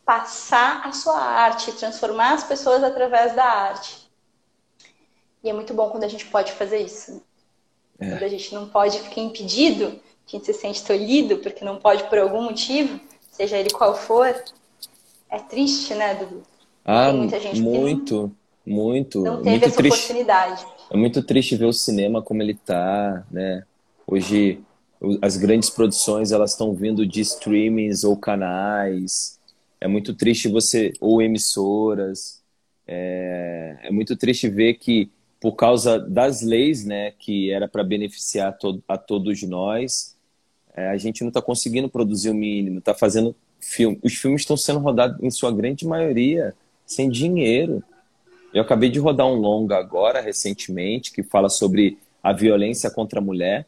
Passar 0.09 0.87
a 0.87 0.93
sua 0.93 1.21
arte, 1.21 1.71
transformar 1.73 2.33
as 2.33 2.43
pessoas 2.43 2.83
através 2.83 3.37
da 3.37 3.45
arte. 3.45 4.09
E 5.45 5.51
é 5.51 5.53
muito 5.53 5.75
bom 5.75 5.91
quando 5.91 6.05
a 6.05 6.09
gente 6.09 6.25
pode 6.25 6.53
fazer 6.53 6.79
isso. 6.79 7.23
É. 8.01 8.13
Quando 8.13 8.23
a 8.23 8.29
gente 8.29 8.55
não 8.55 8.67
pode 8.67 8.99
ficar 9.01 9.21
impedido, 9.21 10.01
a 10.27 10.31
gente 10.31 10.47
se 10.47 10.55
sente 10.55 10.83
tolhido 10.83 11.37
porque 11.37 11.63
não 11.63 11.77
pode 11.77 12.05
por 12.05 12.17
algum 12.17 12.41
motivo, 12.41 12.99
seja 13.31 13.59
ele 13.59 13.69
qual 13.69 13.95
for. 13.95 14.35
É 15.29 15.39
triste, 15.41 15.93
né, 15.95 16.15
Dudu? 16.15 16.43
Ah, 16.83 17.13
muita 17.13 17.39
gente 17.39 17.61
muito, 17.61 18.35
não, 18.65 18.75
muito. 18.75 19.21
Não 19.23 19.37
teve 19.43 19.51
muito 19.51 19.67
essa 19.67 19.77
triste. 19.77 20.05
oportunidade. 20.05 20.67
É 20.91 20.97
muito 20.97 21.23
triste 21.23 21.55
ver 21.55 21.67
o 21.67 21.73
cinema 21.73 22.23
como 22.23 22.41
ele 22.41 22.55
tá, 22.55 23.27
né? 23.31 23.63
Hoje 24.07 24.65
as 25.21 25.37
grandes 25.37 25.69
produções 25.69 26.33
elas 26.33 26.53
estão 26.53 26.73
vindo 26.73 27.07
de 27.07 27.21
streamings 27.21 28.05
ou 28.05 28.17
canais. 28.17 29.38
É 29.81 29.87
muito 29.87 30.15
triste 30.15 30.49
você 30.49 30.93
ou 31.01 31.23
emissoras. 31.23 32.43
É, 32.87 33.79
é 33.85 33.91
muito 33.91 34.17
triste 34.17 34.49
ver 34.49 34.75
que 34.75 35.11
por 35.41 35.53
causa 35.53 35.99
das 35.99 36.43
leis, 36.43 36.85
né, 36.85 37.13
que 37.13 37.51
era 37.51 37.69
para 37.69 37.85
beneficiar 37.85 38.57
to 38.59 38.83
a 38.89 38.99
todos 38.99 39.43
nós, 39.43 40.17
é, 40.75 40.89
a 40.89 40.97
gente 40.97 41.23
não 41.23 41.29
está 41.29 41.41
conseguindo 41.41 41.89
produzir 41.89 42.31
o 42.31 42.35
mínimo. 42.35 42.79
Está 42.79 42.95
fazendo 42.95 43.35
filme. 43.61 43.99
Os 44.03 44.15
filmes 44.15 44.43
estão 44.43 44.57
sendo 44.57 44.81
rodados 44.81 45.23
em 45.23 45.31
sua 45.31 45.53
grande 45.53 45.87
maioria 45.87 46.55
sem 46.87 47.09
dinheiro. 47.09 47.83
Eu 48.53 48.63
acabei 48.63 48.89
de 48.89 48.99
rodar 48.99 49.27
um 49.27 49.35
longa 49.35 49.77
agora, 49.77 50.21
recentemente, 50.21 51.13
que 51.13 51.23
fala 51.23 51.49
sobre 51.49 51.99
a 52.23 52.33
violência 52.33 52.91
contra 52.91 53.21
a 53.21 53.23
mulher. 53.23 53.67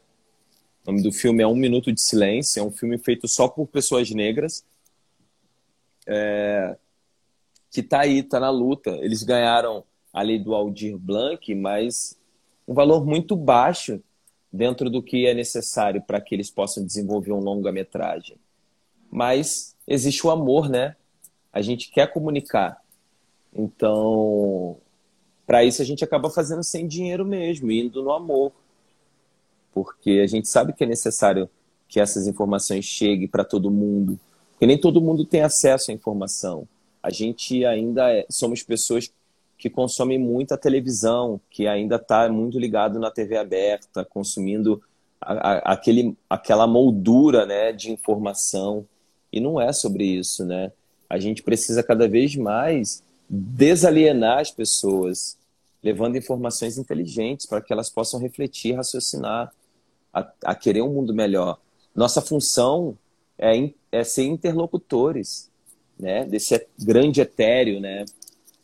O 0.83 0.91
nome 0.91 1.03
do 1.03 1.11
filme 1.11 1.43
é 1.43 1.47
Um 1.47 1.55
Minuto 1.55 1.91
de 1.91 2.01
Silêncio. 2.01 2.59
É 2.59 2.63
um 2.63 2.71
filme 2.71 2.97
feito 2.97 3.27
só 3.27 3.47
por 3.47 3.67
pessoas 3.67 4.09
negras. 4.09 4.63
É... 6.13 6.77
Que 7.71 7.81
tá 7.81 8.01
aí, 8.01 8.21
tá 8.21 8.39
na 8.39 8.49
luta. 8.49 8.91
Eles 9.01 9.23
ganharam 9.23 9.83
a 10.11 10.21
lei 10.21 10.37
do 10.37 10.53
Aldir 10.53 10.97
Blanc, 10.97 11.55
mas 11.55 12.17
um 12.67 12.73
valor 12.73 13.05
muito 13.05 13.35
baixo 13.35 14.01
dentro 14.51 14.89
do 14.89 15.01
que 15.01 15.25
é 15.25 15.33
necessário 15.33 16.01
para 16.01 16.19
que 16.19 16.35
eles 16.35 16.51
possam 16.51 16.85
desenvolver 16.85 17.31
um 17.31 17.39
longa-metragem. 17.39 18.37
Mas 19.09 19.75
existe 19.87 20.25
o 20.27 20.31
amor, 20.31 20.69
né? 20.69 20.95
A 21.53 21.61
gente 21.61 21.89
quer 21.89 22.11
comunicar. 22.11 22.81
Então, 23.53 24.77
para 25.45 25.63
isso 25.63 25.81
a 25.81 25.85
gente 25.85 26.03
acaba 26.03 26.29
fazendo 26.29 26.63
sem 26.63 26.87
dinheiro 26.87 27.25
mesmo, 27.25 27.71
indo 27.71 28.03
no 28.03 28.11
amor. 28.11 28.51
Porque 29.73 30.21
a 30.23 30.27
gente 30.27 30.47
sabe 30.47 30.73
que 30.73 30.83
é 30.83 30.87
necessário 30.87 31.49
que 31.87 31.99
essas 31.99 32.27
informações 32.27 32.85
cheguem 32.85 33.27
para 33.27 33.43
todo 33.43 33.71
mundo. 33.71 34.19
Porque 34.61 34.67
nem 34.67 34.77
todo 34.77 35.01
mundo 35.01 35.25
tem 35.25 35.41
acesso 35.41 35.89
à 35.89 35.93
informação. 35.93 36.67
A 37.01 37.09
gente 37.09 37.65
ainda 37.65 38.13
é, 38.13 38.27
somos 38.29 38.61
pessoas 38.61 39.11
que 39.57 39.71
consomem 39.71 40.19
muita 40.19 40.55
televisão, 40.55 41.41
que 41.49 41.65
ainda 41.65 41.95
está 41.95 42.29
muito 42.29 42.59
ligado 42.59 42.99
na 42.99 43.09
TV 43.09 43.37
aberta, 43.37 44.05
consumindo 44.05 44.79
a, 45.19 45.33
a, 45.33 45.73
aquele, 45.73 46.15
aquela 46.29 46.67
moldura 46.67 47.43
né, 47.43 47.71
de 47.71 47.91
informação. 47.91 48.85
E 49.33 49.39
não 49.39 49.59
é 49.59 49.73
sobre 49.73 50.03
isso, 50.03 50.45
né? 50.45 50.71
A 51.09 51.17
gente 51.17 51.41
precisa 51.41 51.81
cada 51.81 52.07
vez 52.07 52.35
mais 52.35 53.01
desalienar 53.27 54.41
as 54.41 54.51
pessoas, 54.51 55.39
levando 55.81 56.19
informações 56.19 56.77
inteligentes 56.77 57.47
para 57.47 57.61
que 57.61 57.73
elas 57.73 57.89
possam 57.89 58.19
refletir, 58.19 58.75
raciocinar, 58.75 59.51
a, 60.13 60.31
a 60.45 60.53
querer 60.53 60.83
um 60.83 60.93
mundo 60.93 61.15
melhor. 61.15 61.59
Nossa 61.95 62.21
função 62.21 62.95
é, 63.39 63.71
é 63.91 64.03
ser 64.03 64.23
interlocutores, 64.23 65.49
né? 65.99 66.25
Desse 66.25 66.65
grande 66.79 67.21
etéreo, 67.21 67.79
né? 67.79 68.05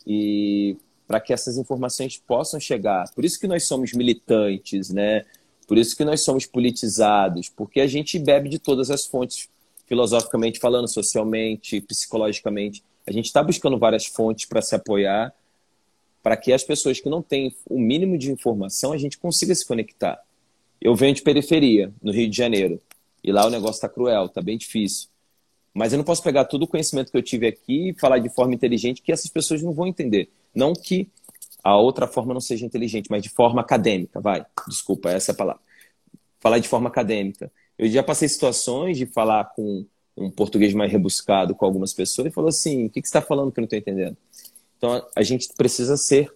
E 0.06 0.78
para 1.08 1.20
que 1.20 1.34
essas 1.34 1.58
informações 1.58 2.18
possam 2.18 2.60
chegar. 2.60 3.10
Por 3.14 3.24
isso 3.24 3.40
que 3.40 3.48
nós 3.48 3.66
somos 3.66 3.94
militantes, 3.94 4.90
né? 4.90 5.26
Por 5.68 5.78
isso 5.78 5.96
que 5.96 6.06
nós 6.06 6.22
somos 6.22 6.46
politizados, 6.46 7.50
porque 7.50 7.82
a 7.82 7.88
gente 7.88 8.18
bebe 8.18 8.50
de 8.50 8.60
todas 8.60 8.90
as 8.90 9.06
fontes, 9.06 9.50
filosoficamente 9.86 10.60
falando, 10.60 10.88
socialmente, 10.88 11.82
psicologicamente. 11.82 12.84
A 13.06 13.12
gente 13.12 13.26
está 13.26 13.44
buscando 13.44 13.78
várias 13.78 14.06
fontes 14.06 14.46
para 14.46 14.62
se 14.62 14.76
apoiar, 14.76 15.34
para 16.24 16.36
que 16.36 16.52
as 16.52 16.64
pessoas 16.64 17.00
que 17.00 17.10
não 17.10 17.22
têm 17.22 17.56
o 17.70 17.80
mínimo 17.80 18.18
de 18.18 18.32
informação, 18.32 18.92
a 18.92 18.98
gente 18.98 19.18
consiga 19.18 19.56
se 19.56 19.66
conectar. 19.66 20.22
Eu 20.80 20.96
venho 20.96 21.16
de 21.16 21.22
periferia, 21.22 21.92
no 22.02 22.12
Rio 22.12 22.30
de 22.30 22.36
Janeiro, 22.36 22.82
e 23.24 23.32
lá 23.32 23.46
o 23.46 23.50
negócio 23.50 23.76
está 23.76 23.90
cruel, 23.90 24.26
está 24.26 24.42
bem 24.42 24.58
difícil. 24.58 25.10
Mas 25.78 25.94
eu 25.94 25.98
não 25.98 26.04
posso 26.04 26.24
pegar 26.24 26.46
todo 26.46 26.64
o 26.64 26.68
conhecimento 26.68 27.12
que 27.12 27.18
eu 27.18 27.22
tive 27.22 27.46
aqui 27.46 27.90
e 27.90 27.94
falar 27.94 28.18
de 28.18 28.30
forma 28.30 28.56
inteligente 28.56 29.00
que 29.00 29.12
essas 29.12 29.30
pessoas 29.30 29.62
não 29.62 29.74
vão 29.74 29.86
entender. 29.86 30.28
Não 30.54 30.74
que 30.74 31.08
a 31.64 31.78
outra 31.78 32.08
forma 32.08 32.34
não 32.34 32.42
seja 32.42 32.66
inteligente, 32.66 33.12
mas 33.12 33.22
de 33.22 33.30
forma 33.30 33.62
acadêmica, 33.62 34.20
vai. 34.20 34.44
Desculpa, 34.68 35.12
essa 35.12 35.32
é 35.32 35.34
a 35.34 35.36
palavra. 35.36 35.62
Falar 36.40 36.58
de 36.58 36.68
forma 36.68 36.90
acadêmica. 36.90 37.52
Eu 37.78 37.88
já 37.90 38.02
passei 38.02 38.28
situações 38.28 38.98
de 38.98 39.06
falar 39.06 39.54
com 39.56 39.86
um 40.18 40.32
português 40.32 40.74
mais 40.74 40.92
rebuscado 40.92 41.54
com 41.54 41.64
algumas 41.64 41.94
pessoas 41.94 42.30
e 42.30 42.32
falou 42.32 42.50
assim: 42.50 42.88
o 42.88 42.90
que, 42.90 43.00
que 43.00 43.08
você 43.08 43.16
está 43.16 43.22
falando 43.22 43.52
que 43.52 43.60
eu 43.60 43.62
não 43.62 43.66
estou 43.66 43.78
entendendo? 43.78 44.18
Então 44.80 45.06
a 45.16 45.22
gente 45.22 45.48
precisa 45.56 45.96
ser, 45.96 46.34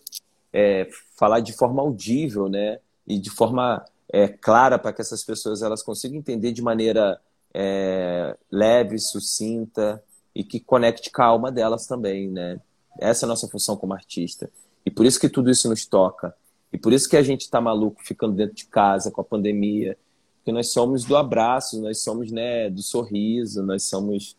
é, 0.53 0.87
falar 1.17 1.39
de 1.39 1.53
forma 1.53 1.81
audível, 1.81 2.47
né? 2.47 2.77
E 3.07 3.17
de 3.17 3.31
forma 3.31 3.83
é, 4.13 4.27
clara 4.27 4.77
para 4.77 4.93
que 4.93 5.01
essas 5.01 5.23
pessoas 5.23 5.63
elas 5.63 5.81
consigam 5.81 6.19
entender 6.19 6.51
de 6.51 6.61
maneira 6.61 7.19
é, 7.53 8.37
leve, 8.51 8.97
sucinta 8.97 10.03
e 10.33 10.43
que 10.43 10.59
conecte 10.59 11.11
com 11.11 11.21
a 11.21 11.25
alma 11.25 11.51
delas 11.51 11.85
também, 11.85 12.29
né? 12.29 12.59
Essa 12.99 13.25
é 13.25 13.27
a 13.27 13.29
nossa 13.29 13.47
função 13.47 13.75
como 13.75 13.93
artista. 13.93 14.49
E 14.85 14.91
por 14.91 15.05
isso 15.05 15.19
que 15.19 15.29
tudo 15.29 15.49
isso 15.49 15.69
nos 15.69 15.85
toca. 15.85 16.35
E 16.71 16.77
por 16.77 16.93
isso 16.93 17.09
que 17.09 17.17
a 17.17 17.23
gente 17.23 17.41
está 17.41 17.59
maluco 17.59 18.01
ficando 18.03 18.33
dentro 18.33 18.55
de 18.55 18.65
casa 18.65 19.11
com 19.11 19.21
a 19.21 19.25
pandemia. 19.25 19.97
Porque 20.37 20.51
nós 20.51 20.71
somos 20.71 21.03
do 21.03 21.15
abraço, 21.15 21.81
nós 21.81 22.01
somos 22.01 22.31
né, 22.31 22.69
do 22.69 22.81
sorriso, 22.81 23.61
nós 23.63 23.83
somos. 23.83 24.35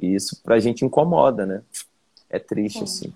E 0.00 0.14
isso 0.14 0.40
pra 0.42 0.58
gente 0.58 0.84
incomoda, 0.84 1.46
né? 1.46 1.62
É 2.30 2.38
triste, 2.38 2.78
Sim. 2.78 2.84
assim. 2.84 3.14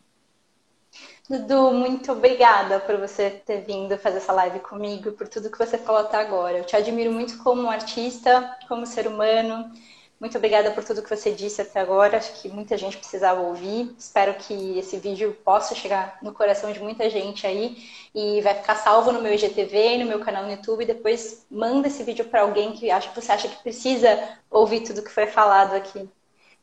Dudu, 1.28 1.72
muito 1.72 2.12
obrigada 2.12 2.80
por 2.80 2.96
você 2.98 3.30
ter 3.30 3.62
vindo 3.62 3.96
fazer 3.98 4.18
essa 4.18 4.32
live 4.32 4.60
comigo, 4.60 5.12
por 5.12 5.28
tudo 5.28 5.50
que 5.50 5.58
você 5.58 5.78
falou 5.78 6.02
até 6.02 6.16
agora. 6.18 6.58
Eu 6.58 6.64
te 6.64 6.76
admiro 6.76 7.12
muito 7.12 7.38
como 7.42 7.70
artista, 7.70 8.56
como 8.68 8.84
ser 8.86 9.06
humano. 9.06 9.70
Muito 10.20 10.36
obrigada 10.36 10.70
por 10.72 10.84
tudo 10.84 11.02
que 11.02 11.08
você 11.08 11.32
disse 11.32 11.62
até 11.62 11.80
agora. 11.80 12.18
Acho 12.18 12.40
que 12.40 12.48
muita 12.48 12.76
gente 12.76 12.98
precisava 12.98 13.40
ouvir. 13.40 13.94
Espero 13.98 14.34
que 14.34 14.78
esse 14.78 14.96
vídeo 14.98 15.32
possa 15.44 15.74
chegar 15.74 16.18
no 16.22 16.32
coração 16.32 16.72
de 16.72 16.80
muita 16.80 17.08
gente 17.08 17.46
aí 17.46 17.76
e 18.14 18.40
vai 18.42 18.54
ficar 18.54 18.76
salvo 18.76 19.12
no 19.12 19.22
meu 19.22 19.32
IGTV 19.32 19.94
e 19.94 19.98
no 19.98 20.06
meu 20.06 20.20
canal 20.20 20.44
no 20.44 20.50
YouTube. 20.50 20.84
Depois 20.84 21.46
manda 21.50 21.88
esse 21.88 22.02
vídeo 22.02 22.24
para 22.26 22.42
alguém 22.42 22.72
que 22.72 22.90
acha 22.90 23.08
que 23.10 23.20
você 23.20 23.32
acha 23.32 23.48
que 23.48 23.62
precisa 23.62 24.38
ouvir 24.50 24.80
tudo 24.82 25.02
que 25.02 25.10
foi 25.10 25.26
falado 25.26 25.74
aqui. 25.74 26.08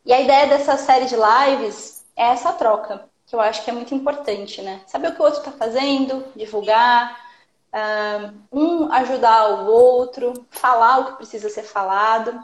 E 0.05 0.13
a 0.13 0.21
ideia 0.21 0.47
dessa 0.47 0.77
série 0.77 1.05
de 1.05 1.15
lives 1.15 2.05
é 2.15 2.23
essa 2.31 2.53
troca, 2.53 3.08
que 3.29 3.35
eu 3.35 3.39
acho 3.39 3.63
que 3.63 3.69
é 3.69 3.73
muito 3.73 3.93
importante, 3.93 4.61
né? 4.61 4.81
Saber 4.87 5.09
o 5.09 5.15
que 5.15 5.21
o 5.21 5.25
outro 5.25 5.39
está 5.39 5.51
fazendo, 5.51 6.25
divulgar, 6.35 7.17
um 8.51 8.91
ajudar 8.91 9.61
o 9.61 9.67
outro, 9.67 10.45
falar 10.49 10.99
o 10.99 11.05
que 11.05 11.17
precisa 11.17 11.49
ser 11.49 11.63
falado 11.63 12.43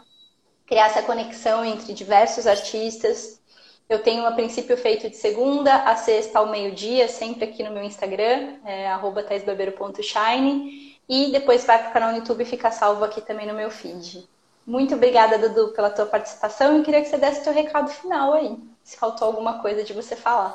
criar 0.66 0.88
essa 0.88 1.04
conexão 1.04 1.64
entre 1.64 1.94
diversos 1.94 2.48
artistas. 2.48 3.40
Eu 3.88 4.02
tenho 4.02 4.26
a 4.26 4.32
princípio 4.32 4.76
feito 4.76 5.10
de 5.10 5.16
segunda 5.16 5.76
a 5.84 5.96
sexta 5.96 6.40
ao 6.40 6.48
meio-dia, 6.48 7.08
sempre 7.08 7.46
aqui 7.46 7.64
no 7.64 7.72
meu 7.72 7.84
Instagram, 7.84 8.56
é, 8.66 8.90
taisbarbeiro.shine. 9.28 10.96
E 11.08 11.32
depois 11.32 11.64
vai 11.66 11.78
para 11.78 11.90
o 11.90 11.94
canal 11.94 12.12
no 12.12 12.18
YouTube 12.18 12.42
e 12.42 12.46
fica 12.46 12.72
salvo 12.72 13.06
aqui 13.06 13.22
também 13.22 13.46
no 13.46 13.54
meu 13.54 13.70
feed. 13.70 14.28
Muito 14.66 14.96
obrigada, 14.96 15.38
Dudu, 15.38 15.68
pela 15.74 15.92
tua 15.92 16.08
participação. 16.08 16.76
Eu 16.76 16.84
queria 16.84 17.02
que 17.02 17.08
você 17.08 17.18
desse 17.18 17.44
teu 17.44 17.54
recado 17.54 17.90
final 17.90 18.34
aí, 18.34 18.58
se 18.84 18.98
faltou 18.98 19.28
alguma 19.28 19.62
coisa 19.62 19.84
de 19.84 19.94
você 19.94 20.16
falar. 20.16 20.54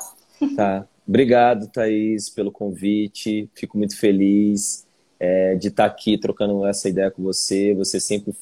Tá. 0.55 0.87
Obrigado, 1.07 1.67
Thaís, 1.67 2.29
pelo 2.29 2.51
convite. 2.51 3.49
Fico 3.53 3.77
muito 3.77 3.97
feliz 3.97 4.85
é, 5.19 5.55
de 5.55 5.67
estar 5.67 5.85
aqui 5.85 6.17
trocando 6.17 6.65
essa 6.65 6.89
ideia 6.89 7.11
com 7.11 7.23
você. 7.23 7.73
Você 7.73 7.99
sempre 7.99 8.33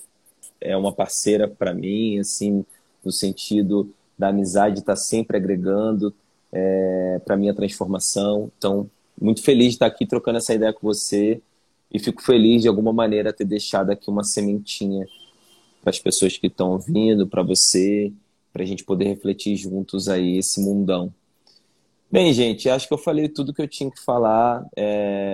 é 0.62 0.76
uma 0.76 0.93
parceira 0.93 1.47
para 1.47 1.74
mim, 1.74 2.20
assim, 2.20 2.66
no 3.04 3.12
sentido 3.12 3.93
da 4.18 4.30
amizade 4.30 4.80
estar 4.80 4.93
tá 4.93 4.95
sempre 4.95 5.38
agregando 5.38 6.14
é, 6.52 7.22
para 7.26 7.38
minha 7.38 7.54
transformação. 7.54 8.52
Então, 8.58 8.89
muito 9.20 9.41
feliz 9.41 9.70
de 9.70 9.74
estar 9.76 9.86
aqui 9.86 10.06
trocando 10.06 10.38
essa 10.38 10.54
ideia 10.54 10.74
com 10.74 10.86
você 10.86 11.41
e 11.91 12.00
fico 12.00 12.22
feliz 12.22 12.62
de 12.62 12.68
alguma 12.68 12.93
maneira 12.93 13.34
ter 13.34 13.45
deixado 13.45 13.89
aqui 13.89 14.10
uma 14.10 14.24
sementinha 14.24 15.08
para 15.82 15.89
as 15.89 16.00
pessoas 16.00 16.38
que 16.38 16.47
estão 16.47 16.72
ouvindo, 16.72 17.28
para 17.28 17.41
você, 17.41 18.12
para 18.52 18.64
a 18.64 18.66
gente 18.66 18.84
poder 18.84 19.06
refletir 19.06 19.56
juntos 19.56 20.08
aí 20.10 20.38
esse 20.38 20.62
mundão. 20.62 21.14
Bem, 22.12 22.34
gente, 22.34 22.68
acho 22.68 22.88
que 22.88 22.93
eu 22.93 22.97
falei 22.97 23.30
tudo 23.30 23.53
que 23.53 23.62
eu 23.62 23.68
tinha 23.68 23.91
que 23.91 23.99
falar. 24.03 24.66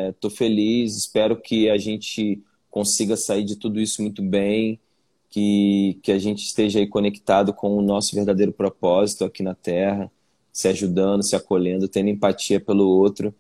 Estou 0.09 0.30
é, 0.30 0.34
feliz, 0.34 0.97
espero 0.97 1.39
que 1.39 1.69
a 1.69 1.78
gente 1.78 2.43
consiga 2.69 3.15
sair 3.15 3.45
de 3.45 3.55
tudo 3.55 3.80
isso 3.80 4.01
muito 4.01 4.21
bem 4.21 4.78
que, 5.30 5.97
que 6.03 6.11
a 6.11 6.19
gente 6.19 6.45
esteja 6.45 6.80
aí 6.80 6.88
conectado 6.88 7.53
com 7.53 7.78
o 7.78 7.82
nosso 7.82 8.13
verdadeiro 8.13 8.51
propósito 8.51 9.23
aqui 9.23 9.41
na 9.41 9.55
Terra, 9.55 10.11
se 10.51 10.67
ajudando, 10.67 11.23
se 11.23 11.36
acolhendo, 11.36 11.88
tendo 11.88 12.09
empatia 12.09 12.59
pelo 12.59 12.86
outro 12.88 13.34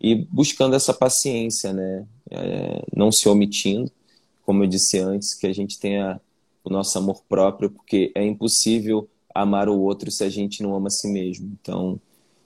e 0.00 0.14
buscando 0.14 0.74
essa 0.74 0.94
paciência, 0.94 1.72
né? 1.74 2.06
É, 2.30 2.82
não 2.94 3.12
se 3.12 3.28
omitindo, 3.28 3.90
como 4.46 4.64
eu 4.64 4.66
disse 4.66 4.98
antes, 4.98 5.34
que 5.34 5.46
a 5.46 5.52
gente 5.52 5.78
tenha 5.78 6.20
o 6.64 6.70
nosso 6.70 6.96
amor 6.96 7.22
próprio, 7.28 7.70
porque 7.70 8.12
é 8.14 8.24
impossível 8.24 9.08
amar 9.34 9.68
o 9.68 9.78
outro 9.78 10.10
se 10.10 10.24
a 10.24 10.30
gente 10.30 10.62
não 10.62 10.74
ama 10.74 10.88
a 10.88 10.90
si 10.90 11.08
mesmo. 11.08 11.50
Então, 11.60 12.00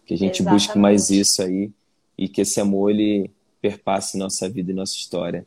que 0.04 0.14
a 0.14 0.16
gente 0.16 0.42
Exatamente. 0.42 0.66
busque 0.66 0.78
mais 0.78 1.10
isso 1.10 1.42
aí 1.42 1.70
e 2.16 2.28
que 2.28 2.40
esse 2.40 2.60
amor 2.60 2.90
ele 2.90 3.30
perpasse 3.60 4.18
nossa 4.18 4.48
vida 4.48 4.72
e 4.72 4.74
nossa 4.74 4.94
história. 4.94 5.46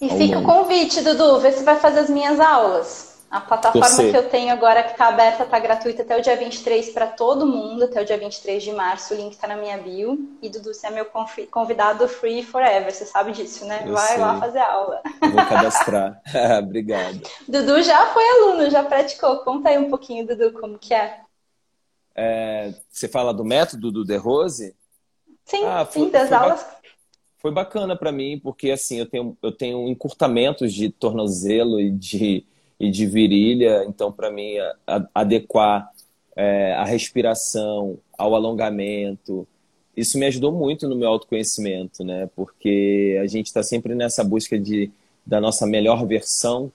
E 0.00 0.08
fica 0.10 0.38
o 0.38 0.42
convite, 0.42 1.00
Dudu, 1.00 1.38
vê 1.38 1.52
se 1.52 1.62
vai 1.62 1.78
fazer 1.78 2.00
as 2.00 2.10
minhas 2.10 2.40
aulas. 2.40 3.12
A 3.30 3.40
plataforma 3.40 4.10
que 4.10 4.16
eu 4.16 4.28
tenho 4.28 4.52
agora, 4.52 4.82
que 4.82 4.90
está 4.90 5.08
aberta, 5.08 5.44
está 5.44 5.58
gratuita 5.58 6.02
até 6.02 6.18
o 6.18 6.20
dia 6.20 6.36
23 6.36 6.90
para 6.90 7.06
todo 7.06 7.46
mundo, 7.46 7.84
até 7.84 8.02
o 8.02 8.04
dia 8.04 8.18
23 8.18 8.62
de 8.62 8.72
março. 8.72 9.14
O 9.14 9.16
link 9.16 9.32
está 9.32 9.46
na 9.46 9.56
minha 9.56 9.78
bio. 9.78 10.36
E, 10.42 10.50
Dudu, 10.50 10.74
você 10.74 10.88
é 10.88 10.90
meu 10.90 11.06
convidado 11.50 12.06
free 12.06 12.42
forever, 12.42 12.92
você 12.92 13.06
sabe 13.06 13.32
disso, 13.32 13.64
né? 13.64 13.84
Eu 13.86 13.94
vai 13.94 14.08
sei. 14.08 14.18
lá 14.18 14.38
fazer 14.38 14.58
aula. 14.58 15.00
vou 15.18 15.46
cadastrar. 15.46 16.20
Obrigado. 16.62 17.22
Dudu 17.48 17.82
já 17.82 18.06
foi 18.08 18.22
aluno, 18.22 18.68
já 18.68 18.82
praticou. 18.82 19.38
Conta 19.38 19.70
aí 19.70 19.78
um 19.78 19.88
pouquinho, 19.88 20.26
Dudu, 20.26 20.52
como 20.52 20.78
que 20.78 20.92
é. 20.92 21.20
É 22.14 22.74
você 22.90 23.08
fala 23.08 23.32
do 23.32 23.44
método 23.44 23.90
do 23.90 24.04
The 24.04 24.16
Rose? 24.16 24.74
Sim, 25.44 25.64
ah, 25.64 25.84
foi, 25.84 26.04
sim, 26.04 26.10
das 26.10 26.30
aulas 26.32 26.64
foi 27.42 27.50
bacana 27.50 27.96
para 27.96 28.12
mim, 28.12 28.38
porque 28.38 28.70
assim, 28.70 29.00
eu 29.00 29.06
tenho, 29.06 29.36
eu 29.42 29.50
tenho 29.50 29.88
encurtamentos 29.88 30.72
de 30.72 30.88
tornozelo 30.88 31.80
e 31.80 31.90
de, 31.90 32.44
e 32.78 32.88
de 32.88 33.04
virilha, 33.04 33.84
então 33.84 34.12
para 34.12 34.30
mim 34.30 34.56
a, 34.86 35.08
adequar 35.12 35.90
é, 36.36 36.72
a 36.74 36.84
respiração 36.84 37.98
ao 38.16 38.36
alongamento, 38.36 39.46
isso 39.96 40.16
me 40.18 40.26
ajudou 40.26 40.52
muito 40.52 40.88
no 40.88 40.94
meu 40.94 41.08
autoconhecimento, 41.08 42.04
né? 42.04 42.30
Porque 42.36 43.18
a 43.20 43.26
gente 43.26 43.46
está 43.46 43.62
sempre 43.62 43.92
nessa 43.94 44.22
busca 44.22 44.56
de, 44.56 44.90
da 45.26 45.40
nossa 45.40 45.66
melhor 45.66 46.06
versão 46.06 46.70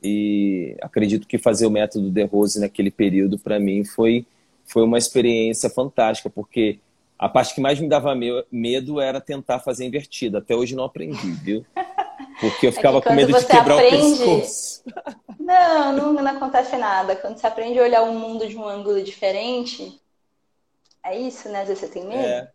e 0.00 0.76
acredito 0.80 1.26
que 1.26 1.36
fazer 1.36 1.66
o 1.66 1.70
método 1.70 2.12
The 2.12 2.22
Rose 2.22 2.60
naquele 2.60 2.92
período 2.92 3.40
para 3.40 3.58
mim 3.58 3.84
foi 3.84 4.24
foi 4.72 4.82
uma 4.82 4.96
experiência 4.96 5.68
fantástica, 5.68 6.30
porque 6.30 6.80
a 7.18 7.28
parte 7.28 7.54
que 7.54 7.60
mais 7.60 7.78
me 7.78 7.88
dava 7.88 8.14
medo 8.50 9.00
era 9.00 9.20
tentar 9.20 9.60
fazer 9.60 9.84
invertido. 9.84 10.38
Até 10.38 10.56
hoje 10.56 10.74
não 10.74 10.84
aprendi, 10.84 11.30
viu? 11.30 11.64
Porque 12.40 12.66
eu 12.66 12.72
ficava 12.72 12.98
é 12.98 13.00
com 13.02 13.12
medo 13.12 13.38
de 13.38 13.46
quebrar 13.46 13.76
aprende... 13.76 14.22
o 14.22 14.40
pescoço. 14.40 14.82
Não, 15.38 15.92
não, 15.92 16.12
não 16.14 16.26
acontece 16.26 16.76
nada. 16.76 17.14
Quando 17.14 17.36
você 17.36 17.46
aprende 17.46 17.78
a 17.78 17.82
olhar 17.82 18.02
o 18.02 18.14
mundo 18.14 18.48
de 18.48 18.56
um 18.56 18.66
ângulo 18.66 19.02
diferente, 19.02 20.00
é 21.04 21.18
isso, 21.18 21.48
né? 21.50 21.62
Às 21.62 21.68
vezes 21.68 21.84
você 21.84 21.88
tem 21.88 22.06
medo. 22.06 22.24
É. 22.24 22.50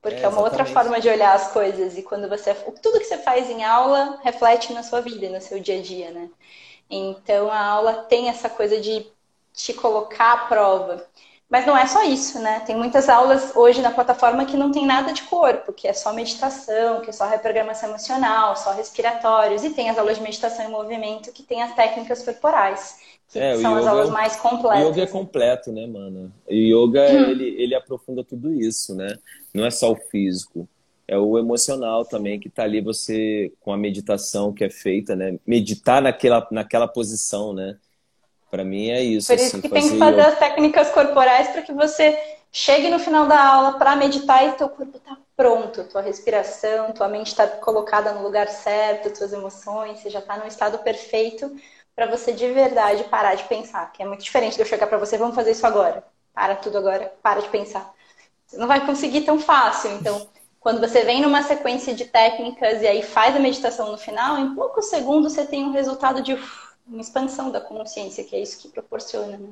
Porque 0.00 0.20
é, 0.20 0.22
é 0.22 0.28
uma 0.28 0.42
outra 0.42 0.64
forma 0.64 1.00
de 1.00 1.08
olhar 1.08 1.34
as 1.34 1.52
coisas. 1.52 1.98
E 1.98 2.02
quando 2.02 2.28
você. 2.28 2.54
Tudo 2.54 2.98
que 2.98 3.04
você 3.04 3.18
faz 3.18 3.50
em 3.50 3.64
aula 3.64 4.20
reflete 4.22 4.72
na 4.72 4.82
sua 4.82 5.00
vida, 5.00 5.28
no 5.28 5.40
seu 5.40 5.58
dia 5.58 5.78
a 5.78 5.82
dia, 5.82 6.10
né? 6.12 6.30
Então 6.88 7.50
a 7.50 7.58
aula 7.58 7.94
tem 8.04 8.28
essa 8.28 8.48
coisa 8.48 8.80
de 8.80 9.06
te 9.52 9.74
colocar 9.74 10.32
à 10.32 10.36
prova. 10.46 11.06
Mas 11.52 11.66
não 11.66 11.76
é 11.76 11.86
só 11.86 12.02
isso, 12.02 12.38
né? 12.40 12.60
Tem 12.60 12.74
muitas 12.74 13.10
aulas 13.10 13.54
hoje 13.54 13.82
na 13.82 13.90
plataforma 13.90 14.46
que 14.46 14.56
não 14.56 14.72
tem 14.72 14.86
nada 14.86 15.12
de 15.12 15.22
corpo, 15.24 15.70
que 15.70 15.86
é 15.86 15.92
só 15.92 16.10
meditação, 16.14 17.02
que 17.02 17.10
é 17.10 17.12
só 17.12 17.28
reprogramação 17.28 17.90
emocional, 17.90 18.56
só 18.56 18.72
respiratórios, 18.72 19.62
e 19.62 19.68
tem 19.68 19.90
as 19.90 19.98
aulas 19.98 20.16
de 20.16 20.22
meditação 20.22 20.64
em 20.64 20.70
movimento 20.70 21.30
que 21.30 21.42
tem 21.42 21.62
as 21.62 21.74
técnicas 21.74 22.22
corporais, 22.22 22.96
que 23.28 23.38
é, 23.38 23.58
são 23.58 23.76
as 23.76 23.86
aulas 23.86 24.08
mais 24.08 24.34
completas. 24.36 24.82
O 24.82 24.88
yoga 24.88 25.02
é 25.02 25.06
completo, 25.06 25.70
né, 25.70 25.86
mano? 25.86 26.32
O 26.48 26.54
yoga, 26.54 27.02
hum. 27.02 27.30
ele, 27.30 27.54
ele 27.62 27.74
aprofunda 27.74 28.24
tudo 28.24 28.54
isso, 28.54 28.94
né? 28.94 29.18
Não 29.52 29.66
é 29.66 29.70
só 29.70 29.92
o 29.92 29.96
físico, 29.96 30.66
é 31.06 31.18
o 31.18 31.38
emocional 31.38 32.06
também, 32.06 32.40
que 32.40 32.48
tá 32.48 32.62
ali 32.62 32.80
você, 32.80 33.52
com 33.60 33.74
a 33.74 33.76
meditação 33.76 34.54
que 34.54 34.64
é 34.64 34.70
feita, 34.70 35.14
né? 35.14 35.38
Meditar 35.46 36.00
naquela, 36.00 36.48
naquela 36.50 36.88
posição, 36.88 37.52
né? 37.52 37.76
Para 38.52 38.64
mim 38.64 38.90
é 38.90 39.00
isso. 39.00 39.28
Por 39.28 39.36
isso 39.36 39.56
assim, 39.56 39.60
que 39.62 39.68
tem 39.70 39.88
que 39.88 39.98
fazer 39.98 40.20
as 40.20 40.38
técnicas 40.38 40.90
corporais 40.90 41.48
para 41.48 41.62
que 41.62 41.72
você 41.72 42.36
chegue 42.52 42.90
no 42.90 42.98
final 42.98 43.26
da 43.26 43.42
aula 43.42 43.78
para 43.78 43.96
meditar 43.96 44.46
e 44.46 44.52
teu 44.52 44.68
corpo 44.68 44.98
está 44.98 45.16
pronto, 45.34 45.84
tua 45.84 46.02
respiração, 46.02 46.92
tua 46.92 47.08
mente 47.08 47.28
está 47.28 47.46
colocada 47.46 48.12
no 48.12 48.22
lugar 48.22 48.48
certo, 48.48 49.16
tuas 49.16 49.32
emoções, 49.32 50.00
você 50.00 50.10
já 50.10 50.18
está 50.18 50.36
no 50.36 50.46
estado 50.46 50.78
perfeito 50.80 51.50
para 51.96 52.06
você 52.06 52.30
de 52.30 52.46
verdade 52.52 53.04
parar 53.04 53.36
de 53.36 53.44
pensar, 53.44 53.90
que 53.90 54.02
é 54.02 54.06
muito 54.06 54.22
diferente 54.22 54.56
de 54.56 54.60
eu 54.60 54.66
chegar 54.66 54.86
para 54.86 54.98
você, 54.98 55.16
vamos 55.16 55.34
fazer 55.34 55.52
isso 55.52 55.66
agora. 55.66 56.04
Para 56.34 56.54
tudo 56.54 56.76
agora, 56.76 57.10
para 57.22 57.40
de 57.40 57.48
pensar. 57.48 57.90
Você 58.46 58.58
não 58.58 58.68
vai 58.68 58.84
conseguir 58.84 59.22
tão 59.22 59.40
fácil, 59.40 59.92
então 59.92 60.28
quando 60.60 60.78
você 60.78 61.04
vem 61.04 61.22
numa 61.22 61.42
sequência 61.42 61.94
de 61.94 62.04
técnicas 62.04 62.82
e 62.82 62.86
aí 62.86 63.02
faz 63.02 63.34
a 63.34 63.38
meditação 63.38 63.90
no 63.90 63.96
final, 63.96 64.38
em 64.38 64.54
poucos 64.54 64.90
segundos 64.90 65.32
você 65.32 65.46
tem 65.46 65.64
um 65.64 65.72
resultado 65.72 66.20
de 66.20 66.36
uma 66.92 67.00
expansão 67.00 67.50
da 67.50 67.60
consciência, 67.60 68.22
que 68.22 68.36
é 68.36 68.40
isso 68.40 68.60
que 68.60 68.68
proporciona. 68.68 69.38
Né? 69.38 69.48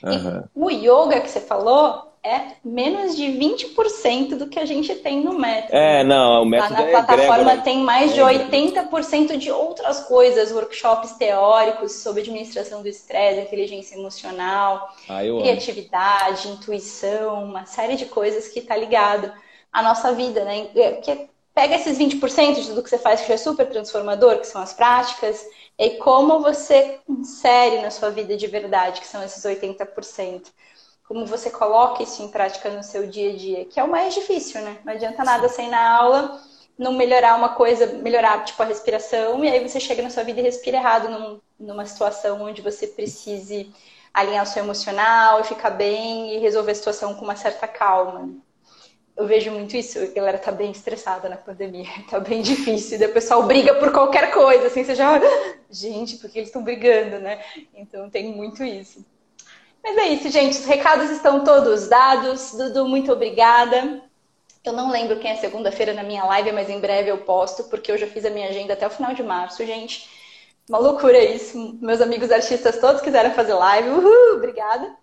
Uhum. 0.00 0.44
o 0.54 0.70
yoga 0.70 1.20
que 1.20 1.28
você 1.28 1.40
falou 1.40 2.08
é 2.22 2.52
menos 2.64 3.16
de 3.16 3.24
20% 3.24 4.36
do 4.36 4.48
que 4.48 4.58
a 4.58 4.64
gente 4.64 4.94
tem 4.96 5.22
no 5.22 5.38
método. 5.38 5.76
É, 5.76 6.02
não, 6.04 6.42
o 6.42 6.44
método 6.44 6.74
Lá 6.74 6.80
na 6.80 6.86
é 6.86 6.90
plataforma 6.90 7.54
né? 7.54 7.60
tem 7.62 7.78
mais 7.78 8.12
de 8.12 8.20
80% 8.20 9.36
de 9.36 9.50
outras 9.50 10.00
coisas, 10.00 10.52
workshops 10.52 11.12
teóricos 11.12 11.92
sobre 11.92 12.22
administração 12.22 12.82
do 12.82 12.88
estresse, 12.88 13.40
inteligência 13.40 13.96
emocional, 13.96 14.88
ah, 15.08 15.20
criatividade, 15.20 16.48
amo. 16.48 16.56
intuição, 16.56 17.44
uma 17.44 17.66
série 17.66 17.96
de 17.96 18.06
coisas 18.06 18.48
que 18.48 18.58
está 18.58 18.76
ligado 18.76 19.32
à 19.72 19.82
nossa 19.82 20.12
vida, 20.12 20.44
né? 20.44 20.68
É, 20.74 20.90
porque 20.92 21.28
pega 21.54 21.76
esses 21.76 21.98
20% 21.98 22.54
de 22.54 22.66
tudo 22.68 22.82
que 22.82 22.90
você 22.90 22.98
faz 22.98 23.20
que 23.20 23.28
já 23.28 23.34
é 23.34 23.38
super 23.38 23.68
transformador, 23.68 24.38
que 24.38 24.46
são 24.46 24.60
as 24.60 24.72
práticas, 24.72 25.44
e 25.78 25.90
como 25.98 26.40
você 26.40 27.00
insere 27.08 27.80
na 27.80 27.90
sua 27.90 28.10
vida 28.10 28.36
de 28.36 28.46
verdade, 28.46 29.00
que 29.00 29.06
são 29.06 29.22
esses 29.22 29.44
80%. 29.44 30.48
Como 31.06 31.24
você 31.24 31.50
coloca 31.50 32.02
isso 32.02 32.22
em 32.22 32.28
prática 32.28 32.68
no 32.68 32.82
seu 32.82 33.06
dia 33.06 33.32
a 33.32 33.36
dia, 33.36 33.64
que 33.64 33.78
é 33.78 33.84
o 33.84 33.90
mais 33.90 34.12
difícil, 34.14 34.60
né? 34.60 34.78
Não 34.84 34.92
adianta 34.92 35.24
nada 35.24 35.48
sem 35.48 35.70
na 35.70 35.96
aula, 35.96 36.42
não 36.76 36.92
melhorar 36.92 37.36
uma 37.36 37.50
coisa, 37.50 37.86
melhorar 37.86 38.44
tipo 38.44 38.62
a 38.62 38.66
respiração, 38.66 39.44
e 39.44 39.48
aí 39.48 39.66
você 39.66 39.80
chega 39.80 40.02
na 40.02 40.10
sua 40.10 40.24
vida 40.24 40.40
e 40.40 40.42
respira 40.42 40.78
errado 40.78 41.08
num, 41.08 41.40
numa 41.58 41.86
situação 41.86 42.42
onde 42.42 42.60
você 42.60 42.86
precise 42.88 43.72
alinhar 44.12 44.42
o 44.44 44.46
seu 44.46 44.64
emocional 44.64 45.40
e 45.40 45.44
ficar 45.44 45.70
bem 45.70 46.34
e 46.34 46.38
resolver 46.38 46.72
a 46.72 46.74
situação 46.74 47.14
com 47.14 47.24
uma 47.24 47.36
certa 47.36 47.68
calma 47.68 48.28
eu 49.18 49.26
vejo 49.26 49.50
muito 49.50 49.76
isso, 49.76 49.98
a 49.98 50.06
galera 50.06 50.38
tá 50.38 50.52
bem 50.52 50.70
estressada 50.70 51.28
na 51.28 51.36
pandemia, 51.36 51.88
tá 52.08 52.20
bem 52.20 52.40
difícil, 52.40 53.04
o 53.04 53.12
pessoal 53.12 53.42
briga 53.42 53.74
por 53.74 53.92
qualquer 53.92 54.30
coisa, 54.30 54.68
assim, 54.68 54.84
você 54.84 54.94
já, 54.94 55.20
gente, 55.68 56.18
porque 56.18 56.38
eles 56.38 56.48
estão 56.48 56.62
brigando, 56.62 57.18
né? 57.18 57.42
Então 57.74 58.08
tem 58.08 58.32
muito 58.32 58.62
isso. 58.62 59.04
Mas 59.82 59.96
é 59.96 60.06
isso, 60.08 60.30
gente, 60.30 60.58
os 60.58 60.64
recados 60.64 61.10
estão 61.10 61.44
todos 61.44 61.88
dados. 61.88 62.52
Dudu, 62.52 62.86
muito 62.88 63.12
obrigada. 63.12 64.02
Eu 64.64 64.72
não 64.72 64.90
lembro 64.90 65.18
quem 65.18 65.30
é 65.30 65.36
segunda-feira 65.36 65.94
na 65.94 66.02
minha 66.02 66.24
live, 66.24 66.52
mas 66.52 66.68
em 66.68 66.80
breve 66.80 67.10
eu 67.10 67.18
posto, 67.18 67.64
porque 67.64 67.90
eu 67.90 67.96
já 67.96 68.06
fiz 68.06 68.24
a 68.24 68.30
minha 68.30 68.48
agenda 68.48 68.74
até 68.74 68.86
o 68.86 68.90
final 68.90 69.14
de 69.14 69.22
março, 69.22 69.64
gente. 69.64 70.08
Uma 70.68 70.78
loucura 70.78 71.18
isso. 71.22 71.78
Meus 71.80 72.00
amigos 72.00 72.30
artistas 72.30 72.78
todos 72.78 73.00
quiseram 73.00 73.30
fazer 73.32 73.54
live. 73.54 73.88
Uhul, 73.88 74.36
obrigada. 74.36 74.94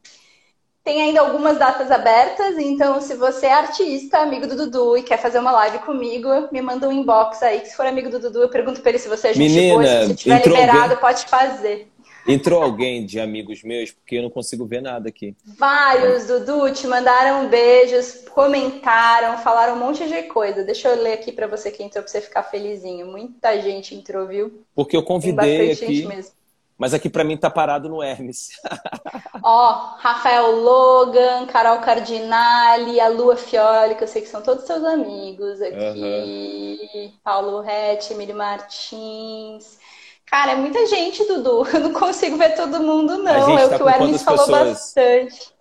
Tem 0.86 1.02
ainda 1.02 1.20
algumas 1.20 1.58
datas 1.58 1.90
abertas, 1.90 2.60
então 2.60 3.02
se 3.02 3.16
você 3.16 3.48
é 3.48 3.54
artista, 3.54 4.20
amigo 4.20 4.46
do 4.46 4.56
Dudu 4.56 4.96
e 4.96 5.02
quer 5.02 5.18
fazer 5.18 5.40
uma 5.40 5.52
live 5.52 5.80
comigo, 5.80 6.30
me 6.52 6.62
manda 6.62 6.88
um 6.88 6.92
inbox 6.92 7.42
aí, 7.42 7.62
que 7.62 7.70
se 7.70 7.76
for 7.76 7.88
amigo 7.88 8.08
do 8.08 8.20
Dudu, 8.20 8.44
eu 8.44 8.50
pergunto 8.50 8.82
pra 8.82 8.92
ele 8.92 9.00
se 9.00 9.10
você 9.10 9.30
é 9.30 9.34
gente 9.34 9.52
Menina, 9.52 9.74
boa, 9.74 9.88
se 9.88 10.08
você 10.10 10.14
tiver 10.14 10.46
liberado, 10.46 10.82
alguém... 10.82 10.98
pode 10.98 11.26
fazer. 11.26 11.88
Entrou 12.28 12.62
alguém 12.62 13.04
de 13.04 13.20
amigos 13.20 13.64
meus, 13.64 13.92
porque 13.92 14.18
eu 14.18 14.22
não 14.22 14.30
consigo 14.30 14.64
ver 14.68 14.80
nada 14.80 15.10
aqui. 15.10 15.36
Vários, 15.58 16.28
Dudu, 16.28 16.72
te 16.72 16.86
mandaram 16.86 17.50
beijos, 17.50 18.24
comentaram, 18.30 19.40
falaram 19.40 19.74
um 19.74 19.80
monte 19.80 20.08
de 20.08 20.24
coisa. 20.24 20.64
Deixa 20.64 20.90
eu 20.90 21.02
ler 21.02 21.14
aqui 21.14 21.32
para 21.32 21.48
você 21.48 21.72
que 21.72 21.82
entrou, 21.82 22.04
pra 22.04 22.12
você 22.12 22.22
ficar 22.22 22.44
felizinho. 22.44 23.08
Muita 23.08 23.60
gente 23.60 23.96
entrou, 23.96 24.28
viu? 24.28 24.62
Porque 24.76 24.96
eu 24.96 25.02
convidei 25.02 25.72
aqui. 25.72 26.06
mesmo. 26.06 26.32
Mas 26.78 26.94
aqui 26.94 27.10
para 27.10 27.24
mim 27.24 27.38
tá 27.38 27.50
parado 27.50 27.88
no 27.88 28.04
Hermes. 28.04 28.50
Ó, 29.42 29.96
Rafael 29.98 30.52
Logan, 30.52 31.46
Carol 31.46 31.80
Cardinali, 31.80 33.00
a 33.00 33.08
Lua 33.08 33.38
Fioli, 33.38 33.96
que 33.96 34.04
eu 34.04 34.08
sei 34.08 34.22
que 34.22 34.28
são 34.28 34.42
todos 34.42 34.66
seus 34.66 34.84
amigos 34.84 35.62
aqui. 35.62 35.76
Uhum. 35.76 37.14
Paulo 37.24 37.62
Rett, 37.62 38.12
Emílio 38.12 38.36
Martins. 38.36 39.80
Cara, 40.26 40.52
é 40.52 40.56
muita 40.56 40.86
gente, 40.88 41.24
Dudu. 41.26 41.66
Eu 41.72 41.80
não 41.80 41.94
consigo 41.94 42.38
ver 42.38 42.56
todo 42.56 42.82
mundo, 42.82 43.18
não. 43.20 43.58
É 43.58 43.66
o 43.66 43.70
tá 43.70 43.78
que 43.78 43.84
o 43.84 43.90
Hermes 43.90 44.24
falou 44.24 44.46
pessoas? 44.46 44.70
bastante. 44.70 45.55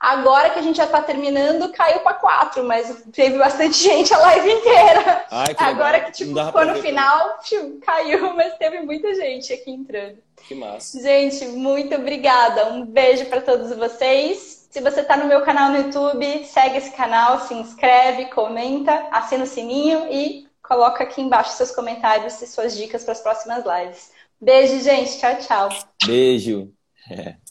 Agora 0.00 0.48
que 0.48 0.58
a 0.58 0.62
gente 0.62 0.76
já 0.76 0.86
está 0.86 1.02
terminando, 1.02 1.70
caiu 1.72 2.00
para 2.00 2.14
quatro, 2.14 2.64
mas 2.64 3.04
teve 3.12 3.36
bastante 3.36 3.76
gente 3.84 4.14
a 4.14 4.18
live 4.18 4.50
inteira. 4.50 5.26
Ai, 5.30 5.54
que 5.54 5.62
Agora 5.62 6.00
que 6.00 6.12
tipo, 6.12 6.42
ficou 6.42 6.64
no 6.64 6.76
final, 6.76 7.38
tipo, 7.40 7.78
caiu, 7.80 8.32
mas 8.34 8.56
teve 8.56 8.80
muita 8.80 9.14
gente 9.14 9.52
aqui 9.52 9.70
entrando. 9.70 10.16
Que 10.48 10.54
massa. 10.54 11.02
Gente, 11.02 11.44
muito 11.48 11.94
obrigada. 11.94 12.72
Um 12.72 12.86
beijo 12.86 13.26
para 13.26 13.42
todos 13.42 13.76
vocês. 13.76 14.66
Se 14.70 14.80
você 14.80 15.00
está 15.02 15.18
no 15.18 15.26
meu 15.26 15.42
canal 15.42 15.70
no 15.70 15.76
YouTube, 15.76 16.46
segue 16.46 16.78
esse 16.78 16.92
canal, 16.92 17.40
se 17.40 17.52
inscreve, 17.52 18.26
comenta, 18.26 19.06
assina 19.10 19.44
o 19.44 19.46
sininho 19.46 20.06
e 20.10 20.48
coloca 20.62 21.04
aqui 21.04 21.20
embaixo 21.20 21.52
seus 21.52 21.72
comentários 21.72 22.40
e 22.40 22.46
suas 22.46 22.74
dicas 22.74 23.04
para 23.04 23.12
as 23.12 23.20
próximas 23.20 23.64
lives. 23.66 24.12
Beijo, 24.40 24.80
gente. 24.80 25.18
Tchau, 25.18 25.36
tchau. 25.40 25.68
Beijo. 26.06 26.72
É. 27.10 27.34